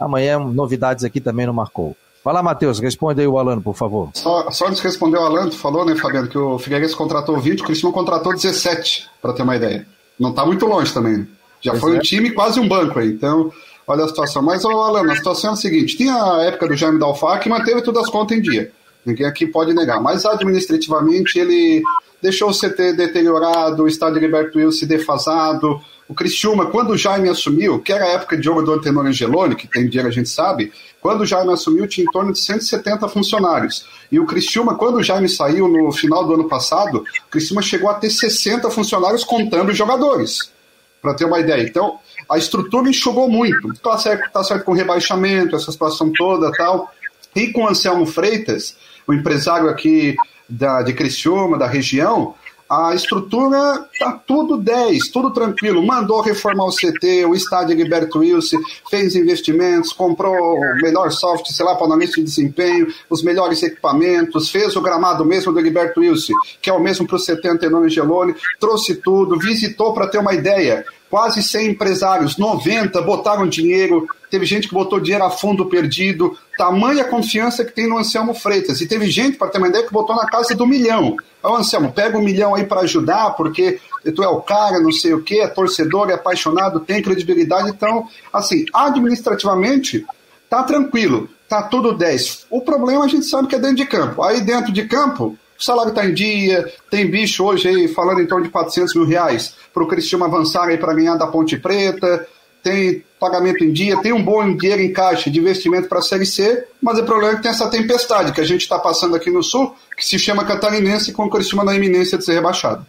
Amanhã 0.00 0.38
novidades 0.38 1.04
aqui 1.04 1.20
também 1.20 1.46
no 1.46 1.52
Marcou. 1.52 1.94
Vai 2.24 2.32
lá, 2.32 2.42
Matheus, 2.42 2.78
responde 2.78 3.20
aí 3.20 3.26
o 3.26 3.38
Alano, 3.38 3.60
por 3.60 3.74
favor. 3.74 4.10
Só, 4.14 4.50
só 4.50 4.66
antes 4.66 4.80
de 4.80 4.86
responder 4.86 5.18
o 5.18 5.22
Alano, 5.22 5.50
tu 5.50 5.58
falou, 5.58 5.84
né, 5.84 5.96
Fabiano, 5.96 6.28
que 6.28 6.38
o 6.38 6.58
Figueirense 6.58 6.94
contratou 6.94 7.38
20, 7.38 7.60
o 7.60 7.64
Cristiano 7.64 7.92
contratou 7.92 8.32
17, 8.32 9.10
para 9.20 9.32
ter 9.32 9.42
uma 9.42 9.56
ideia. 9.56 9.86
Não 10.18 10.30
está 10.30 10.46
muito 10.46 10.64
longe 10.66 10.94
também. 10.94 11.18
Né? 11.18 11.26
Já 11.60 11.72
pois 11.72 11.82
foi 11.82 11.96
é. 11.96 11.98
um 11.98 12.00
time 12.00 12.30
quase 12.30 12.60
um 12.60 12.68
banco 12.68 12.98
aí. 12.98 13.08
Então, 13.08 13.52
olha 13.92 14.04
a 14.04 14.08
situação. 14.08 14.42
Mas, 14.42 14.64
Alan, 14.64 15.10
a 15.10 15.16
situação 15.16 15.50
é 15.50 15.52
a 15.52 15.56
seguinte: 15.56 15.96
tinha 15.96 16.14
a 16.14 16.42
época 16.44 16.68
do 16.68 16.76
Jaime 16.76 16.98
Dalfar 16.98 17.40
que 17.40 17.48
manteve 17.48 17.82
todas 17.82 18.04
as 18.04 18.10
contas 18.10 18.36
em 18.36 18.40
dia. 18.40 18.72
Ninguém 19.04 19.26
aqui 19.26 19.46
pode 19.46 19.74
negar. 19.74 20.00
Mas 20.00 20.24
administrativamente 20.24 21.38
ele 21.38 21.82
deixou 22.20 22.50
o 22.50 22.54
CT 22.54 22.92
deteriorado, 22.94 23.82
o 23.82 23.88
estádio 23.88 24.20
Gilberto 24.20 24.58
Wilson 24.58 24.86
defasado. 24.86 25.80
O 26.08 26.14
Criciúma, 26.14 26.66
quando 26.66 26.90
o 26.90 26.96
Jaime 26.96 27.28
assumiu, 27.28 27.80
que 27.80 27.92
era 27.92 28.04
a 28.04 28.08
época 28.08 28.36
de 28.36 28.44
jogo 28.44 28.62
do 28.62 28.72
Antenor 28.72 29.06
Angeloni, 29.06 29.56
que 29.56 29.66
tem 29.66 29.88
dinheiro 29.88 30.08
a 30.08 30.12
gente 30.12 30.28
sabe, 30.28 30.72
quando 31.00 31.22
o 31.22 31.26
Jaime 31.26 31.52
assumiu 31.52 31.86
tinha 31.86 32.04
em 32.04 32.12
torno 32.12 32.32
de 32.32 32.38
170 32.38 33.08
funcionários. 33.08 33.86
E 34.10 34.20
o 34.20 34.26
Criciúma, 34.26 34.74
quando 34.76 34.96
o 34.96 35.02
Jaime 35.02 35.28
saiu 35.28 35.66
no 35.66 35.90
final 35.90 36.24
do 36.24 36.34
ano 36.34 36.48
passado, 36.48 36.98
o 36.98 37.30
Criciúma 37.30 37.62
chegou 37.62 37.88
a 37.88 37.94
ter 37.94 38.10
60 38.10 38.70
funcionários 38.70 39.24
contando 39.24 39.70
os 39.70 39.76
jogadores. 39.76 40.52
Para 41.00 41.14
ter 41.14 41.24
uma 41.24 41.40
ideia. 41.40 41.62
Então, 41.62 41.98
a 42.28 42.38
estrutura 42.38 42.88
enxugou 42.88 43.28
muito. 43.28 43.72
Está 43.72 43.98
certo, 43.98 44.30
tá 44.32 44.42
certo 44.42 44.64
com 44.64 44.72
rebaixamento, 44.72 45.56
essa 45.56 45.72
situação 45.72 46.12
toda 46.12 46.52
tal. 46.52 46.90
E 47.34 47.48
com 47.48 47.64
o 47.64 47.68
Anselmo 47.68 48.06
Freitas, 48.06 48.76
o 49.06 49.14
empresário 49.14 49.68
aqui 49.68 50.16
da, 50.48 50.82
de 50.82 50.92
Criciúma, 50.92 51.56
da 51.58 51.66
região, 51.66 52.34
A 52.74 52.94
estrutura 52.94 53.86
tá 53.98 54.18
tudo 54.26 54.56
10, 54.56 55.08
tudo 55.08 55.30
tranquilo. 55.30 55.86
Mandou 55.86 56.22
reformar 56.22 56.64
o 56.64 56.74
CT, 56.74 57.26
o 57.26 57.34
estádio 57.34 57.76
Gilberto 57.76 58.20
Wilson, 58.20 58.56
fez 58.88 59.14
investimentos, 59.14 59.92
comprou 59.92 60.56
o 60.56 60.76
melhor 60.80 61.10
software, 61.12 61.52
sei 61.52 61.66
lá, 61.66 61.74
para 61.74 61.84
analista 61.84 62.16
de 62.16 62.22
desempenho, 62.22 62.86
os 63.10 63.22
melhores 63.22 63.62
equipamentos, 63.62 64.48
fez 64.48 64.74
o 64.74 64.80
gramado 64.80 65.22
mesmo 65.22 65.52
do 65.52 65.60
Gilberto 65.60 66.00
Wilson, 66.00 66.32
que 66.62 66.70
é 66.70 66.72
o 66.72 66.80
mesmo 66.80 67.06
para 67.06 67.16
o 67.16 67.20
CT 67.20 67.46
Antenone 67.46 67.90
Geloni, 67.90 68.34
trouxe 68.58 68.94
tudo, 68.94 69.38
visitou 69.38 69.92
para 69.92 70.06
ter 70.08 70.16
uma 70.16 70.32
ideia 70.32 70.82
quase 71.12 71.42
100 71.42 71.72
empresários, 71.72 72.38
90 72.38 73.02
botaram 73.02 73.46
dinheiro, 73.46 74.06
teve 74.30 74.46
gente 74.46 74.66
que 74.66 74.72
botou 74.72 74.98
dinheiro 74.98 75.22
a 75.22 75.30
fundo 75.30 75.66
perdido, 75.66 76.38
tamanha 76.56 77.04
confiança 77.04 77.66
que 77.66 77.70
tem 77.70 77.86
no 77.86 77.98
Anselmo 77.98 78.32
Freitas. 78.32 78.80
E 78.80 78.88
teve 78.88 79.10
gente, 79.10 79.36
para 79.36 79.48
ter 79.48 79.58
uma 79.58 79.68
ideia, 79.68 79.84
que 79.84 79.92
botou 79.92 80.16
na 80.16 80.24
casa 80.24 80.54
do 80.54 80.66
milhão. 80.66 81.14
Ô 81.42 81.54
Anselmo, 81.54 81.92
pega 81.92 82.16
um 82.16 82.22
milhão 82.22 82.54
aí 82.54 82.64
para 82.64 82.80
ajudar, 82.80 83.32
porque 83.32 83.78
tu 84.16 84.22
é 84.22 84.28
o 84.28 84.40
cara, 84.40 84.80
não 84.80 84.90
sei 84.90 85.12
o 85.12 85.22
quê, 85.22 85.40
é 85.42 85.48
torcedor, 85.48 86.08
é 86.08 86.14
apaixonado, 86.14 86.80
tem 86.80 87.02
credibilidade. 87.02 87.68
Então, 87.68 88.08
assim, 88.32 88.64
administrativamente, 88.72 90.06
tá 90.48 90.62
tranquilo, 90.62 91.28
tá 91.46 91.62
tudo 91.62 91.92
10. 91.92 92.46
O 92.48 92.62
problema 92.62 93.04
a 93.04 93.08
gente 93.08 93.26
sabe 93.26 93.48
que 93.48 93.54
é 93.54 93.58
dentro 93.58 93.76
de 93.76 93.84
campo. 93.84 94.22
Aí 94.22 94.40
dentro 94.40 94.72
de 94.72 94.88
campo, 94.88 95.36
o 95.58 95.62
salário 95.62 95.90
está 95.90 96.04
em 96.04 96.14
dia, 96.14 96.72
tem 96.90 97.08
bicho 97.08 97.44
hoje 97.44 97.68
aí 97.68 97.88
falando 97.88 98.20
em 98.20 98.26
torno 98.26 98.44
de 98.44 98.50
400 98.50 98.94
mil 98.94 99.06
reais 99.06 99.54
para 99.72 99.82
o 99.82 99.86
Cristiano 99.86 100.24
avançar 100.24 100.68
aí 100.68 100.76
para 100.76 100.94
ganhar 100.94 101.16
da 101.16 101.26
Ponte 101.26 101.56
Preta, 101.56 102.26
tem 102.62 103.04
pagamento 103.18 103.64
em 103.64 103.72
dia, 103.72 104.00
tem 104.00 104.12
um 104.12 104.22
bom 104.22 104.56
dinheiro 104.56 104.82
em 104.82 104.92
caixa 104.92 105.30
de 105.30 105.38
investimento 105.38 105.88
para 105.88 105.98
a 105.98 106.02
Série 106.02 106.26
C, 106.26 106.66
mas 106.80 106.98
o 106.98 107.04
problema 107.04 107.32
é 107.32 107.36
que 107.36 107.42
tem 107.42 107.50
essa 107.50 107.68
tempestade 107.68 108.32
que 108.32 108.40
a 108.40 108.44
gente 108.44 108.62
está 108.62 108.78
passando 108.78 109.16
aqui 109.16 109.30
no 109.30 109.42
Sul, 109.42 109.74
que 109.96 110.04
se 110.04 110.18
chama 110.18 110.44
Catarinense, 110.44 111.12
com 111.12 111.24
o 111.24 111.30
Cristiano 111.30 111.64
na 111.64 111.74
iminência 111.74 112.16
de 112.16 112.24
ser 112.24 112.34
rebaixado. 112.34 112.86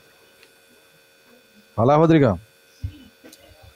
Fala, 1.76 1.95
Rodrigão. 1.95 2.39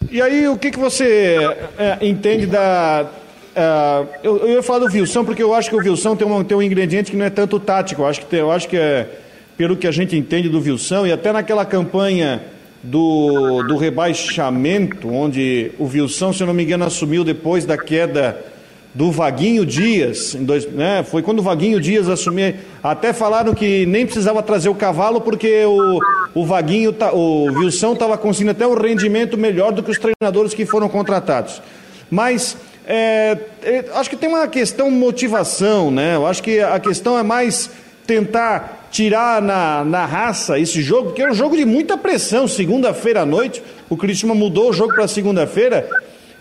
E 0.09 0.21
aí, 0.21 0.47
o 0.47 0.57
que, 0.57 0.71
que 0.71 0.79
você 0.79 1.35
é, 1.77 1.97
entende 2.07 2.45
da, 2.45 3.09
Uh, 3.57 4.07
eu, 4.21 4.37
eu 4.37 4.49
ia 4.49 4.61
falar 4.61 4.85
do 4.85 4.93
Wilson, 4.93 5.25
porque 5.25 5.41
eu 5.41 5.51
acho 5.51 5.71
que 5.71 5.75
o 5.75 5.79
Wilson 5.79 6.15
tem 6.15 6.27
um, 6.27 6.43
tem 6.43 6.55
um 6.55 6.61
ingrediente 6.61 7.09
que 7.09 7.17
não 7.17 7.25
é 7.25 7.29
tanto 7.31 7.59
tático. 7.59 8.03
Eu 8.03 8.05
acho 8.05 8.19
que, 8.19 8.27
tem, 8.27 8.39
eu 8.39 8.51
acho 8.51 8.67
que 8.67 8.77
é, 8.77 9.09
pelo 9.57 9.75
que 9.75 9.87
a 9.87 9.91
gente 9.91 10.15
entende 10.15 10.47
do 10.47 10.59
Wilson, 10.59 11.07
e 11.07 11.11
até 11.11 11.31
naquela 11.33 11.65
campanha 11.65 12.43
do, 12.83 13.63
do 13.63 13.75
rebaixamento, 13.75 15.11
onde 15.11 15.71
o 15.79 15.85
Wilson, 15.85 16.31
se 16.33 16.43
eu 16.43 16.47
não 16.47 16.53
me 16.53 16.63
engano, 16.63 16.85
assumiu 16.85 17.23
depois 17.23 17.65
da 17.65 17.79
queda 17.79 18.45
do 18.93 19.11
Vaguinho 19.11 19.65
Dias, 19.65 20.35
dois, 20.39 20.67
né, 20.71 21.03
foi 21.03 21.23
quando 21.23 21.39
o 21.39 21.41
Vaguinho 21.41 21.79
Dias 21.79 22.07
assumiu, 22.07 22.53
até 22.83 23.11
falaram 23.11 23.55
que 23.55 23.87
nem 23.87 24.05
precisava 24.05 24.43
trazer 24.43 24.69
o 24.69 24.75
cavalo 24.75 25.19
porque 25.19 25.65
o, 25.65 25.99
o 26.33 26.45
Vaguinho, 26.45 26.95
o 27.13 27.45
Wilson 27.59 27.93
estava 27.93 28.17
conseguindo 28.19 28.51
até 28.51 28.67
um 28.67 28.75
rendimento 28.75 29.35
melhor 29.35 29.71
do 29.71 29.81
que 29.81 29.89
os 29.89 29.97
treinadores 29.97 30.53
que 30.53 30.65
foram 30.65 30.87
contratados. 30.87 31.61
Mas 32.09 32.55
é, 32.87 33.37
é, 33.63 33.85
acho 33.95 34.09
que 34.09 34.15
tem 34.15 34.29
uma 34.29 34.47
questão 34.47 34.89
motivação, 34.89 35.91
né? 35.91 36.15
Eu 36.15 36.25
acho 36.25 36.41
que 36.41 36.61
a 36.61 36.79
questão 36.79 37.19
é 37.19 37.23
mais 37.23 37.69
tentar 38.05 38.87
tirar 38.89 39.41
na, 39.41 39.83
na 39.83 40.05
raça 40.05 40.57
esse 40.57 40.81
jogo, 40.81 41.07
porque 41.07 41.21
é 41.21 41.29
um 41.29 41.33
jogo 41.33 41.57
de 41.57 41.65
muita 41.65 41.97
pressão. 41.97 42.47
Segunda-feira 42.47 43.21
à 43.21 43.25
noite, 43.25 43.61
o 43.89 43.97
Cristiano 43.97 44.33
mudou 44.33 44.69
o 44.69 44.73
jogo 44.73 44.95
para 44.95 45.05
segunda-feira 45.05 45.87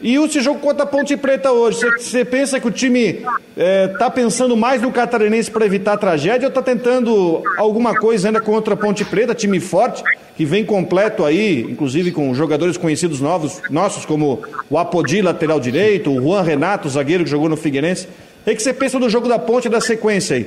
e 0.00 0.16
esse 0.16 0.40
jogo 0.40 0.60
contra 0.60 0.84
a 0.84 0.86
Ponte 0.86 1.16
Preta 1.16 1.50
hoje, 1.52 1.80
você 1.98 2.24
pensa 2.24 2.60
que 2.60 2.68
o 2.68 2.70
time 2.70 3.00
está 3.10 3.32
é, 3.56 3.88
tá 3.88 4.10
pensando 4.10 4.56
mais 4.56 4.82
no 4.82 4.92
catarinense 4.92 5.50
para 5.50 5.64
evitar 5.64 5.94
a 5.94 5.96
tragédia 5.96 6.46
ou 6.46 6.50
está 6.50 6.60
tentando 6.60 7.42
alguma 7.56 7.94
coisa 7.94 8.28
ainda 8.28 8.40
contra 8.40 8.74
a 8.74 8.76
Ponte 8.76 9.04
Preta, 9.04 9.34
time 9.34 9.58
forte, 9.58 10.02
que 10.36 10.44
vem 10.44 10.64
completo 10.64 11.24
aí, 11.24 11.62
inclusive 11.62 12.12
com 12.12 12.34
jogadores 12.34 12.76
conhecidos 12.76 13.20
novos, 13.20 13.62
nossos, 13.70 14.04
como 14.04 14.42
o 14.68 14.76
Apodi, 14.76 15.22
lateral 15.22 15.58
direito, 15.58 16.10
o 16.10 16.20
Juan 16.20 16.42
Renato, 16.42 16.88
zagueiro 16.90 17.24
que 17.24 17.30
jogou 17.30 17.48
no 17.48 17.56
Figueirense. 17.56 18.06
O 18.46 18.50
que 18.50 18.62
você 18.62 18.74
pensa 18.74 18.98
do 18.98 19.08
jogo 19.08 19.28
da 19.28 19.38
Ponte 19.38 19.66
e 19.66 19.70
da 19.70 19.80
sequência 19.80 20.36
aí? 20.36 20.46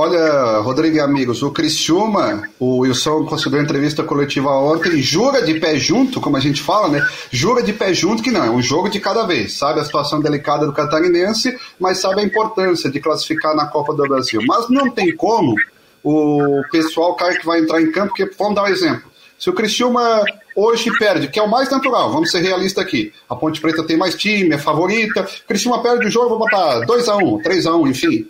Olha, 0.00 0.60
Rodrigo 0.60 0.96
e 0.96 1.00
amigos, 1.00 1.42
o 1.42 1.50
Criciúma, 1.50 2.48
o 2.56 2.82
Wilson 2.82 3.24
concedeu 3.24 3.60
entrevista 3.60 4.04
coletiva 4.04 4.48
ontem, 4.50 5.02
jura 5.02 5.42
de 5.42 5.58
pé 5.58 5.76
junto, 5.76 6.20
como 6.20 6.36
a 6.36 6.40
gente 6.40 6.62
fala, 6.62 6.86
né? 6.86 7.04
Jura 7.32 7.64
de 7.64 7.72
pé 7.72 7.92
junto 7.92 8.22
que 8.22 8.30
não, 8.30 8.44
é 8.44 8.48
um 8.48 8.62
jogo 8.62 8.88
de 8.88 9.00
cada 9.00 9.26
vez. 9.26 9.58
Sabe 9.58 9.80
a 9.80 9.84
situação 9.84 10.20
delicada 10.20 10.64
do 10.64 10.72
catarinense, 10.72 11.58
mas 11.80 11.98
sabe 11.98 12.20
a 12.20 12.24
importância 12.24 12.88
de 12.88 13.00
classificar 13.00 13.56
na 13.56 13.66
Copa 13.66 13.92
do 13.92 14.04
Brasil. 14.04 14.40
Mas 14.46 14.70
não 14.70 14.88
tem 14.88 15.16
como 15.16 15.56
o 16.04 16.62
pessoal, 16.70 17.10
o 17.10 17.16
cara 17.16 17.36
que 17.36 17.44
vai 17.44 17.58
entrar 17.58 17.82
em 17.82 17.90
campo, 17.90 18.14
porque 18.14 18.30
vamos 18.38 18.54
dar 18.54 18.62
um 18.62 18.68
exemplo. 18.68 19.02
Se 19.36 19.50
o 19.50 19.52
Criciúma 19.52 20.22
hoje 20.54 20.96
perde, 20.96 21.26
que 21.26 21.40
é 21.40 21.42
o 21.42 21.50
mais 21.50 21.68
natural, 21.70 22.12
vamos 22.12 22.30
ser 22.30 22.38
realistas 22.38 22.84
aqui. 22.84 23.12
A 23.28 23.34
Ponte 23.34 23.60
Preta 23.60 23.82
tem 23.82 23.96
mais 23.96 24.14
time, 24.14 24.54
é 24.54 24.58
favorita. 24.58 25.26
Criciúma 25.48 25.82
perde 25.82 26.06
o 26.06 26.10
jogo, 26.10 26.28
vou 26.28 26.38
botar 26.38 26.86
2x1, 26.86 27.42
3x1, 27.42 27.90
enfim. 27.90 28.28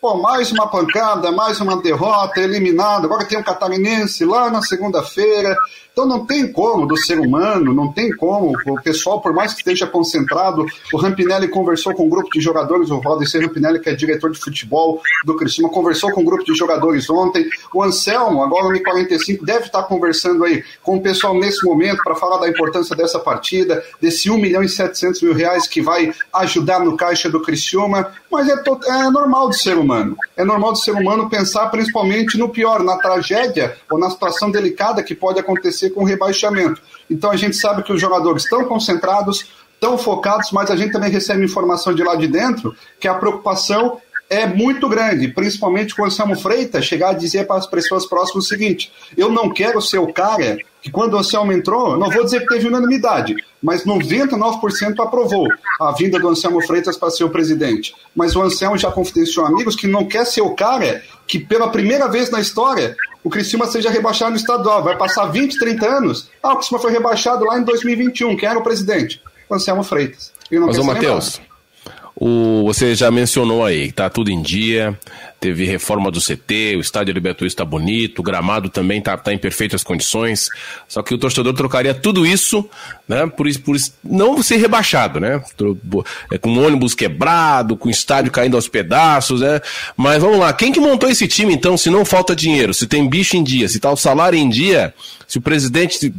Pô, 0.00 0.16
mais 0.16 0.50
uma 0.50 0.66
pancada, 0.66 1.30
mais 1.30 1.60
uma 1.60 1.76
derrota, 1.76 2.40
eliminado. 2.40 3.04
Agora 3.04 3.26
tem 3.26 3.36
o 3.36 3.42
um 3.42 3.44
Catarinense 3.44 4.24
lá 4.24 4.50
na 4.50 4.62
segunda-feira. 4.62 5.54
Então 5.92 6.06
não 6.06 6.24
tem 6.24 6.50
como 6.50 6.86
do 6.86 6.96
ser 6.96 7.18
humano, 7.18 7.74
não 7.74 7.92
tem 7.92 8.14
como. 8.14 8.56
O 8.66 8.80
pessoal, 8.80 9.20
por 9.20 9.32
mais 9.32 9.52
que 9.52 9.60
esteja 9.60 9.86
concentrado, 9.86 10.64
o 10.92 10.96
Rampinelli 10.96 11.48
conversou 11.48 11.94
com 11.94 12.06
um 12.06 12.08
grupo 12.08 12.30
de 12.30 12.40
jogadores, 12.40 12.90
o 12.90 13.00
Valdecir 13.00 13.42
Rampinelli, 13.42 13.80
que 13.80 13.90
é 13.90 13.94
diretor 13.94 14.30
de 14.30 14.38
futebol 14.38 15.02
do 15.24 15.36
Criciúma, 15.36 15.68
conversou 15.68 16.10
com 16.12 16.22
um 16.22 16.24
grupo 16.24 16.44
de 16.44 16.54
jogadores 16.54 17.10
ontem. 17.10 17.48
O 17.74 17.82
Anselmo, 17.82 18.42
agora 18.42 18.68
no 18.68 18.82
45, 18.82 19.44
deve 19.44 19.66
estar 19.66 19.82
conversando 19.84 20.44
aí 20.44 20.62
com 20.82 20.96
o 20.96 21.02
pessoal 21.02 21.34
nesse 21.34 21.64
momento 21.64 22.02
para 22.04 22.14
falar 22.14 22.38
da 22.38 22.48
importância 22.48 22.94
dessa 22.94 23.18
partida, 23.18 23.82
desse 24.00 24.30
1 24.30 24.38
milhão 24.38 24.62
e 24.62 24.68
700 24.68 25.22
mil 25.22 25.34
reais 25.34 25.66
que 25.66 25.82
vai 25.82 26.12
ajudar 26.34 26.80
no 26.80 26.96
caixa 26.96 27.28
do 27.28 27.42
Criciúma. 27.42 28.12
Mas 28.30 28.48
é, 28.48 28.54
é 28.54 29.10
normal 29.10 29.48
do 29.48 29.54
ser 29.54 29.76
humano. 29.76 30.16
É 30.36 30.44
normal 30.44 30.72
do 30.72 30.78
ser 30.78 30.92
humano 30.92 31.28
pensar 31.28 31.68
principalmente 31.68 32.38
no 32.38 32.48
pior, 32.48 32.82
na 32.82 32.96
tragédia 32.96 33.76
ou 33.90 33.98
na 33.98 34.08
situação 34.08 34.50
delicada 34.50 35.02
que 35.02 35.14
pode 35.14 35.40
acontecer 35.40 35.79
acontecer 35.80 35.90
com 35.90 36.02
o 36.02 36.04
rebaixamento. 36.04 36.82
Então 37.08 37.30
a 37.30 37.36
gente 37.36 37.56
sabe 37.56 37.82
que 37.82 37.92
os 37.92 38.00
jogadores 38.00 38.44
estão 38.44 38.64
concentrados, 38.64 39.46
estão 39.74 39.96
focados, 39.96 40.50
mas 40.52 40.70
a 40.70 40.76
gente 40.76 40.92
também 40.92 41.10
recebe 41.10 41.44
informação 41.44 41.94
de 41.94 42.02
lá 42.02 42.14
de 42.14 42.28
dentro 42.28 42.74
que 42.98 43.08
a 43.08 43.14
preocupação 43.14 44.00
é 44.30 44.46
muito 44.46 44.88
grande, 44.88 45.26
principalmente 45.26 45.92
quando 45.92 46.08
o 46.08 46.12
Anselmo 46.12 46.38
Freitas 46.38 46.84
chegar 46.84 47.10
a 47.10 47.14
dizer 47.14 47.48
para 47.48 47.56
as 47.56 47.66
pessoas 47.66 48.06
próximas 48.06 48.44
o 48.44 48.48
seguinte: 48.48 48.92
eu 49.16 49.28
não 49.28 49.50
quero 49.50 49.82
ser 49.82 49.98
o 49.98 50.12
cara 50.12 50.56
que 50.80 50.90
quando 50.90 51.14
o 51.14 51.18
Anselmo 51.18 51.52
entrou, 51.52 51.98
não 51.98 52.08
vou 52.08 52.24
dizer 52.24 52.40
que 52.40 52.46
teve 52.46 52.68
unanimidade, 52.68 53.34
mas 53.60 53.84
99% 53.84 55.00
aprovou 55.00 55.48
a 55.80 55.90
vinda 55.92 56.18
do 56.18 56.28
Anselmo 56.28 56.62
Freitas 56.62 56.96
para 56.96 57.10
ser 57.10 57.24
o 57.24 57.30
presidente. 57.30 57.92
Mas 58.14 58.36
o 58.36 58.40
Anselmo 58.40 58.78
já 58.78 58.90
confidenciou 58.90 59.44
amigos 59.44 59.74
que 59.74 59.88
não 59.88 60.06
quer 60.06 60.24
ser 60.24 60.42
o 60.42 60.54
cara 60.54 61.02
que 61.26 61.38
pela 61.38 61.68
primeira 61.68 62.08
vez 62.08 62.30
na 62.30 62.40
história 62.40 62.96
o 63.22 63.28
Criciúma 63.28 63.66
seja 63.66 63.90
rebaixado 63.90 64.30
no 64.30 64.36
estadual. 64.36 64.82
Vai 64.82 64.96
passar 64.96 65.26
20, 65.26 65.58
30 65.58 65.86
anos. 65.86 66.30
Ah, 66.42 66.54
o 66.54 66.56
Criciúma 66.56 66.80
foi 66.80 66.92
rebaixado 66.92 67.44
lá 67.44 67.58
em 67.58 67.64
2021. 67.64 68.36
Quem 68.36 68.48
era 68.48 68.58
o 68.58 68.62
presidente? 68.62 69.20
O 69.48 69.54
Anselmo 69.54 69.82
Freitas. 69.82 70.32
Mas, 70.50 70.78
ô 70.78 70.84
Matheus, 70.84 71.40
o, 72.20 72.62
você 72.64 72.94
já 72.94 73.10
mencionou 73.10 73.64
aí, 73.64 73.90
tá 73.90 74.10
tudo 74.10 74.30
em 74.30 74.42
dia, 74.42 74.96
teve 75.40 75.64
reforma 75.64 76.10
do 76.10 76.20
CT, 76.20 76.76
o 76.76 76.80
estádio 76.80 77.14
Liberto 77.14 77.46
está 77.46 77.64
bonito, 77.64 78.18
o 78.18 78.22
gramado 78.22 78.68
também 78.68 78.98
está 78.98 79.16
tá 79.16 79.32
em 79.32 79.38
perfeitas 79.38 79.82
condições. 79.82 80.48
Só 80.86 81.02
que 81.02 81.14
o 81.14 81.18
torcedor 81.18 81.54
trocaria 81.54 81.94
tudo 81.94 82.26
isso, 82.26 82.68
né, 83.08 83.26
por, 83.26 83.46
por 83.60 83.76
não 84.04 84.42
ser 84.42 84.56
rebaixado, 84.56 85.18
né? 85.18 85.42
É, 86.30 86.36
com 86.36 86.58
ônibus 86.58 86.94
quebrado, 86.94 87.76
com 87.76 87.88
estádio 87.88 88.30
caindo 88.30 88.56
aos 88.56 88.68
pedaços, 88.68 89.40
né? 89.40 89.60
Mas 89.96 90.20
vamos 90.20 90.38
lá, 90.38 90.52
quem 90.52 90.70
que 90.70 90.78
montou 90.78 91.08
esse 91.08 91.26
time 91.26 91.54
então, 91.54 91.76
se 91.76 91.88
não 91.88 92.04
falta 92.04 92.36
dinheiro, 92.36 92.74
se 92.74 92.86
tem 92.86 93.08
bicho 93.08 93.36
em 93.36 93.42
dia, 93.42 93.68
se 93.68 93.80
tá 93.80 93.90
o 93.90 93.96
salário 93.96 94.38
em 94.38 94.48
dia, 94.48 94.92
se 95.26 95.38
o 95.38 95.40
presidente. 95.40 96.12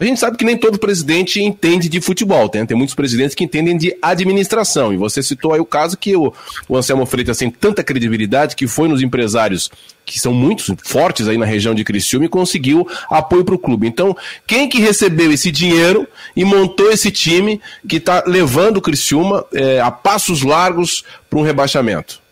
A 0.00 0.04
gente 0.04 0.20
sabe 0.20 0.36
que 0.36 0.44
nem 0.44 0.56
todo 0.56 0.78
presidente 0.78 1.42
entende 1.42 1.88
de 1.88 2.00
futebol, 2.00 2.48
tem, 2.48 2.64
tem 2.64 2.76
muitos 2.76 2.94
presidentes 2.94 3.34
que 3.34 3.44
entendem 3.44 3.76
de 3.76 3.96
administração. 4.00 4.92
E 4.92 4.96
você 4.96 5.22
citou 5.22 5.52
aí 5.52 5.60
o 5.60 5.66
caso 5.66 5.96
que 5.98 6.16
o, 6.16 6.32
o 6.68 6.76
Anselmo 6.76 7.04
Freitas 7.04 7.36
tem 7.36 7.50
tanta 7.50 7.82
credibilidade 7.82 8.53
que 8.54 8.66
foi 8.66 8.88
nos 8.88 9.02
empresários 9.02 9.70
que 10.04 10.20
são 10.20 10.32
muito 10.32 10.76
fortes 10.84 11.26
aí 11.26 11.38
na 11.38 11.46
região 11.46 11.74
de 11.74 11.82
Criciúma 11.82 12.26
e 12.26 12.28
conseguiu 12.28 12.86
apoio 13.10 13.44
para 13.44 13.54
o 13.54 13.58
clube. 13.58 13.86
Então, 13.86 14.16
quem 14.46 14.68
que 14.68 14.78
recebeu 14.78 15.32
esse 15.32 15.50
dinheiro 15.50 16.06
e 16.36 16.44
montou 16.44 16.90
esse 16.90 17.10
time 17.10 17.60
que 17.88 17.96
está 17.96 18.22
levando 18.26 18.76
o 18.76 18.82
Criciúma 18.82 19.44
é, 19.52 19.80
a 19.80 19.90
passos 19.90 20.42
largos 20.42 21.04
para 21.30 21.38
um 21.38 21.42
rebaixamento? 21.42 22.22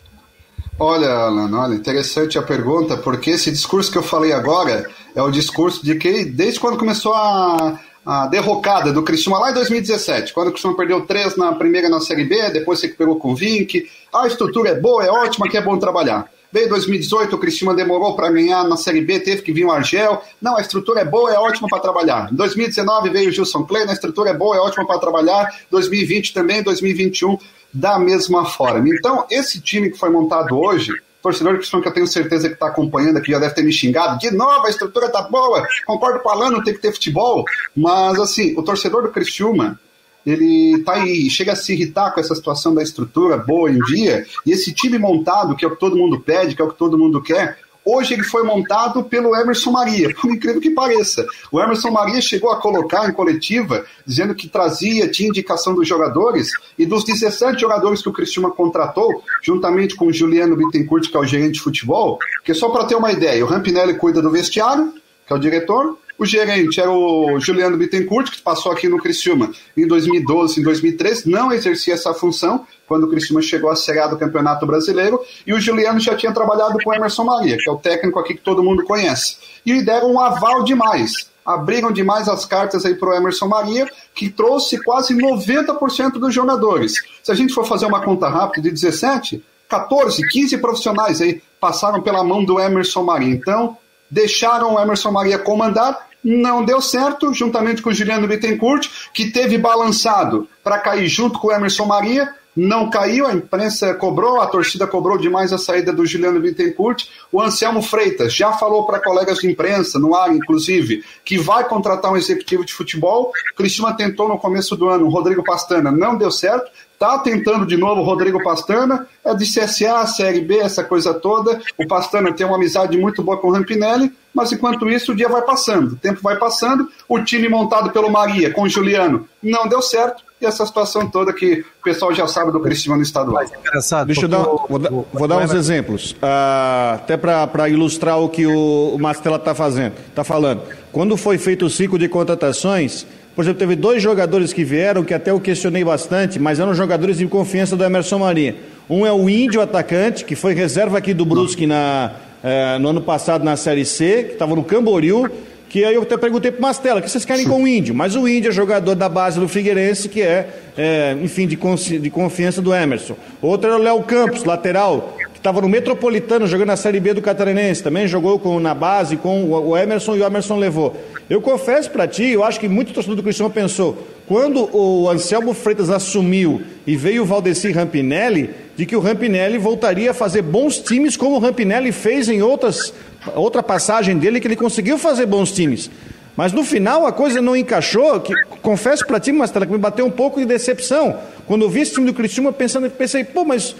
Olha, 0.79 1.09
Alan, 1.09 1.55
olha, 1.57 1.75
interessante 1.75 2.37
a 2.37 2.41
pergunta, 2.41 2.97
porque 2.97 3.31
esse 3.31 3.51
discurso 3.51 3.91
que 3.91 3.97
eu 3.97 4.03
falei 4.03 4.33
agora 4.33 4.89
é 5.15 5.21
o 5.21 5.29
discurso 5.29 5.83
de 5.85 5.95
que 5.95 6.25
desde 6.25 6.59
quando 6.59 6.77
começou 6.77 7.13
a, 7.13 7.79
a 8.05 8.27
derrocada 8.27 8.91
do 8.91 9.03
Criciúma 9.03 9.39
lá 9.39 9.51
em 9.51 9.53
2017, 9.53 10.33
quando 10.33 10.49
o 10.49 10.51
Criciúma 10.51 10.75
perdeu 10.75 11.05
três 11.05 11.35
na 11.37 11.53
primeira 11.53 11.87
na 11.89 12.01
Série 12.01 12.25
B, 12.25 12.49
depois 12.49 12.79
você 12.79 12.89
pegou 12.89 13.17
com 13.17 13.31
o 13.31 13.35
Vink, 13.35 13.89
a 14.13 14.27
estrutura 14.27 14.69
é 14.69 14.79
boa, 14.79 15.03
é 15.03 15.09
ótima, 15.09 15.47
que 15.47 15.57
é 15.57 15.61
bom 15.61 15.77
trabalhar. 15.77 16.29
Veio 16.51 16.69
2018, 16.69 17.35
o 17.35 17.39
Cristiano 17.39 17.75
demorou 17.75 18.15
para 18.15 18.29
ganhar 18.29 18.63
na 18.65 18.77
Série 18.77 19.01
B, 19.01 19.19
teve 19.19 19.41
que 19.41 19.51
vir 19.51 19.65
o 19.65 19.71
Argel. 19.71 20.21
Não, 20.39 20.55
a 20.55 20.61
estrutura 20.61 21.01
é 21.01 21.05
boa, 21.05 21.33
é 21.33 21.39
ótima 21.39 21.67
para 21.67 21.79
trabalhar. 21.79 22.31
Em 22.31 22.35
2019 22.35 23.09
veio 23.09 23.29
o 23.29 23.31
Gilson 23.31 23.63
Klein, 23.63 23.89
a 23.89 23.93
estrutura 23.93 24.29
é 24.29 24.33
boa, 24.35 24.55
é 24.55 24.59
ótima 24.59 24.85
para 24.85 24.99
trabalhar. 24.99 25.51
2020 25.71 26.31
também, 26.31 26.61
2021 26.61 27.39
da 27.73 27.97
mesma 27.97 28.45
forma. 28.45 28.87
Então, 28.87 29.25
esse 29.31 29.59
time 29.59 29.89
que 29.89 29.97
foi 29.97 30.11
montado 30.11 30.55
hoje, 30.59 30.93
torcedor 31.23 31.57
que 31.57 31.87
eu 31.87 31.93
tenho 31.93 32.05
certeza 32.05 32.49
que 32.49 32.55
está 32.55 32.67
acompanhando 32.67 33.17
aqui 33.17 33.31
já 33.31 33.39
deve 33.39 33.55
ter 33.55 33.63
me 33.63 33.71
xingado. 33.71 34.19
De 34.19 34.29
novo, 34.29 34.67
a 34.67 34.69
estrutura 34.69 35.09
tá 35.09 35.21
boa. 35.21 35.65
Concordo 35.85 36.19
com 36.19 36.27
o 36.27 36.31
Alan, 36.33 36.51
não 36.51 36.63
tem 36.63 36.73
que 36.73 36.81
ter 36.81 36.91
futebol. 36.91 37.45
Mas, 37.75 38.19
assim, 38.19 38.53
o 38.57 38.61
torcedor 38.61 39.03
do 39.03 39.09
Criciúma, 39.09 39.79
ele 40.25 40.83
tá 40.83 40.95
aí, 40.95 41.29
chega 41.29 41.53
a 41.53 41.55
se 41.55 41.73
irritar 41.73 42.11
com 42.11 42.19
essa 42.19 42.35
situação 42.35 42.75
da 42.75 42.83
estrutura 42.83 43.37
boa 43.37 43.71
em 43.71 43.79
dia. 43.79 44.25
E 44.45 44.51
esse 44.51 44.73
time 44.73 44.99
montado, 44.99 45.55
que 45.55 45.63
é 45.63 45.67
o 45.67 45.71
que 45.71 45.79
todo 45.79 45.95
mundo 45.95 46.19
pede, 46.19 46.55
que 46.55 46.61
é 46.61 46.65
o 46.65 46.69
que 46.69 46.77
todo 46.77 46.97
mundo 46.97 47.21
quer, 47.21 47.57
Hoje 47.85 48.13
ele 48.13 48.23
foi 48.23 48.43
montado 48.43 49.03
pelo 49.03 49.35
Emerson 49.35 49.71
Maria, 49.71 50.13
por 50.13 50.31
incrível 50.31 50.61
que 50.61 50.69
pareça. 50.69 51.25
O 51.51 51.59
Emerson 51.59 51.91
Maria 51.91 52.21
chegou 52.21 52.49
a 52.51 52.61
colocar 52.61 53.09
em 53.09 53.13
coletiva, 53.13 53.85
dizendo 54.05 54.33
que 54.33 54.47
trazia, 54.47 55.09
tinha 55.09 55.29
indicação 55.29 55.75
dos 55.75 55.87
jogadores, 55.87 56.49
e 56.77 56.85
dos 56.85 57.03
17 57.03 57.59
jogadores 57.59 58.01
que 58.01 58.09
o 58.09 58.13
Cristiano 58.13 58.51
contratou, 58.51 59.23
juntamente 59.41 59.95
com 59.95 60.07
o 60.07 60.13
Juliano 60.13 60.55
Bittencourt, 60.55 61.09
que 61.09 61.17
é 61.17 61.19
o 61.19 61.25
gerente 61.25 61.55
de 61.55 61.61
futebol, 61.61 62.17
que 62.43 62.53
só 62.53 62.69
para 62.69 62.85
ter 62.85 62.95
uma 62.95 63.11
ideia, 63.11 63.43
o 63.43 63.47
Rampinelli 63.47 63.95
cuida 63.95 64.21
do 64.21 64.31
vestiário, 64.31 64.93
que 65.25 65.33
é 65.33 65.35
o 65.35 65.39
diretor, 65.39 65.97
o 66.17 66.25
gerente 66.25 66.79
era 66.79 66.91
o 66.91 67.39
Juliano 67.39 67.77
Bittencourt, 67.77 68.31
que 68.31 68.41
passou 68.41 68.71
aqui 68.71 68.87
no 68.87 68.97
Criciúma 68.97 69.51
em 69.75 69.87
2012, 69.87 70.59
em 70.59 70.63
2013, 70.63 71.29
não 71.29 71.51
exercia 71.51 71.93
essa 71.93 72.13
função 72.13 72.65
quando 72.87 73.05
o 73.05 73.09
Criciúma 73.09 73.41
chegou 73.41 73.69
à 73.69 73.75
Série 73.75 73.99
A 73.99 74.07
do 74.07 74.17
Campeonato 74.17 74.65
Brasileiro, 74.65 75.19
e 75.45 75.53
o 75.53 75.59
Juliano 75.59 75.99
já 75.99 76.15
tinha 76.15 76.31
trabalhado 76.31 76.77
com 76.83 76.89
o 76.89 76.93
Emerson 76.93 77.23
Maria, 77.23 77.57
que 77.57 77.69
é 77.69 77.71
o 77.71 77.77
técnico 77.77 78.19
aqui 78.19 78.35
que 78.35 78.41
todo 78.41 78.63
mundo 78.63 78.83
conhece. 78.83 79.37
E 79.65 79.81
deram 79.81 80.13
um 80.13 80.19
aval 80.19 80.63
demais, 80.63 81.11
abriram 81.45 81.91
demais 81.91 82.27
as 82.29 82.45
cartas 82.45 82.85
aí 82.85 82.95
para 82.95 83.09
o 83.09 83.13
Emerson 83.13 83.47
Maria, 83.47 83.87
que 84.13 84.29
trouxe 84.29 84.81
quase 84.83 85.15
90% 85.15 86.13
dos 86.13 86.33
jogadores. 86.33 86.93
Se 87.23 87.31
a 87.31 87.35
gente 87.35 87.53
for 87.53 87.65
fazer 87.65 87.85
uma 87.85 88.01
conta 88.01 88.29
rápida 88.29 88.63
de 88.63 88.71
17, 88.71 89.43
14, 89.67 90.27
15 90.27 90.57
profissionais 90.59 91.21
aí 91.21 91.41
passaram 91.59 92.01
pela 92.01 92.23
mão 92.23 92.43
do 92.43 92.59
Emerson 92.59 93.03
Maria. 93.03 93.33
Então, 93.33 93.77
deixaram 94.13 94.75
o 94.75 94.79
Emerson 94.79 95.11
Maria 95.11 95.39
comandar, 95.39 96.07
não 96.23 96.63
deu 96.63 96.79
certo, 96.79 97.33
juntamente 97.33 97.81
com 97.81 97.89
o 97.89 97.93
Juliano 97.93 98.27
Bittencourt, 98.27 98.87
que 99.11 99.31
teve 99.31 99.57
balançado 99.57 100.47
para 100.63 100.77
cair 100.77 101.07
junto 101.07 101.39
com 101.39 101.47
o 101.47 101.51
Emerson 101.51 101.85
Maria, 101.85 102.33
não 102.55 102.87
caiu, 102.87 103.25
a 103.25 103.33
imprensa 103.33 103.95
cobrou, 103.95 104.39
a 104.39 104.45
torcida 104.45 104.85
cobrou 104.85 105.17
demais 105.17 105.51
a 105.51 105.57
saída 105.57 105.91
do 105.91 106.05
Juliano 106.05 106.39
Bittencourt. 106.39 107.05
O 107.31 107.41
Anselmo 107.41 107.81
Freitas 107.81 108.31
já 108.31 108.53
falou 108.53 108.85
para 108.85 109.01
colegas 109.01 109.39
de 109.39 109.49
imprensa, 109.49 109.97
no 109.97 110.13
ar 110.13 110.31
inclusive, 110.31 111.03
que 111.25 111.35
vai 111.39 111.67
contratar 111.67 112.11
um 112.11 112.17
executivo 112.17 112.63
de 112.63 112.71
futebol. 112.71 113.31
Cristina 113.55 113.91
tentou 113.93 114.29
no 114.29 114.37
começo 114.37 114.75
do 114.75 114.87
ano, 114.87 115.09
Rodrigo 115.09 115.43
Pastana 115.43 115.91
não 115.91 116.15
deu 116.15 116.29
certo. 116.29 116.71
Tá 116.97 117.19
tentando 117.19 117.65
de 117.65 117.75
novo 117.75 118.01
o 118.01 118.03
Rodrigo 118.03 118.41
Pastana, 118.43 119.07
é 119.25 119.33
de 119.33 119.45
CSA, 119.45 120.05
Série 120.07 120.41
B, 120.41 120.57
essa 120.57 120.83
coisa 120.83 121.13
toda. 121.13 121.59
O 121.77 121.87
Pastana 121.87 122.31
tem 122.31 122.45
uma 122.45 122.55
amizade 122.55 122.97
muito 122.97 123.21
boa 123.21 123.37
com 123.37 123.47
o 123.47 123.51
Rampinelli, 123.51 124.11
mas 124.33 124.51
enquanto 124.51 124.89
isso 124.89 125.11
o 125.11 125.15
dia 125.15 125.27
vai 125.27 125.41
passando, 125.41 125.93
o 125.93 125.95
tempo 125.95 126.21
vai 126.21 126.37
passando. 126.37 126.87
O 127.07 127.19
time 127.19 127.49
montado 127.49 127.91
pelo 127.91 128.09
Maria 128.09 128.51
com 128.51 128.63
o 128.63 128.69
Juliano 128.69 129.27
não 129.41 129.67
deu 129.67 129.81
certo 129.81 130.23
e 130.43 130.45
essa 130.45 130.65
situação 130.65 131.09
toda 131.09 131.31
que 131.31 131.61
o 131.79 131.83
pessoal 131.83 132.13
já 132.13 132.27
sabe 132.27 132.51
do 132.51 132.59
Cristiano 132.59 133.01
estadual. 133.01 133.43
engraçado, 133.43 134.07
Deixa 134.07 134.25
eu 134.25 134.29
dar, 134.29 134.43
vou, 134.43 134.79
dar, 134.79 134.89
vou 134.89 135.27
dar 135.27 135.37
uns 135.37 135.53
exemplos, 135.53 136.11
uh, 136.13 136.95
até 136.95 137.15
para 137.15 137.69
ilustrar 137.69 138.19
o 138.19 138.27
que 138.27 138.45
o, 138.45 138.93
o 138.93 138.99
Mastella 138.99 139.37
está 139.37 139.55
fazendo, 139.55 139.93
está 140.09 140.23
falando. 140.23 140.61
Quando 140.91 141.15
foi 141.15 141.37
feito 141.37 141.65
o 141.65 141.69
ciclo 141.69 141.97
de 141.97 142.09
contratações, 142.09 143.07
por 143.35 143.43
exemplo, 143.43 143.59
teve 143.59 143.75
dois 143.75 144.01
jogadores 144.01 144.53
que 144.53 144.63
vieram 144.63 145.03
que 145.03 145.13
até 145.13 145.31
eu 145.31 145.39
questionei 145.39 145.83
bastante, 145.83 146.39
mas 146.39 146.59
eram 146.59 146.73
jogadores 146.73 147.17
de 147.17 147.25
confiança 147.25 147.75
do 147.75 147.83
Emerson 147.83 148.19
Maria. 148.19 148.55
Um 148.89 149.05
é 149.05 149.11
o 149.11 149.27
Índio 149.29 149.61
atacante, 149.61 150.23
que 150.23 150.35
foi 150.35 150.53
reserva 150.53 150.97
aqui 150.99 151.13
do 151.13 151.25
Brusque 151.25 151.65
na, 151.65 152.11
eh, 152.43 152.77
no 152.79 152.89
ano 152.89 153.01
passado 153.01 153.43
na 153.43 153.55
Série 153.55 153.85
C, 153.85 154.23
que 154.23 154.33
estava 154.33 154.55
no 154.55 154.63
Camboriú, 154.63 155.27
que 155.67 155.83
aí 155.83 155.95
eu 155.95 156.03
até 156.03 156.15
perguntei 156.15 156.51
para 156.51 156.59
o 156.59 156.61
Mastela, 156.61 156.99
o 156.99 157.03
que 157.03 157.09
vocês 157.09 157.25
querem 157.25 157.47
com 157.47 157.63
o 157.63 157.67
Índio? 157.67 157.95
Mas 157.95 158.15
o 158.15 158.27
Índio 158.27 158.49
é 158.49 158.51
jogador 158.51 158.93
da 158.93 159.09
base 159.09 159.39
do 159.39 159.47
Figueirense, 159.47 160.07
que 160.07 160.21
é, 160.21 160.47
é 160.77 161.17
enfim, 161.19 161.47
de, 161.47 161.57
de 161.99 162.09
confiança 162.11 162.61
do 162.61 162.71
Emerson. 162.71 163.15
Outro 163.41 163.71
é 163.71 163.75
o 163.75 163.79
Léo 163.79 164.03
Campos, 164.03 164.43
lateral, 164.43 165.17
estava 165.43 165.59
no 165.59 165.67
Metropolitano 165.67 166.47
jogando 166.47 166.69
na 166.69 166.77
Série 166.77 167.01
B 167.01 167.13
do 167.13 167.21
Catarinense, 167.21 167.83
também 167.83 168.07
jogou 168.07 168.39
com, 168.39 168.61
na 168.61 168.73
base 168.73 169.17
com 169.17 169.51
o 169.51 169.77
Emerson 169.77 170.15
e 170.15 170.21
o 170.21 170.25
Emerson 170.25 170.57
levou. 170.57 170.95
Eu 171.29 171.41
confesso 171.41 171.91
para 171.91 172.07
ti, 172.07 172.29
eu 172.29 172.45
acho 172.45 172.57
que 172.57 172.69
muito 172.69 172.93
torcedor 172.93 173.17
do 173.17 173.23
Cristiano 173.23 173.51
pensou, 173.51 174.07
quando 174.25 174.73
o 174.73 175.09
Anselmo 175.09 175.53
Freitas 175.53 175.89
assumiu 175.89 176.61
e 176.87 176.95
veio 176.95 177.23
o 177.23 177.25
Valdeci 177.25 177.73
Rampinelli, 177.73 178.51
de 178.77 178.85
que 178.85 178.95
o 178.95 179.01
Rampinelli 179.01 179.57
voltaria 179.57 180.11
a 180.11 180.13
fazer 180.13 180.41
bons 180.41 180.79
times 180.79 181.17
como 181.17 181.35
o 181.35 181.39
Rampinelli 181.39 181.91
fez 181.91 182.29
em 182.29 182.41
outras, 182.41 182.93
outra 183.35 183.61
passagem 183.61 184.17
dele, 184.17 184.39
que 184.39 184.47
ele 184.47 184.55
conseguiu 184.55 184.97
fazer 184.97 185.25
bons 185.25 185.51
times. 185.51 185.91
Mas 186.37 186.53
no 186.53 186.63
final 186.63 187.05
a 187.05 187.11
coisa 187.11 187.41
não 187.41 187.53
encaixou, 187.53 188.17
que, 188.21 188.33
confesso 188.61 189.05
para 189.05 189.19
ti, 189.19 189.33
Mastela, 189.33 189.65
que 189.65 189.73
me 189.73 189.77
bateu 189.77 190.05
um 190.05 190.11
pouco 190.11 190.39
de 190.39 190.45
decepção. 190.45 191.17
Quando 191.45 191.63
eu 191.63 191.69
vi 191.69 191.81
esse 191.81 191.95
time 191.95 192.05
do 192.05 192.13
Cristiano, 192.13 192.53
pensando, 192.53 192.89
pensei, 192.89 193.25
pô, 193.25 193.43
mas 193.43 193.75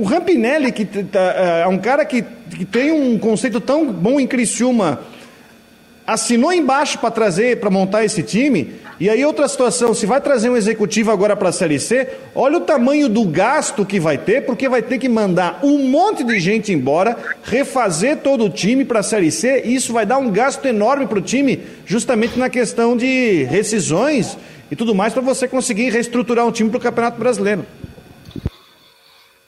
o 0.00 0.04
Rampinelli, 0.04 0.72
que 0.72 0.86
tá, 0.86 1.20
é 1.62 1.66
um 1.66 1.76
cara 1.76 2.06
que, 2.06 2.22
que 2.22 2.64
tem 2.64 2.90
um 2.90 3.18
conceito 3.18 3.60
tão 3.60 3.92
bom 3.92 4.18
em 4.18 4.26
Criciúma, 4.26 5.00
assinou 6.06 6.50
embaixo 6.54 6.98
para 6.98 7.10
trazer, 7.10 7.60
para 7.60 7.68
montar 7.68 8.02
esse 8.02 8.22
time. 8.22 8.76
E 8.98 9.10
aí 9.10 9.22
outra 9.26 9.46
situação, 9.46 9.92
se 9.92 10.06
vai 10.06 10.18
trazer 10.18 10.48
um 10.48 10.56
executivo 10.56 11.10
agora 11.10 11.36
para 11.36 11.50
a 11.50 11.52
Série 11.52 11.78
C, 11.78 12.08
olha 12.34 12.56
o 12.56 12.62
tamanho 12.62 13.10
do 13.10 13.26
gasto 13.26 13.84
que 13.84 14.00
vai 14.00 14.16
ter, 14.16 14.46
porque 14.46 14.70
vai 14.70 14.80
ter 14.80 14.96
que 14.96 15.08
mandar 15.08 15.60
um 15.62 15.86
monte 15.86 16.24
de 16.24 16.40
gente 16.40 16.72
embora, 16.72 17.14
refazer 17.44 18.16
todo 18.16 18.46
o 18.46 18.50
time 18.50 18.86
para 18.86 19.00
a 19.00 19.02
Série 19.02 19.30
C, 19.30 19.64
e 19.66 19.74
isso 19.74 19.92
vai 19.92 20.06
dar 20.06 20.16
um 20.16 20.30
gasto 20.30 20.64
enorme 20.64 21.06
para 21.06 21.18
o 21.18 21.22
time, 21.22 21.60
justamente 21.84 22.38
na 22.38 22.48
questão 22.48 22.96
de 22.96 23.44
rescisões 23.44 24.34
e 24.70 24.76
tudo 24.76 24.94
mais, 24.94 25.12
para 25.12 25.20
você 25.20 25.46
conseguir 25.46 25.90
reestruturar 25.90 26.46
um 26.46 26.50
time 26.50 26.70
para 26.70 26.78
o 26.78 26.80
Campeonato 26.80 27.18
Brasileiro. 27.18 27.66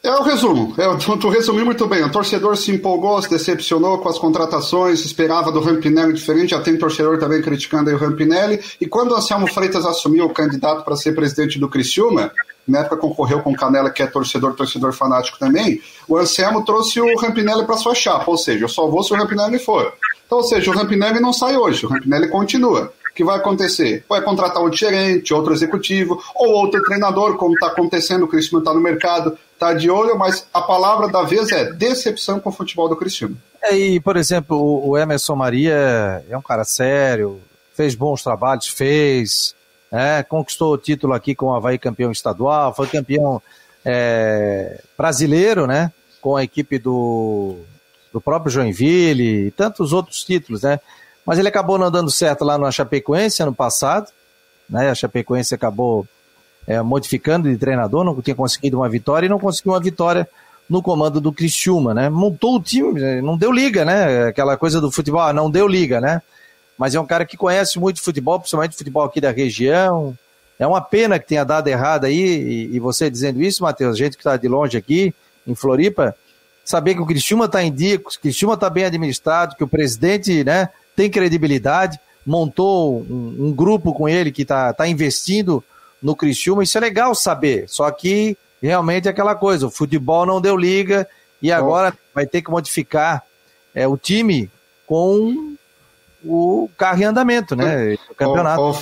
É 0.03 0.11
o 0.11 0.23
resumo. 0.23 0.75
É, 0.77 0.97
tu, 0.97 1.17
tu 1.17 1.29
resumiu 1.29 1.65
muito 1.65 1.87
bem. 1.87 2.03
O 2.03 2.11
torcedor 2.11 2.57
se 2.57 2.73
empolgou, 2.73 3.23
se 3.23 3.31
decepcionou 3.31 3.99
com 3.99 4.09
as 4.09 4.19
contratações, 4.19 5.05
esperava 5.05 5.53
do 5.53 5.61
Rampinelli 5.61 6.13
diferente. 6.13 6.51
Já 6.51 6.61
tem 6.61 6.77
torcedor 6.77 7.19
também 7.21 7.41
criticando 7.41 7.89
aí 7.89 7.95
o 7.95 7.99
Rampinelli. 7.99 8.61
E 8.81 8.87
quando 8.87 9.13
o 9.13 9.15
Anselmo 9.15 9.47
Freitas 9.47 9.87
assumiu 9.87 10.25
o 10.25 10.35
candidato 10.35 10.85
para 10.85 10.97
ser 10.97 11.15
presidente 11.15 11.57
do 11.57 11.69
Criciúma, 11.69 12.33
na 12.67 12.81
época 12.81 12.97
concorreu 12.97 13.43
com 13.43 13.53
o 13.53 13.57
Canela, 13.57 13.91
que 13.91 14.03
é 14.03 14.07
torcedor, 14.09 14.55
torcedor 14.55 14.93
fanático 14.93 15.39
também, 15.39 15.81
o 16.09 16.17
Anselmo 16.17 16.65
trouxe 16.65 17.01
o 17.01 17.17
Rampinelli 17.21 17.65
para 17.65 17.77
sua 17.77 17.95
chapa. 17.95 18.29
Ou 18.29 18.37
seja, 18.37 18.65
eu 18.65 18.69
só 18.69 18.89
vou 18.89 19.05
se 19.05 19.13
o 19.13 19.17
Rampinelli 19.17 19.61
for. 19.61 19.93
Então, 20.27 20.39
ou 20.39 20.45
seja, 20.45 20.69
o 20.69 20.75
Rampinelli 20.75 21.21
não 21.21 21.33
sai 21.33 21.57
hoje, 21.57 21.87
o 21.87 21.89
Rampinelli 21.89 22.29
continua. 22.29 22.93
O 23.13 23.15
que 23.15 23.23
vai 23.23 23.37
acontecer? 23.37 24.05
Vai 24.09 24.23
contratar 24.23 24.63
outro 24.63 24.79
gerente, 24.79 25.35
outro 25.35 25.53
executivo, 25.53 26.21
ou 26.35 26.53
outro 26.53 26.83
treinador, 26.83 27.37
como 27.37 27.53
está 27.53 27.67
acontecendo, 27.67 28.25
o 28.25 28.29
Cristiano 28.29 28.63
está 28.63 28.73
no 28.73 28.81
mercado, 28.81 29.37
está 29.63 29.73
de 29.75 29.89
olho, 29.89 30.19
mas 30.19 30.47
a 30.53 30.61
palavra 30.61 31.09
da 31.09 31.23
vez 31.23 31.53
é 31.53 31.73
decepção 31.73 32.41
com 32.41 32.51
o 32.51 32.53
futebol 32.53 32.89
do 32.89 32.97
Cristiano. 32.97 33.37
É, 33.63 33.77
e, 33.77 34.01
por 34.01 34.17
exemplo, 34.17 34.59
o 34.59 34.99
Emerson 34.99 35.37
Maria 35.37 36.25
é 36.29 36.37
um 36.37 36.43
cara 36.43 36.65
sério, 36.65 37.41
fez 37.75 37.95
bons 37.95 38.23
trabalhos, 38.23 38.67
fez, 38.67 39.55
é, 39.91 40.23
conquistou 40.25 40.75
o 40.75 40.79
título 40.79 41.15
aqui 41.15 41.35
com 41.35 41.47
o 41.47 41.55
Havaí 41.55 41.79
campeão 41.79 42.11
estadual, 42.11 42.75
foi 42.75 42.89
campeão 42.89 43.41
é, 43.85 44.83
brasileiro, 44.99 45.67
né? 45.67 45.93
Com 46.21 46.37
a 46.37 46.43
equipe 46.43 46.79
do, 46.79 47.61
do 48.13 48.21
próprio 48.21 48.51
Joinville 48.51 49.47
e 49.47 49.51
tantos 49.53 49.93
outros 49.93 50.25
títulos, 50.25 50.63
né? 50.63 50.81
Mas 51.25 51.39
ele 51.39 51.49
acabou 51.49 51.79
não 51.79 51.91
dando 51.91 52.11
certo 52.11 52.45
lá 52.45 52.59
no 52.59 52.71
Chapecoense 52.71 53.43
ano 53.43 53.55
passado. 53.55 54.11
Né? 54.69 54.91
A 54.91 54.95
Chapecoense 54.95 55.55
acabou 55.55 56.05
é, 56.67 56.81
modificando 56.83 57.51
de 57.51 57.57
treinador, 57.57 58.05
não 58.05 58.21
tinha 58.21 58.37
conseguido 58.37 58.79
uma 58.79 58.89
vitória 58.89 59.27
e 59.27 59.29
não 59.29 59.39
conseguiu 59.39 59.73
uma 59.73 59.81
vitória 59.81 60.29
no 60.69 60.83
comando 60.83 61.21
do 61.21 61.33
Criciúma, 61.33 61.93
né? 61.93 62.09
Montou 62.09 62.57
o 62.57 62.63
time, 62.63 63.21
não 63.21 63.37
deu 63.37 63.53
liga, 63.53 63.85
né? 63.85 64.29
Aquela 64.29 64.57
coisa 64.57 64.81
do 64.81 64.91
futebol, 64.91 65.21
ah, 65.21 65.33
não 65.33 65.51
deu 65.51 65.67
liga, 65.67 66.01
né? 66.01 66.23
Mas 66.79 66.95
é 66.95 67.01
um 67.01 67.07
cara 67.07 67.27
que 67.27 67.37
conhece 67.37 67.79
muito 67.79 68.01
futebol, 68.01 68.39
principalmente 68.39 68.77
futebol 68.77 69.05
aqui 69.05 69.21
da 69.21 69.31
região. 69.31 70.17
É 70.59 70.67
uma 70.67 70.81
pena 70.81 71.19
que 71.19 71.27
tenha 71.27 71.45
dado 71.45 71.69
errado 71.69 72.05
aí, 72.05 72.69
e, 72.73 72.77
e 72.77 72.81
você 72.81 73.11
dizendo 73.11 73.43
isso, 73.43 73.63
Matheus, 73.63 73.99
gente 73.99 74.17
que 74.17 74.21
está 74.21 74.37
de 74.37 74.49
longe 74.49 74.79
aqui, 74.79 75.15
em 75.47 75.55
Floripa, 75.55 76.15
saber 76.65 76.95
que 76.95 77.01
o 77.01 77.07
Criciúma 77.07 77.47
está 77.47 77.63
em 77.63 77.73
dia, 77.73 77.99
que 77.99 78.07
o 78.07 78.21
Criciúma 78.21 78.55
está 78.55 78.71
bem 78.71 78.85
administrado, 78.85 79.57
que 79.57 79.65
o 79.65 79.69
presidente, 79.69 80.45
né, 80.45 80.69
tem 80.95 81.11
credibilidade, 81.11 81.99
montou 82.25 83.01
um, 83.01 83.37
um 83.41 83.53
grupo 83.53 83.93
com 83.93 84.09
ele 84.09 84.31
que 84.31 84.43
está 84.43 84.73
tá 84.73 84.87
investindo 84.87 85.63
no 86.03 86.17
Criciúma, 86.17 86.63
isso 86.63 86.77
é 86.77 86.81
legal 86.81 87.15
saber, 87.15 87.65
só 87.69 87.91
que 87.91 88.37
realmente 88.61 89.09
é 89.09 89.11
aquela 89.11 89.35
coisa, 89.35 89.67
o 89.67 89.71
futebol 89.71 90.27
não 90.27 90.41
deu 90.41 90.57
liga 90.57 91.07
e 91.41 91.51
agora 91.51 91.97
vai 92.15 92.27
ter 92.27 92.43
que 92.43 92.51
modificar 92.51 93.23
é, 93.75 93.87
o 93.87 93.97
time 93.97 94.51
com 94.87 95.55
o 96.25 96.71
carro 96.77 97.01
em 97.01 97.05
andamento, 97.05 97.57
né? 97.57 97.97
O 98.11 98.15
campeonato. 98.15 98.61
Ô, 98.61 98.77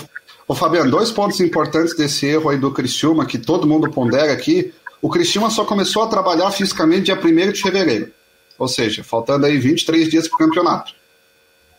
ô, 0.49 0.55
Fabiano, 0.55 0.91
dois 0.91 1.11
pontos 1.11 1.41
importantes 1.41 1.97
desse 1.97 2.27
erro 2.27 2.51
aí 2.51 2.59
do 2.59 2.73
Criciúma, 2.73 3.25
que 3.25 3.39
todo 3.39 3.67
mundo 3.67 3.91
pondera 3.91 4.33
aqui. 4.33 4.75
O 5.01 5.09
Criciúma 5.09 5.49
só 5.49 5.65
começou 5.65 6.03
a 6.03 6.09
trabalhar 6.09 6.51
fisicamente 6.51 7.05
dia 7.05 7.19
1 7.19 7.53
de 7.53 7.63
fevereiro. 7.63 8.13
Ou 8.59 8.69
seja, 8.69 9.03
faltando 9.03 9.47
aí 9.47 9.57
23 9.57 10.11
dias 10.11 10.29
para 10.29 10.35
o 10.35 10.39
campeonato. 10.39 10.93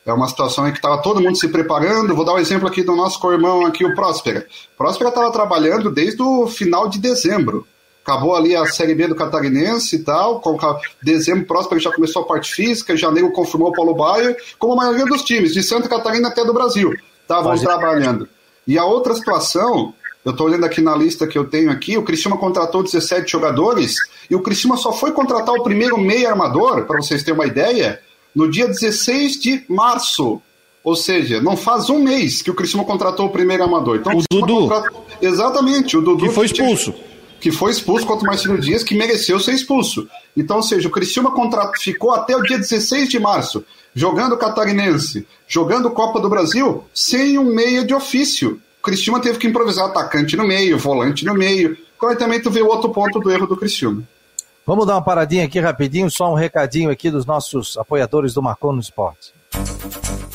É 0.06 0.12
uma 0.12 0.28
situação 0.28 0.68
em 0.68 0.72
que 0.72 0.80
estava 0.80 1.02
todo 1.02 1.22
mundo 1.22 1.38
se 1.38 1.48
preparando. 1.48 2.16
Vou 2.16 2.26
dar 2.26 2.34
um 2.34 2.40
exemplo 2.40 2.68
aqui 2.68 2.84
do 2.84 2.96
nosso 2.96 3.20
co-irmão 3.20 3.66
aqui, 3.66 3.86
o 3.86 3.94
Próspera. 3.94 4.48
Próspera 4.78 5.10
estava 5.10 5.32
trabalhando 5.32 5.92
desde 5.92 6.22
o 6.22 6.48
final 6.48 6.88
de 6.88 7.00
dezembro. 7.00 7.68
Acabou 8.04 8.36
ali 8.36 8.56
a 8.56 8.66
Série 8.66 8.96
B 8.96 9.08
do 9.08 9.16
Catarinense 9.16 9.98
e 9.98 10.00
tal. 10.00 10.40
Com 10.40 10.58
dezembro 11.04 11.46
próximo 11.46 11.80
já 11.80 11.92
começou 11.92 12.24
a 12.24 12.26
parte 12.26 12.52
física. 12.52 12.98
Janeiro 12.98 13.32
confirmou 13.32 13.70
o 13.70 13.74
Paulo 13.74 13.94
Baier, 13.94 14.36
como 14.58 14.74
a 14.74 14.78
maioria 14.78 15.06
dos 15.06 15.22
times, 15.22 15.54
de 15.54 15.62
Santa 15.62 15.88
Catarina 15.88 16.30
até 16.30 16.44
do 16.44 16.54
Brasil. 16.54 16.92
Estavam 17.22 17.56
trabalhando. 17.58 18.28
E 18.68 18.80
a 18.80 18.86
outra 18.86 19.14
situação, 19.14 19.94
eu 20.26 20.32
estou 20.32 20.48
olhando 20.48 20.66
aqui 20.66 20.82
na 20.82 20.96
lista 20.96 21.28
que 21.28 21.38
eu 21.38 21.46
tenho 21.46 21.72
aqui, 21.72 21.98
o 21.98 22.04
Criciúma 22.04 22.38
contratou 22.38 22.84
17 22.84 23.32
jogadores 23.32 23.96
e 24.30 24.36
o 24.36 24.42
Criciúma 24.42 24.78
só 24.78 24.92
foi 24.92 25.12
contratar 25.12 25.54
o 25.54 25.64
primeiro 25.64 25.98
meio 25.98 26.28
armador, 26.28 26.86
para 26.86 26.98
vocês 26.98 27.24
terem 27.24 27.40
uma 27.40 27.48
ideia, 27.48 28.00
no 28.36 28.50
dia 28.50 28.68
16 28.68 29.40
de 29.40 29.64
março. 29.68 30.42
Ou 30.84 30.96
seja, 30.96 31.40
não 31.40 31.56
faz 31.56 31.90
um 31.90 32.00
mês 32.00 32.42
que 32.42 32.50
o 32.50 32.56
Criciúma 32.56 32.84
contratou 32.84 33.28
o 33.28 33.30
primeiro 33.30 33.64
armador. 33.64 33.98
Então, 33.98 34.14
o, 34.14 34.20
o 34.20 34.46
Dudu. 34.46 34.70
Exatamente, 35.22 35.96
o 35.96 36.02
Dudu. 36.02 36.26
Que 36.26 36.32
foi 36.32 36.48
expulso. 36.48 36.92
Que 36.92 37.12
que 37.42 37.52
foi 37.52 37.72
expulso 37.72 38.06
contra 38.06 38.24
o 38.24 38.28
Marcelo 38.28 38.58
Dias, 38.60 38.84
que 38.84 38.96
mereceu 38.96 39.40
ser 39.40 39.54
expulso. 39.54 40.08
Então, 40.38 40.58
ou 40.58 40.64
seja, 40.64 40.88
o 40.88 40.92
Criciúma 40.92 41.34
ficou 41.80 42.12
até 42.12 42.38
o 42.38 42.44
dia 42.44 42.58
16 42.58 43.10
de 43.10 43.20
março, 43.20 43.66
jogando 43.96 44.38
Catarinense, 44.38 45.26
jogando 45.48 45.90
Copa 45.90 46.22
do 46.22 46.30
Brasil, 46.30 46.84
sem 46.94 47.40
um 47.40 47.44
meia 47.44 47.84
de 47.84 47.96
ofício. 47.96 48.62
O 48.80 48.84
Criciúma 48.84 49.20
teve 49.20 49.40
que 49.40 49.48
improvisar 49.48 49.86
atacante 49.86 50.38
no 50.38 50.48
meio, 50.48 50.78
volante 50.78 51.26
no 51.26 51.34
meio. 51.34 51.76
Então, 51.98 52.16
também 52.16 52.40
tu 52.40 52.52
vê 52.52 52.62
o 52.62 52.68
outro 52.68 52.92
ponto 52.92 53.20
do 53.20 53.32
erro 53.32 53.48
do 53.48 53.58
Criciúma. 53.58 54.04
Vamos 54.66 54.86
dar 54.86 54.96
uma 54.96 55.02
paradinha 55.02 55.46
aqui 55.46 55.60
rapidinho, 55.60 56.10
só 56.10 56.32
um 56.32 56.36
recadinho 56.36 56.92
aqui 56.92 57.10
dos 57.10 57.26
nossos 57.26 57.78
apoiadores 57.78 58.34
do 58.34 58.42
Marcon 58.42 58.74
no 58.74 58.80
Esporte. 58.80 59.34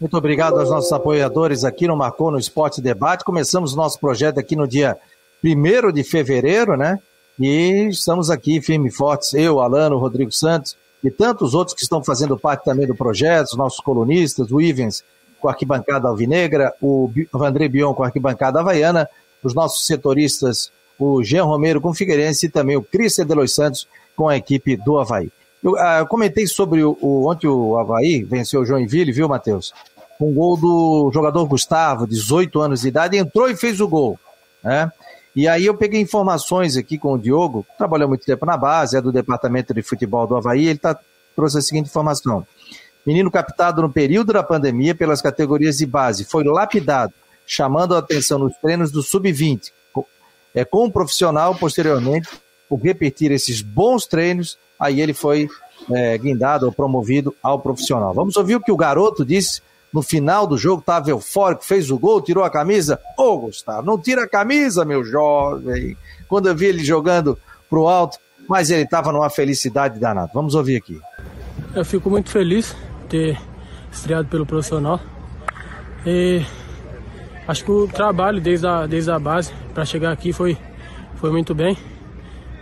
Muito 0.00 0.16
obrigado 0.16 0.58
aos 0.58 0.70
nossos 0.70 0.90
apoiadores 0.92 1.62
aqui 1.62 1.86
no 1.86 1.94
Marcou 1.94 2.30
no 2.30 2.38
Esporte 2.38 2.80
Debate. 2.80 3.22
Começamos 3.22 3.74
nosso 3.74 4.00
projeto 4.00 4.40
aqui 4.40 4.56
no 4.56 4.66
dia 4.66 4.96
1 5.44 5.92
de 5.92 6.02
fevereiro, 6.02 6.74
né? 6.74 6.98
E 7.38 7.88
estamos 7.90 8.30
aqui 8.30 8.62
firme 8.62 8.88
e 8.88 8.90
fortes, 8.90 9.34
eu, 9.34 9.60
Alano, 9.60 9.98
Rodrigo 9.98 10.32
Santos 10.32 10.74
e 11.04 11.10
tantos 11.10 11.52
outros 11.52 11.74
que 11.74 11.82
estão 11.82 12.02
fazendo 12.02 12.38
parte 12.38 12.64
também 12.64 12.86
do 12.86 12.94
projeto, 12.94 13.48
os 13.48 13.58
nossos 13.58 13.80
colunistas, 13.80 14.50
o 14.50 14.58
Ivens 14.58 15.04
com 15.38 15.48
a 15.48 15.50
arquibancada 15.50 16.08
alvinegra, 16.08 16.72
o 16.80 17.10
André 17.34 17.68
Bion 17.68 17.92
com 17.92 18.02
a 18.02 18.06
arquibancada 18.06 18.60
havaiana, 18.60 19.06
os 19.42 19.52
nossos 19.52 19.86
setoristas, 19.86 20.72
o 20.98 21.22
Jean 21.22 21.44
Romero 21.44 21.78
com 21.78 21.90
o 21.90 21.94
Figueirense 21.94 22.46
e 22.46 22.50
também 22.50 22.74
o 22.74 22.82
Cristian 22.82 23.26
de 23.26 23.34
Los 23.34 23.54
Santos 23.54 23.86
com 24.16 24.30
a 24.30 24.36
equipe 24.36 24.76
do 24.76 24.98
Havaí. 24.98 25.30
Eu, 25.62 25.76
ah, 25.78 25.98
eu 25.98 26.06
comentei 26.06 26.46
sobre 26.46 26.82
o, 26.82 26.96
o, 27.00 27.30
ontem 27.30 27.46
o 27.46 27.76
Havaí 27.76 28.24
venceu 28.24 28.62
o 28.62 28.66
Joinville, 28.66 29.12
viu, 29.12 29.28
Matheus? 29.28 29.72
Um 30.26 30.34
gol 30.34 30.56
do 30.56 31.10
jogador 31.12 31.44
Gustavo, 31.46 32.06
18 32.06 32.60
anos 32.60 32.80
de 32.82 32.88
idade, 32.88 33.16
entrou 33.16 33.48
e 33.48 33.56
fez 33.56 33.80
o 33.80 33.88
gol. 33.88 34.18
Né? 34.62 34.90
E 35.34 35.48
aí 35.48 35.66
eu 35.66 35.74
peguei 35.74 36.00
informações 36.00 36.76
aqui 36.76 36.98
com 36.98 37.14
o 37.14 37.18
Diogo, 37.18 37.64
que 37.64 37.78
trabalhou 37.78 38.08
muito 38.08 38.24
tempo 38.24 38.44
na 38.44 38.56
base, 38.56 38.96
é 38.96 39.00
do 39.00 39.12
departamento 39.12 39.72
de 39.72 39.82
futebol 39.82 40.26
do 40.26 40.36
Havaí, 40.36 40.66
ele 40.66 40.78
tá, 40.78 40.98
trouxe 41.34 41.58
a 41.58 41.62
seguinte 41.62 41.88
informação. 41.88 42.46
Menino 43.06 43.30
captado 43.30 43.80
no 43.80 43.90
período 43.90 44.32
da 44.32 44.42
pandemia 44.42 44.94
pelas 44.94 45.22
categorias 45.22 45.78
de 45.78 45.86
base, 45.86 46.24
foi 46.24 46.44
lapidado, 46.44 47.14
chamando 47.46 47.94
a 47.94 47.98
atenção 47.98 48.38
nos 48.38 48.54
treinos 48.56 48.90
do 48.90 49.02
sub-20. 49.02 49.72
É, 50.52 50.64
com 50.64 50.86
um 50.86 50.90
profissional, 50.90 51.54
posteriormente, 51.54 52.28
por 52.68 52.80
repetir 52.80 53.30
esses 53.30 53.62
bons 53.62 54.04
treinos, 54.04 54.58
aí 54.78 55.00
ele 55.00 55.14
foi 55.14 55.48
é, 55.92 56.18
guindado 56.18 56.66
ou 56.66 56.72
promovido 56.72 57.34
ao 57.40 57.60
profissional. 57.60 58.12
Vamos 58.12 58.36
ouvir 58.36 58.56
o 58.56 58.60
que 58.60 58.72
o 58.72 58.76
garoto 58.76 59.24
disse 59.24 59.62
no 59.92 60.02
final 60.02 60.46
do 60.46 60.56
jogo, 60.56 60.80
estava 60.80 61.10
eufórico, 61.10 61.64
fez 61.64 61.90
o 61.90 61.98
gol, 61.98 62.20
tirou 62.20 62.44
a 62.44 62.50
camisa. 62.50 63.00
Ô, 63.18 63.22
oh, 63.22 63.38
Gustavo, 63.40 63.86
não 63.86 63.98
tira 63.98 64.24
a 64.24 64.28
camisa, 64.28 64.84
meu 64.84 65.04
jovem. 65.04 65.96
Quando 66.28 66.48
eu 66.48 66.54
vi 66.54 66.66
ele 66.66 66.84
jogando 66.84 67.38
pro 67.68 67.88
alto, 67.88 68.18
mas 68.48 68.70
ele 68.70 68.82
estava 68.82 69.12
numa 69.12 69.30
felicidade 69.30 69.98
danada. 69.98 70.30
Vamos 70.32 70.54
ouvir 70.54 70.76
aqui. 70.76 71.00
Eu 71.74 71.84
fico 71.84 72.10
muito 72.10 72.30
feliz 72.30 72.76
de 73.02 73.08
ter 73.08 73.40
estreado 73.92 74.28
pelo 74.28 74.46
profissional. 74.46 75.00
E 76.06 76.42
acho 77.46 77.64
que 77.64 77.70
o 77.70 77.86
trabalho 77.88 78.40
desde 78.40 78.66
a, 78.66 78.86
desde 78.86 79.10
a 79.10 79.18
base 79.18 79.52
para 79.74 79.84
chegar 79.84 80.12
aqui 80.12 80.32
foi, 80.32 80.56
foi 81.16 81.30
muito 81.30 81.54
bem. 81.54 81.76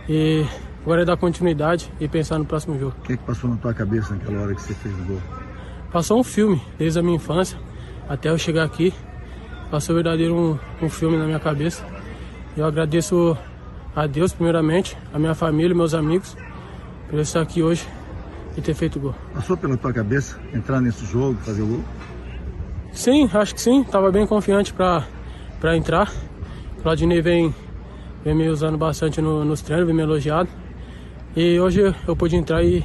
E 0.07 0.45
agora 0.81 1.03
é 1.03 1.05
dar 1.05 1.17
continuidade 1.17 1.91
e 1.99 2.07
pensar 2.07 2.39
no 2.39 2.45
próximo 2.45 2.77
jogo. 2.79 2.95
O 2.99 3.01
que, 3.03 3.13
é 3.13 3.17
que 3.17 3.23
passou 3.23 3.49
na 3.49 3.57
tua 3.57 3.73
cabeça 3.73 4.13
naquela 4.15 4.41
hora 4.41 4.55
que 4.55 4.61
você 4.61 4.73
fez 4.73 4.93
o 4.93 5.03
gol? 5.03 5.21
Passou 5.91 6.19
um 6.19 6.23
filme 6.23 6.61
desde 6.77 6.99
a 6.99 7.03
minha 7.03 7.15
infância 7.15 7.57
até 8.07 8.29
eu 8.29 8.37
chegar 8.37 8.63
aqui. 8.63 8.93
Passou 9.69 9.93
verdadeiro 9.93 10.35
um, 10.35 10.85
um 10.85 10.89
filme 10.89 11.15
na 11.17 11.25
minha 11.25 11.39
cabeça. 11.39 11.85
Eu 12.57 12.65
agradeço 12.65 13.37
a 13.95 14.07
Deus, 14.07 14.33
primeiramente, 14.33 14.97
a 15.13 15.19
minha 15.19 15.35
família, 15.35 15.75
meus 15.75 15.93
amigos, 15.93 16.35
por 17.09 17.19
estar 17.19 17.41
aqui 17.41 17.61
hoje 17.61 17.87
e 18.57 18.61
ter 18.61 18.73
feito 18.73 18.97
o 18.97 18.99
gol. 18.99 19.15
Passou 19.33 19.55
pela 19.55 19.77
tua 19.77 19.93
cabeça 19.93 20.39
entrar 20.53 20.81
nesse 20.81 21.05
jogo, 21.05 21.39
fazer 21.41 21.61
o 21.61 21.67
gol? 21.67 21.83
Sim, 22.91 23.29
acho 23.31 23.53
que 23.53 23.61
sim. 23.61 23.81
Estava 23.81 24.11
bem 24.11 24.25
confiante 24.25 24.73
para 24.73 25.77
entrar. 25.77 26.11
O 26.77 26.81
Claudinei 26.81 27.21
vem, 27.21 27.53
vem 28.23 28.33
me 28.33 28.49
usando 28.49 28.77
bastante 28.77 29.21
no, 29.21 29.45
nos 29.45 29.61
treinos, 29.61 29.85
vem 29.85 29.95
me 29.95 30.01
elogiado. 30.01 30.49
E 31.35 31.59
hoje 31.59 31.93
eu 32.07 32.15
pude 32.15 32.35
entrar 32.35 32.63
e 32.63 32.83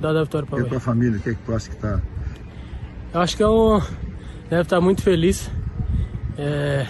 dar 0.00 0.16
a 0.16 0.22
vitória 0.22 0.46
para 0.46 0.60
E 0.60 0.62
a 0.62 0.66
tua 0.66 0.80
família, 0.80 1.18
o 1.18 1.20
que 1.20 1.30
é 1.30 1.34
que 1.34 1.40
tu 1.44 1.52
acha 1.52 1.68
que 1.68 1.74
está 1.74 2.00
eu 3.16 3.22
acho 3.22 3.34
que 3.34 3.42
um, 3.42 3.80
deve 4.50 4.62
estar 4.62 4.78
muito 4.78 5.00
feliz. 5.00 5.50
É, 6.36 6.86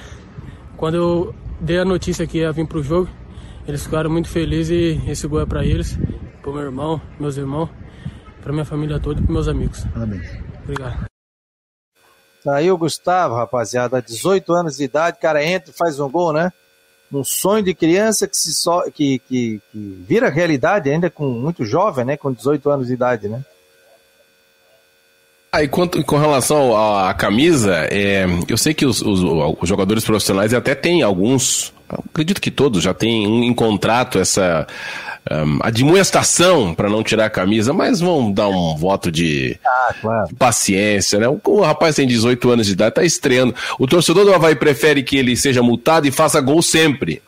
quando 0.77 0.97
eu 0.97 1.35
dei 1.61 1.79
a 1.79 1.85
notícia 1.85 2.27
que 2.27 2.39
ia 2.39 2.51
vir 2.51 2.67
para 2.67 2.79
o 2.79 2.83
jogo, 2.83 3.09
eles 3.65 3.85
ficaram 3.85 4.11
muito 4.11 4.29
felizes 4.29 4.71
e 4.71 5.09
esse 5.09 5.29
gol 5.29 5.41
é 5.41 5.47
para 5.47 5.65
eles, 5.65 5.97
para 6.43 6.51
meu 6.51 6.63
irmão, 6.63 7.01
meus 7.21 7.37
irmãos, 7.37 7.71
para 8.43 8.53
minha 8.53 8.65
família 8.65 8.99
toda 8.99 9.21
e 9.21 9.23
para 9.23 9.33
meus 9.33 9.47
amigos. 9.47 9.85
Parabéns. 9.85 10.27
Obrigado. 10.65 11.07
Tá 12.43 12.57
aí 12.57 12.73
o 12.73 12.77
Gustavo, 12.77 13.37
rapaziada, 13.37 14.03
18 14.03 14.53
anos 14.53 14.79
de 14.79 14.83
idade, 14.85 15.19
cara 15.21 15.45
entra 15.45 15.71
e 15.71 15.77
faz 15.77 16.01
um 16.01 16.11
gol, 16.11 16.33
né? 16.33 16.53
Um 17.13 17.23
sonho 17.23 17.63
de 17.63 17.73
criança 17.73 18.27
que 18.27 18.37
se 18.37 18.53
so... 18.53 18.83
que, 18.93 19.21
que, 19.21 19.63
que 19.71 20.05
vira 20.09 20.29
realidade 20.29 20.91
ainda 20.91 21.09
com 21.09 21.29
muito 21.29 21.65
jovem, 21.65 22.05
né? 22.05 22.17
Com 22.17 22.33
18 22.33 22.69
anos 22.69 22.89
de 22.89 22.95
idade, 22.95 23.29
né? 23.29 23.45
Ah, 25.53 25.63
e 25.63 25.69
quanto, 25.69 26.03
com 26.05 26.19
relação 26.19 26.77
à, 26.77 27.15
camisa, 27.15 27.87
é, 27.91 28.27
eu 28.49 28.59
sei 28.59 28.75
que 28.75 28.85
os, 28.85 29.01
os, 29.01 29.21
os, 29.23 29.69
jogadores 29.69 30.05
profissionais 30.05 30.53
até 30.53 30.75
têm 30.75 31.03
alguns, 31.03 31.73
acredito 31.89 32.41
que 32.41 32.51
todos 32.51 32.83
já 32.83 32.93
têm 32.93 33.47
em 33.47 33.55
contrato 33.55 34.19
essa 34.19 34.67
um, 35.31 35.59
admoestação 35.63 36.75
para 36.75 36.89
não 36.89 37.03
tirar 37.03 37.27
a 37.27 37.31
camisa, 37.31 37.73
mas 37.73 38.01
vão 38.01 38.31
dar 38.31 38.49
um 38.49 38.77
voto 38.77 39.11
de 39.11 39.59
ah, 39.65 39.95
claro. 40.01 40.29
paciência, 40.39 41.19
né? 41.19 41.29
O, 41.29 41.41
o, 41.45 41.61
rapaz 41.63 41.97
tem 41.97 42.07
18 42.07 42.51
anos 42.51 42.67
de 42.67 42.73
idade, 42.73 42.95
tá 42.95 43.05
estreando. 43.05 43.55
O 43.79 43.87
torcedor 43.87 44.25
do 44.25 44.35
Havaí 44.35 44.55
prefere 44.55 45.03
que 45.03 45.17
ele 45.17 45.37
seja 45.37 45.63
multado 45.63 46.07
e 46.07 46.11
faça 46.11 46.41
gol 46.41 46.63
sempre. 46.63 47.23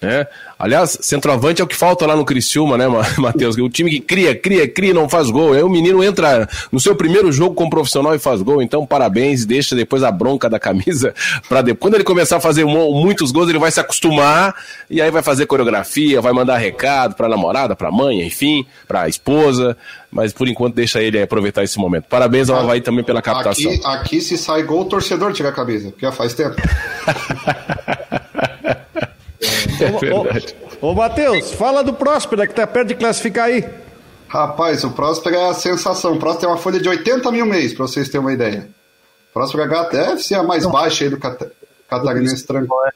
Né? 0.00 0.26
Aliás, 0.58 0.98
centroavante 1.00 1.60
é 1.60 1.64
o 1.64 1.66
que 1.66 1.76
falta 1.76 2.06
lá 2.06 2.14
no 2.14 2.24
Criciúma, 2.24 2.76
né, 2.76 2.86
Matheus? 3.18 3.56
O 3.56 3.68
time 3.68 3.90
que 3.90 4.00
cria, 4.00 4.34
cria, 4.34 4.68
cria 4.68 4.94
não 4.94 5.08
faz 5.08 5.30
gol. 5.30 5.52
Aí 5.52 5.62
o 5.62 5.68
menino 5.68 6.02
entra 6.02 6.48
no 6.70 6.78
seu 6.78 6.94
primeiro 6.94 7.32
jogo 7.32 7.54
como 7.54 7.70
profissional 7.70 8.14
e 8.14 8.18
faz 8.18 8.42
gol. 8.42 8.62
Então, 8.62 8.86
parabéns, 8.86 9.44
deixa 9.44 9.74
depois 9.74 10.02
a 10.02 10.10
bronca 10.10 10.48
da 10.48 10.58
camisa 10.58 11.14
para 11.48 11.62
depois. 11.62 11.84
Quando 11.84 11.94
ele 11.94 12.04
começar 12.04 12.36
a 12.36 12.40
fazer 12.40 12.64
muitos 12.64 13.30
gols, 13.30 13.48
ele 13.48 13.58
vai 13.58 13.70
se 13.70 13.80
acostumar 13.80 14.54
e 14.88 15.02
aí 15.02 15.10
vai 15.10 15.22
fazer 15.22 15.46
coreografia, 15.46 16.20
vai 16.20 16.32
mandar 16.32 16.56
recado 16.56 17.14
para 17.14 17.28
namorada, 17.28 17.76
para 17.76 17.90
mãe, 17.90 18.22
enfim, 18.22 18.64
para 18.86 19.08
esposa. 19.08 19.76
Mas 20.10 20.32
por 20.32 20.48
enquanto 20.48 20.74
deixa 20.74 21.02
ele 21.02 21.20
aproveitar 21.20 21.64
esse 21.64 21.78
momento. 21.78 22.04
Parabéns 22.08 22.48
ao 22.48 22.58
Havaí 22.58 22.80
também 22.80 23.04
pela 23.04 23.20
captação. 23.20 23.70
Aqui, 23.70 23.84
aqui 23.84 24.20
se 24.20 24.38
sai 24.38 24.62
gol, 24.62 24.82
o 24.82 24.84
torcedor 24.84 25.32
tira 25.32 25.48
a 25.48 25.52
camisa, 25.52 25.90
porque 25.90 26.06
já 26.06 26.12
faz 26.12 26.32
tempo. 26.34 26.54
É 29.80 29.90
verdade. 29.90 30.56
Ô, 30.80 30.88
ô 30.88 30.94
Matheus, 30.94 31.52
fala 31.52 31.82
do 31.82 31.92
Próspera, 31.92 32.46
que 32.46 32.54
tá 32.54 32.66
perto 32.66 32.88
de 32.88 32.94
classificar 32.94 33.46
aí. 33.46 33.64
Rapaz, 34.28 34.82
o 34.84 34.90
Próspera 34.90 35.36
é 35.36 35.48
a 35.50 35.54
sensação. 35.54 36.14
O 36.14 36.18
Próspera 36.18 36.40
tem 36.40 36.48
uma 36.48 36.58
folha 36.58 36.80
de 36.80 36.88
80 36.88 37.30
mil 37.30 37.46
mês, 37.46 37.72
para 37.72 37.86
vocês 37.86 38.08
terem 38.08 38.20
uma 38.20 38.32
ideia. 38.32 38.68
O 39.30 39.34
Próspera 39.34 39.66
deve 39.90 40.22
ser 40.22 40.34
a 40.34 40.42
mais 40.42 40.66
baixa 40.66 41.04
aí 41.04 41.10
do 41.10 41.18
cat... 41.18 41.38
Catarinense 41.88 42.46
Tranquilo. 42.46 42.86
É? 42.86 42.90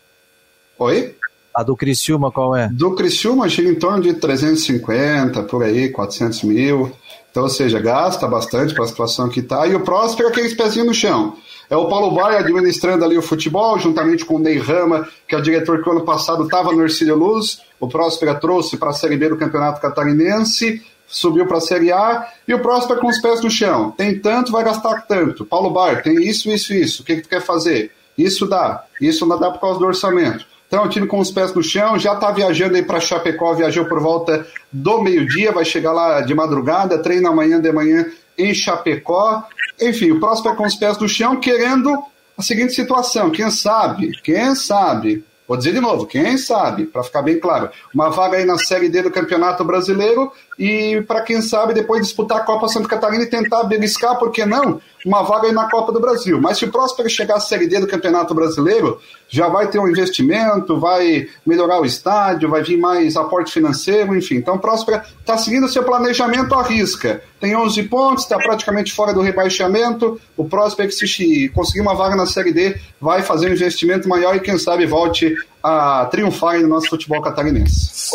Oi? 0.79 1.14
A 1.55 1.62
do 1.62 1.76
Criciúma 1.76 2.31
qual 2.31 2.55
é? 2.57 2.68
Do 2.68 2.95
Criciúma 2.95 3.49
chega 3.49 3.68
em 3.68 3.74
torno 3.74 4.01
de 4.03 4.14
350, 4.14 5.43
por 5.45 5.62
aí, 5.62 5.91
400 5.91 6.43
mil. 6.45 6.93
Então, 7.31 7.43
ou 7.45 7.49
seja, 7.49 7.81
gasta 7.81 8.26
bastante 8.26 8.74
para 8.74 8.85
a 8.85 8.89
situação 8.89 9.29
que 9.29 9.41
está. 9.41 9.66
E 9.66 9.74
o 9.74 9.81
Próspera, 9.81 10.29
aqueles 10.29 10.55
pezinhos 10.55 10.87
no 10.87 10.95
chão. 10.95 11.37
É 11.71 11.77
o 11.77 11.87
Paulo 11.87 12.11
Baia 12.11 12.39
administrando 12.39 13.05
ali 13.05 13.19
o 13.19 13.23
futebol, 13.23 13.79
juntamente 13.79 14.25
com 14.25 14.37
o 14.37 14.39
Ney 14.39 14.59
Rama, 14.59 15.07
que 15.27 15.35
é 15.35 15.39
o 15.39 15.43
diretor 15.43 15.83
que 15.83 15.89
o 15.89 15.93
ano 15.93 16.05
passado 16.05 16.45
estava 16.45 16.73
no 16.73 16.83
Ercílio 16.83 17.14
Luz. 17.14 17.61
O 17.79 17.87
Próspera 17.87 18.35
trouxe 18.35 18.77
para 18.79 18.91
a 18.91 18.95
Série 18.95 19.16
B 19.16 19.29
do 19.29 19.37
Campeonato 19.37 19.81
Catarinense, 19.81 20.83
subiu 21.07 21.47
para 21.47 21.59
a 21.59 21.61
Série 21.61 21.93
A, 21.93 22.27
e 22.47 22.55
o 22.55 22.61
Próspera 22.61 22.99
com 22.99 23.09
os 23.09 23.19
pés 23.19 23.43
no 23.43 23.51
chão. 23.51 23.91
Tem 23.91 24.19
tanto, 24.19 24.51
vai 24.51 24.64
gastar 24.64 25.03
tanto. 25.03 25.45
Paulo 25.45 25.71
Baia, 25.71 26.03
tem 26.03 26.14
isso, 26.23 26.51
isso, 26.51 26.73
isso. 26.73 27.03
O 27.03 27.05
que, 27.05 27.16
que 27.16 27.23
tu 27.23 27.29
quer 27.29 27.43
fazer? 27.43 27.93
Isso 28.16 28.47
dá. 28.47 28.85
Isso 29.01 29.27
não 29.27 29.39
dá 29.39 29.51
por 29.51 29.61
causa 29.61 29.79
do 29.79 29.87
orçamento. 29.87 30.47
Então, 30.66 30.85
o 30.85 30.89
time 30.89 31.07
com 31.07 31.19
os 31.19 31.31
pés 31.31 31.55
no 31.55 31.62
chão, 31.62 31.99
já 31.99 32.14
está 32.14 32.31
viajando 32.31 32.77
aí 32.77 32.83
para 32.83 33.01
Chapecó, 33.01 33.55
viajou 33.55 33.87
por 33.87 34.01
volta 34.01 34.47
do 34.71 35.01
meio-dia, 35.01 35.51
vai 35.51 35.64
chegar 35.64 35.93
lá 35.93 36.21
de 36.21 36.35
madrugada, 36.35 36.99
treina 36.99 37.31
amanhã 37.31 37.59
de 37.59 37.73
manhã 37.73 38.07
em 38.37 38.53
Chapecó. 38.55 39.45
Enfim, 39.81 40.12
o 40.12 40.20
próximo 40.20 40.51
é 40.51 40.57
com 40.57 40.64
os 40.64 40.74
pés 40.74 40.99
no 40.99 41.09
chão, 41.09 41.39
querendo 41.39 42.03
a 42.37 42.43
seguinte 42.43 42.72
situação: 42.72 43.31
quem 43.31 43.51
sabe, 43.51 44.12
quem 44.22 44.55
sabe, 44.55 45.24
vou 45.47 45.57
dizer 45.57 45.72
de 45.72 45.81
novo, 45.81 46.07
quem 46.07 46.37
sabe, 46.39 46.87
para 46.87 47.03
ficar 47.03 47.22
bem 47.22 47.39
claro, 47.39 47.70
uma 47.95 48.11
vaga 48.11 48.37
aí 48.37 48.45
na 48.45 48.59
Série 48.59 48.89
D 48.89 49.03
do 49.03 49.11
Campeonato 49.11 49.64
Brasileiro 49.64 50.33
e, 50.59 51.00
para 51.02 51.22
quem 51.22 51.40
sabe, 51.40 51.72
depois 51.72 52.02
disputar 52.02 52.38
a 52.38 52.44
Copa 52.44 52.66
Santa 52.66 52.88
Catarina 52.88 53.22
e 53.22 53.30
tentar 53.30 53.62
beliscar, 53.62 54.18
por 54.18 54.32
que 54.32 54.44
não, 54.44 54.80
uma 55.06 55.22
vaga 55.22 55.46
aí 55.46 55.52
na 55.52 55.70
Copa 55.70 55.92
do 55.92 56.00
Brasil. 56.00 56.40
Mas 56.40 56.59
se 56.59 56.64
o 56.64 56.72
Próspero 56.72 57.09
chegar 57.09 57.36
à 57.36 57.40
Série 57.40 57.68
D 57.68 57.78
do 57.78 57.86
Campeonato 57.86 58.34
Brasileiro, 58.34 59.00
já 59.28 59.48
vai 59.48 59.68
ter 59.68 59.78
um 59.78 59.86
investimento, 59.86 60.80
vai 60.80 61.28
melhorar 61.46 61.80
o 61.80 61.86
estádio, 61.86 62.48
vai 62.48 62.62
vir 62.64 62.76
mais 62.76 63.14
aporte 63.16 63.52
financeiro, 63.52 64.16
enfim. 64.16 64.34
Então 64.34 64.56
o 64.56 64.59
Próspero 64.59 65.00
está 65.20 65.38
seguindo 65.38 65.68
seu 65.68 65.84
planejamento 65.84 66.52
à 66.54 66.62
risca. 66.62 67.22
Tem 67.38 67.54
11 67.54 67.84
pontos, 67.84 68.24
está 68.24 68.36
praticamente 68.36 68.92
fora 68.92 69.14
do 69.14 69.20
rebaixamento. 69.20 70.20
O 70.36 70.44
Próspero, 70.44 70.90
se 70.90 71.48
conseguir 71.50 71.82
uma 71.82 71.94
vaga 71.94 72.16
na 72.16 72.26
Série 72.26 72.52
D, 72.52 72.76
vai 73.00 73.22
fazer 73.22 73.48
um 73.48 73.52
investimento 73.52 74.09
maior 74.09 74.34
e 74.34 74.40
quem 74.40 74.59
sabe 74.59 74.86
volte 74.86 75.36
a 75.62 76.06
triunfar 76.11 76.61
no 76.61 76.66
nosso 76.66 76.88
futebol 76.88 77.22
catarinense. 77.22 78.11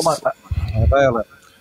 Vai, 0.89 1.13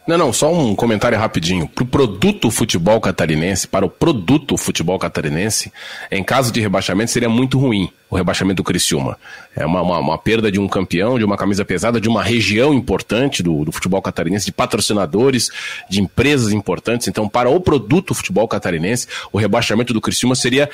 não, 0.07 0.19
não, 0.19 0.33
só 0.33 0.53
um 0.53 0.75
comentário 0.75 1.17
rapidinho. 1.17 1.69
Para 1.69 1.85
o 1.85 1.87
produto 1.87 2.51
futebol 2.51 3.01
catarinense, 3.01 3.69
para 3.69 3.87
o 3.87 3.89
produto 3.89 4.57
futebol 4.57 4.99
catarinense, 4.99 5.73
em 6.11 6.25
caso 6.25 6.53
de 6.53 6.61
rebaixamento, 6.61 7.13
seria 7.13 7.29
muito 7.29 7.59
ruim 7.59 7.89
o 8.11 8.17
rebaixamento 8.17 8.57
do 8.57 8.65
Criciúma. 8.65 9.17
É 9.55 9.65
uma, 9.65 9.81
uma, 9.81 9.99
uma 9.99 10.19
perda 10.19 10.51
de 10.51 10.59
um 10.59 10.67
campeão, 10.67 11.19
de 11.19 11.25
uma 11.25 11.37
camisa 11.37 11.65
pesada, 11.65 12.01
de 12.01 12.09
uma 12.09 12.23
região 12.23 12.75
importante 12.75 13.43
do, 13.43 13.65
do 13.65 13.71
futebol 13.71 14.03
catarinense, 14.03 14.47
de 14.47 14.53
patrocinadores, 14.53 15.51
de 15.89 16.01
empresas 16.01 16.53
importantes. 16.53 17.07
Então, 17.07 17.29
para 17.29 17.49
o 17.49 17.61
produto 17.61 18.13
futebol 18.13 18.49
catarinense, 18.49 19.07
o 19.33 19.39
rebaixamento 19.39 19.95
do 19.95 20.01
Criciúma 20.01 20.35
seria 20.35 20.53
seria 20.53 20.69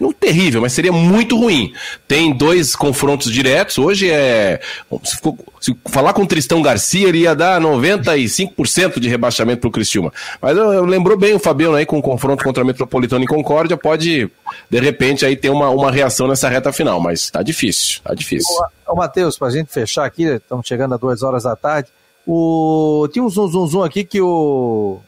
não 0.00 0.12
terrível, 0.12 0.60
mas 0.60 0.72
seria 0.72 0.92
muito 0.92 1.38
ruim. 1.38 1.72
Tem 2.08 2.32
dois 2.32 2.74
confrontos 2.74 3.30
diretos. 3.30 3.78
Hoje 3.78 4.10
é. 4.10 4.60
Se, 5.04 5.16
se 5.60 5.76
falar 5.86 6.12
com 6.12 6.22
o 6.22 6.26
Tristão 6.26 6.62
Garcia, 6.62 7.08
ele 7.08 7.18
ia 7.18 7.34
dar 7.34 7.60
95% 7.60 8.98
de 8.98 9.08
rebaixamento 9.08 9.60
para 9.60 9.68
o 9.68 9.72
Criciúma. 9.72 10.12
Mas 10.40 10.56
eu, 10.56 10.72
eu, 10.72 10.84
lembrou 10.84 11.16
bem 11.16 11.34
o 11.34 11.38
Fabiano 11.38 11.76
aí 11.76 11.86
com 11.86 11.98
o 11.98 12.02
confronto 12.02 12.42
contra 12.42 12.62
a 12.62 12.66
Metropolitana 12.66 13.24
e 13.24 13.28
Concórdia. 13.28 13.76
Pode, 13.76 14.30
de 14.70 14.80
repente, 14.80 15.24
aí 15.24 15.36
ter 15.36 15.50
uma, 15.50 15.70
uma 15.70 15.90
reação 15.90 16.26
nessa 16.26 16.48
reta 16.48 16.72
final. 16.72 17.00
Mas 17.00 17.30
tá 17.30 17.42
difícil, 17.42 18.00
tá 18.02 18.14
difícil. 18.14 18.54
Ô, 18.86 18.92
ô 18.92 18.96
Matheus, 18.96 19.38
para 19.38 19.48
a 19.48 19.52
gente 19.52 19.72
fechar 19.72 20.04
aqui, 20.04 20.24
estamos 20.24 20.66
chegando 20.66 20.94
a 20.94 20.98
duas 20.98 21.22
horas 21.22 21.44
da 21.44 21.54
tarde. 21.54 21.88
O... 22.26 23.08
Tinha 23.12 23.24
um 23.24 23.28
zoom, 23.28 23.66
zoom 23.66 23.82
aqui 23.84 24.04
que 24.04 24.20
o 24.20 24.98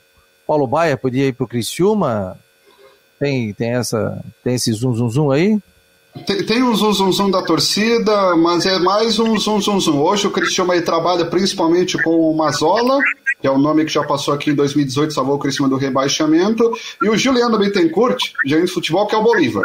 Paulo 0.46 0.66
Baia 0.66 0.96
podia 0.96 1.26
ir 1.26 1.32
para 1.32 1.44
o 1.44 1.48
Criciúma 1.48 2.38
tem, 3.18 3.52
tem, 3.52 3.70
essa, 3.74 4.22
tem 4.42 4.54
esse 4.54 4.72
zum, 4.72 4.94
zum, 4.94 5.10
zum 5.10 5.30
aí? 5.30 5.58
Tem, 6.26 6.44
tem 6.44 6.62
um 6.62 6.74
zum, 6.74 6.92
zum, 6.92 7.12
zum 7.12 7.30
da 7.30 7.42
torcida, 7.42 8.36
mas 8.36 8.66
é 8.66 8.78
mais 8.78 9.18
um 9.18 9.38
zum, 9.38 9.60
zum, 9.60 9.80
zum. 9.80 10.00
Hoje 10.00 10.26
o 10.26 10.30
Cristiano 10.30 10.72
aí 10.72 10.82
trabalha 10.82 11.24
principalmente 11.24 12.00
com 12.02 12.30
o 12.30 12.36
Mazola, 12.36 13.00
que 13.40 13.46
é 13.46 13.50
o 13.50 13.58
nome 13.58 13.84
que 13.84 13.92
já 13.92 14.02
passou 14.04 14.34
aqui 14.34 14.50
em 14.50 14.54
2018, 14.54 15.12
salvou 15.12 15.36
o 15.36 15.38
Cristiano 15.38 15.70
do 15.70 15.76
rebaixamento, 15.76 16.72
e 17.02 17.08
o 17.08 17.16
Juliano 17.16 17.58
Bittencourt, 17.58 18.18
gerente 18.44 18.66
de 18.66 18.72
futebol, 18.72 19.06
que 19.06 19.14
é 19.14 19.18
o 19.18 19.22
Bolívar. 19.22 19.64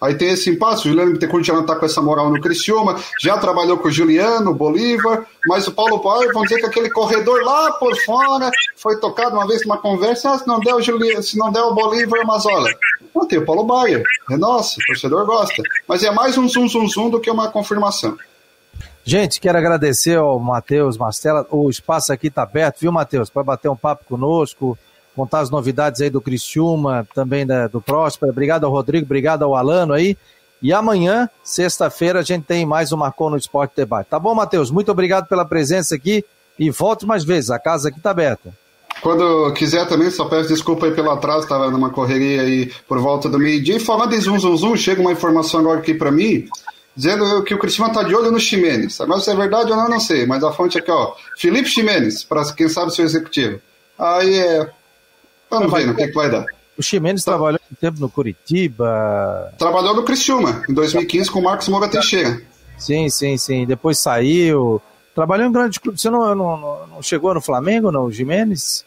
Aí 0.00 0.14
tem 0.14 0.30
esse 0.30 0.48
impasse, 0.50 0.86
o 0.86 0.90
Juliano 0.90 1.12
Bittencourt 1.12 1.44
já 1.44 1.54
não 1.54 1.62
está 1.62 1.74
com 1.74 1.84
essa 1.84 2.00
moral 2.00 2.30
no 2.30 2.40
Criciúma, 2.40 2.96
já 3.20 3.36
trabalhou 3.36 3.78
com 3.78 3.88
o 3.88 3.90
Juliano, 3.90 4.54
Bolívar, 4.54 5.26
mas 5.46 5.66
o 5.66 5.72
Paulo 5.72 5.98
Paulo, 5.98 6.30
vamos 6.32 6.48
dizer 6.48 6.60
que 6.60 6.66
aquele 6.66 6.90
corredor 6.90 7.42
lá 7.42 7.72
por 7.72 7.96
fora 8.04 8.50
foi 8.76 8.96
tocado 9.00 9.36
uma 9.36 9.46
vez 9.46 9.62
numa 9.62 9.78
conversa, 9.78 10.30
ah, 10.30 10.38
se 10.38 10.46
não 10.46 10.60
der 10.60 10.74
o 10.74 10.80
Juliano, 10.80 11.22
se 11.22 11.36
não 11.36 11.50
der 11.50 11.62
o 11.62 11.74
Bolívar, 11.74 12.24
Mazola. 12.24 12.70
Não, 13.14 13.26
tem 13.26 13.40
o 13.40 13.44
Paulo 13.44 13.64
Baia, 13.64 14.02
é 14.30 14.36
nosso, 14.36 14.78
o 14.80 14.86
torcedor 14.86 15.26
gosta. 15.26 15.62
Mas 15.88 16.04
é 16.04 16.10
mais 16.12 16.38
um 16.38 16.48
zum 16.48 16.68
zum 16.68 16.88
zum 16.88 17.10
do 17.10 17.20
que 17.20 17.30
uma 17.30 17.50
confirmação. 17.50 18.16
Gente, 19.04 19.40
quero 19.40 19.58
agradecer 19.58 20.18
ao 20.18 20.38
Matheus 20.38 20.96
Mastella, 20.96 21.46
o 21.50 21.70
espaço 21.70 22.12
aqui 22.12 22.26
está 22.26 22.42
aberto, 22.42 22.80
viu, 22.80 22.92
Matheus, 22.92 23.30
para 23.30 23.42
bater 23.42 23.68
um 23.68 23.74
papo 23.74 24.04
conosco, 24.04 24.78
contar 25.18 25.40
as 25.40 25.50
novidades 25.50 26.00
aí 26.00 26.08
do 26.08 26.20
Criciúma, 26.20 27.04
também 27.12 27.44
da, 27.44 27.66
do 27.66 27.80
Próspera. 27.80 28.30
Obrigado 28.30 28.64
ao 28.64 28.70
Rodrigo, 28.70 29.04
obrigado 29.04 29.42
ao 29.42 29.56
Alano 29.56 29.92
aí. 29.92 30.16
E 30.62 30.72
amanhã, 30.72 31.28
sexta-feira, 31.42 32.20
a 32.20 32.22
gente 32.22 32.44
tem 32.44 32.64
mais 32.64 32.92
um 32.92 32.96
Marcou 32.96 33.28
no 33.28 33.36
Esporte 33.36 33.72
Debate. 33.74 34.10
Tá 34.10 34.18
bom, 34.18 34.32
Matheus? 34.32 34.70
Muito 34.70 34.92
obrigado 34.92 35.26
pela 35.26 35.44
presença 35.44 35.96
aqui 35.96 36.24
e 36.56 36.70
volte 36.70 37.04
mais 37.04 37.24
vezes. 37.24 37.50
A 37.50 37.58
casa 37.58 37.88
aqui 37.88 37.98
está 37.98 38.10
aberta. 38.10 38.52
Quando 39.02 39.52
quiser 39.54 39.86
também, 39.88 40.10
só 40.10 40.24
peço 40.26 40.48
desculpa 40.48 40.86
aí 40.86 40.92
pelo 40.92 41.10
atraso, 41.10 41.42
estava 41.42 41.70
numa 41.70 41.90
correria 41.90 42.42
aí 42.42 42.72
por 42.86 43.00
volta 43.00 43.28
do 43.28 43.38
meio-dia. 43.38 43.76
E 43.76 43.80
falando 43.80 44.14
em 44.14 44.20
zum, 44.20 44.38
zum, 44.38 44.76
chega 44.76 45.00
uma 45.00 45.12
informação 45.12 45.60
agora 45.60 45.80
aqui 45.80 45.94
para 45.94 46.12
mim, 46.12 46.48
dizendo 46.94 47.42
que 47.42 47.54
o 47.54 47.58
Cristiano 47.58 47.90
está 47.90 48.04
de 48.04 48.14
olho 48.14 48.30
no 48.30 48.40
Ximenes. 48.40 49.00
Agora 49.00 49.20
se 49.20 49.30
é 49.30 49.34
verdade 49.34 49.70
ou 49.72 49.76
não, 49.76 49.88
não 49.88 50.00
sei, 50.00 50.26
mas 50.26 50.42
a 50.44 50.52
fonte 50.52 50.78
aqui, 50.78 50.90
ó, 50.90 51.12
Felipe 51.36 51.68
Ximenes, 51.68 52.22
para 52.22 52.44
quem 52.52 52.68
sabe 52.68 52.94
seu 52.94 53.04
executivo. 53.04 53.60
Aí 53.98 54.38
é, 54.38 54.70
Vamos 55.50 55.72
ver 55.72 55.86
no 55.86 55.94
que, 55.94 56.06
que 56.06 56.14
vai 56.14 56.30
dar. 56.30 56.46
O 56.76 56.82
Ximenes 56.82 57.24
tá. 57.24 57.32
trabalhou 57.32 57.60
um 57.72 57.74
tempo 57.74 58.00
no 58.00 58.08
Curitiba. 58.08 59.52
Trabalhou 59.58 59.96
no 59.96 60.04
Criciúma, 60.04 60.62
em 60.68 60.72
2015, 60.72 61.30
com 61.30 61.40
o 61.40 61.42
Marcos 61.42 61.68
Moura 61.68 61.88
Teixeira. 61.88 62.40
Sim, 62.78 63.08
sim, 63.08 63.36
sim. 63.36 63.66
Depois 63.66 63.98
saiu. 63.98 64.80
Trabalhou 65.14 65.48
em 65.48 65.52
grandes 65.52 65.78
clubes. 65.78 66.00
Você 66.00 66.08
não, 66.08 66.34
não, 66.34 66.86
não, 66.86 67.02
chegou 67.02 67.34
no 67.34 67.40
Flamengo, 67.40 67.90
não, 67.90 68.04
o 68.04 68.12
Ximenes? 68.12 68.84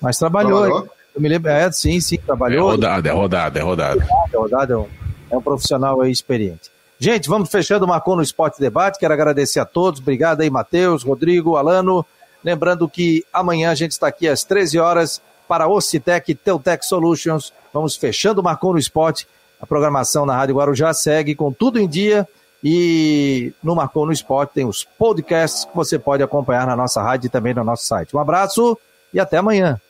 Mas 0.00 0.16
trabalhou. 0.16 0.62
trabalhou? 0.62 0.88
Eu 1.14 1.20
me 1.20 1.28
lembro, 1.28 1.50
é, 1.50 1.70
sim, 1.70 2.00
sim, 2.00 2.16
trabalhou. 2.16 2.68
É 2.68 2.72
rodada, 2.72 3.08
é 3.08 3.12
rodada, 3.12 3.58
é 3.58 3.62
rodada. 3.62 4.06
É 4.32 4.36
rodada, 4.36 4.72
é 4.72 4.76
um, 4.76 4.86
é 5.30 5.36
um 5.36 5.42
profissional 5.42 6.00
aí 6.00 6.10
experiente. 6.10 6.70
Gente, 6.98 7.28
vamos 7.28 7.50
fechando 7.50 7.84
o 7.84 7.88
Marcou 7.88 8.16
no 8.16 8.22
Esporte 8.22 8.58
Debate. 8.58 8.98
Quero 8.98 9.12
agradecer 9.12 9.60
a 9.60 9.66
todos. 9.66 10.00
Obrigado 10.00 10.40
aí, 10.40 10.48
Matheus, 10.48 11.02
Rodrigo, 11.02 11.56
Alano. 11.56 12.06
Lembrando 12.42 12.88
que 12.88 13.24
amanhã 13.32 13.70
a 13.70 13.74
gente 13.74 13.92
está 13.92 14.06
aqui 14.06 14.26
às 14.26 14.44
13 14.44 14.78
horas 14.78 15.20
para 15.48 15.66
Ocitec 15.66 16.34
Teutec 16.34 16.84
Solutions. 16.84 17.52
Vamos 17.72 17.96
fechando 17.96 18.40
o 18.40 18.44
Marcou 18.44 18.72
no 18.72 18.78
Esporte. 18.78 19.26
A 19.60 19.66
programação 19.66 20.26
na 20.26 20.36
Rádio 20.36 20.56
Guarujá 20.56 20.92
segue 20.92 21.34
com 21.34 21.50
tudo 21.50 21.80
em 21.80 21.88
dia. 21.88 22.28
E 22.62 23.52
no 23.62 23.74
Marcou 23.74 24.04
no 24.04 24.12
Esporte 24.12 24.54
tem 24.54 24.66
os 24.66 24.84
podcasts 24.84 25.64
que 25.64 25.74
você 25.74 25.98
pode 25.98 26.22
acompanhar 26.22 26.66
na 26.66 26.76
nossa 26.76 27.02
rádio 27.02 27.26
e 27.26 27.30
também 27.30 27.54
no 27.54 27.64
nosso 27.64 27.84
site. 27.84 28.14
Um 28.14 28.20
abraço 28.20 28.78
e 29.14 29.18
até 29.18 29.38
amanhã. 29.38 29.80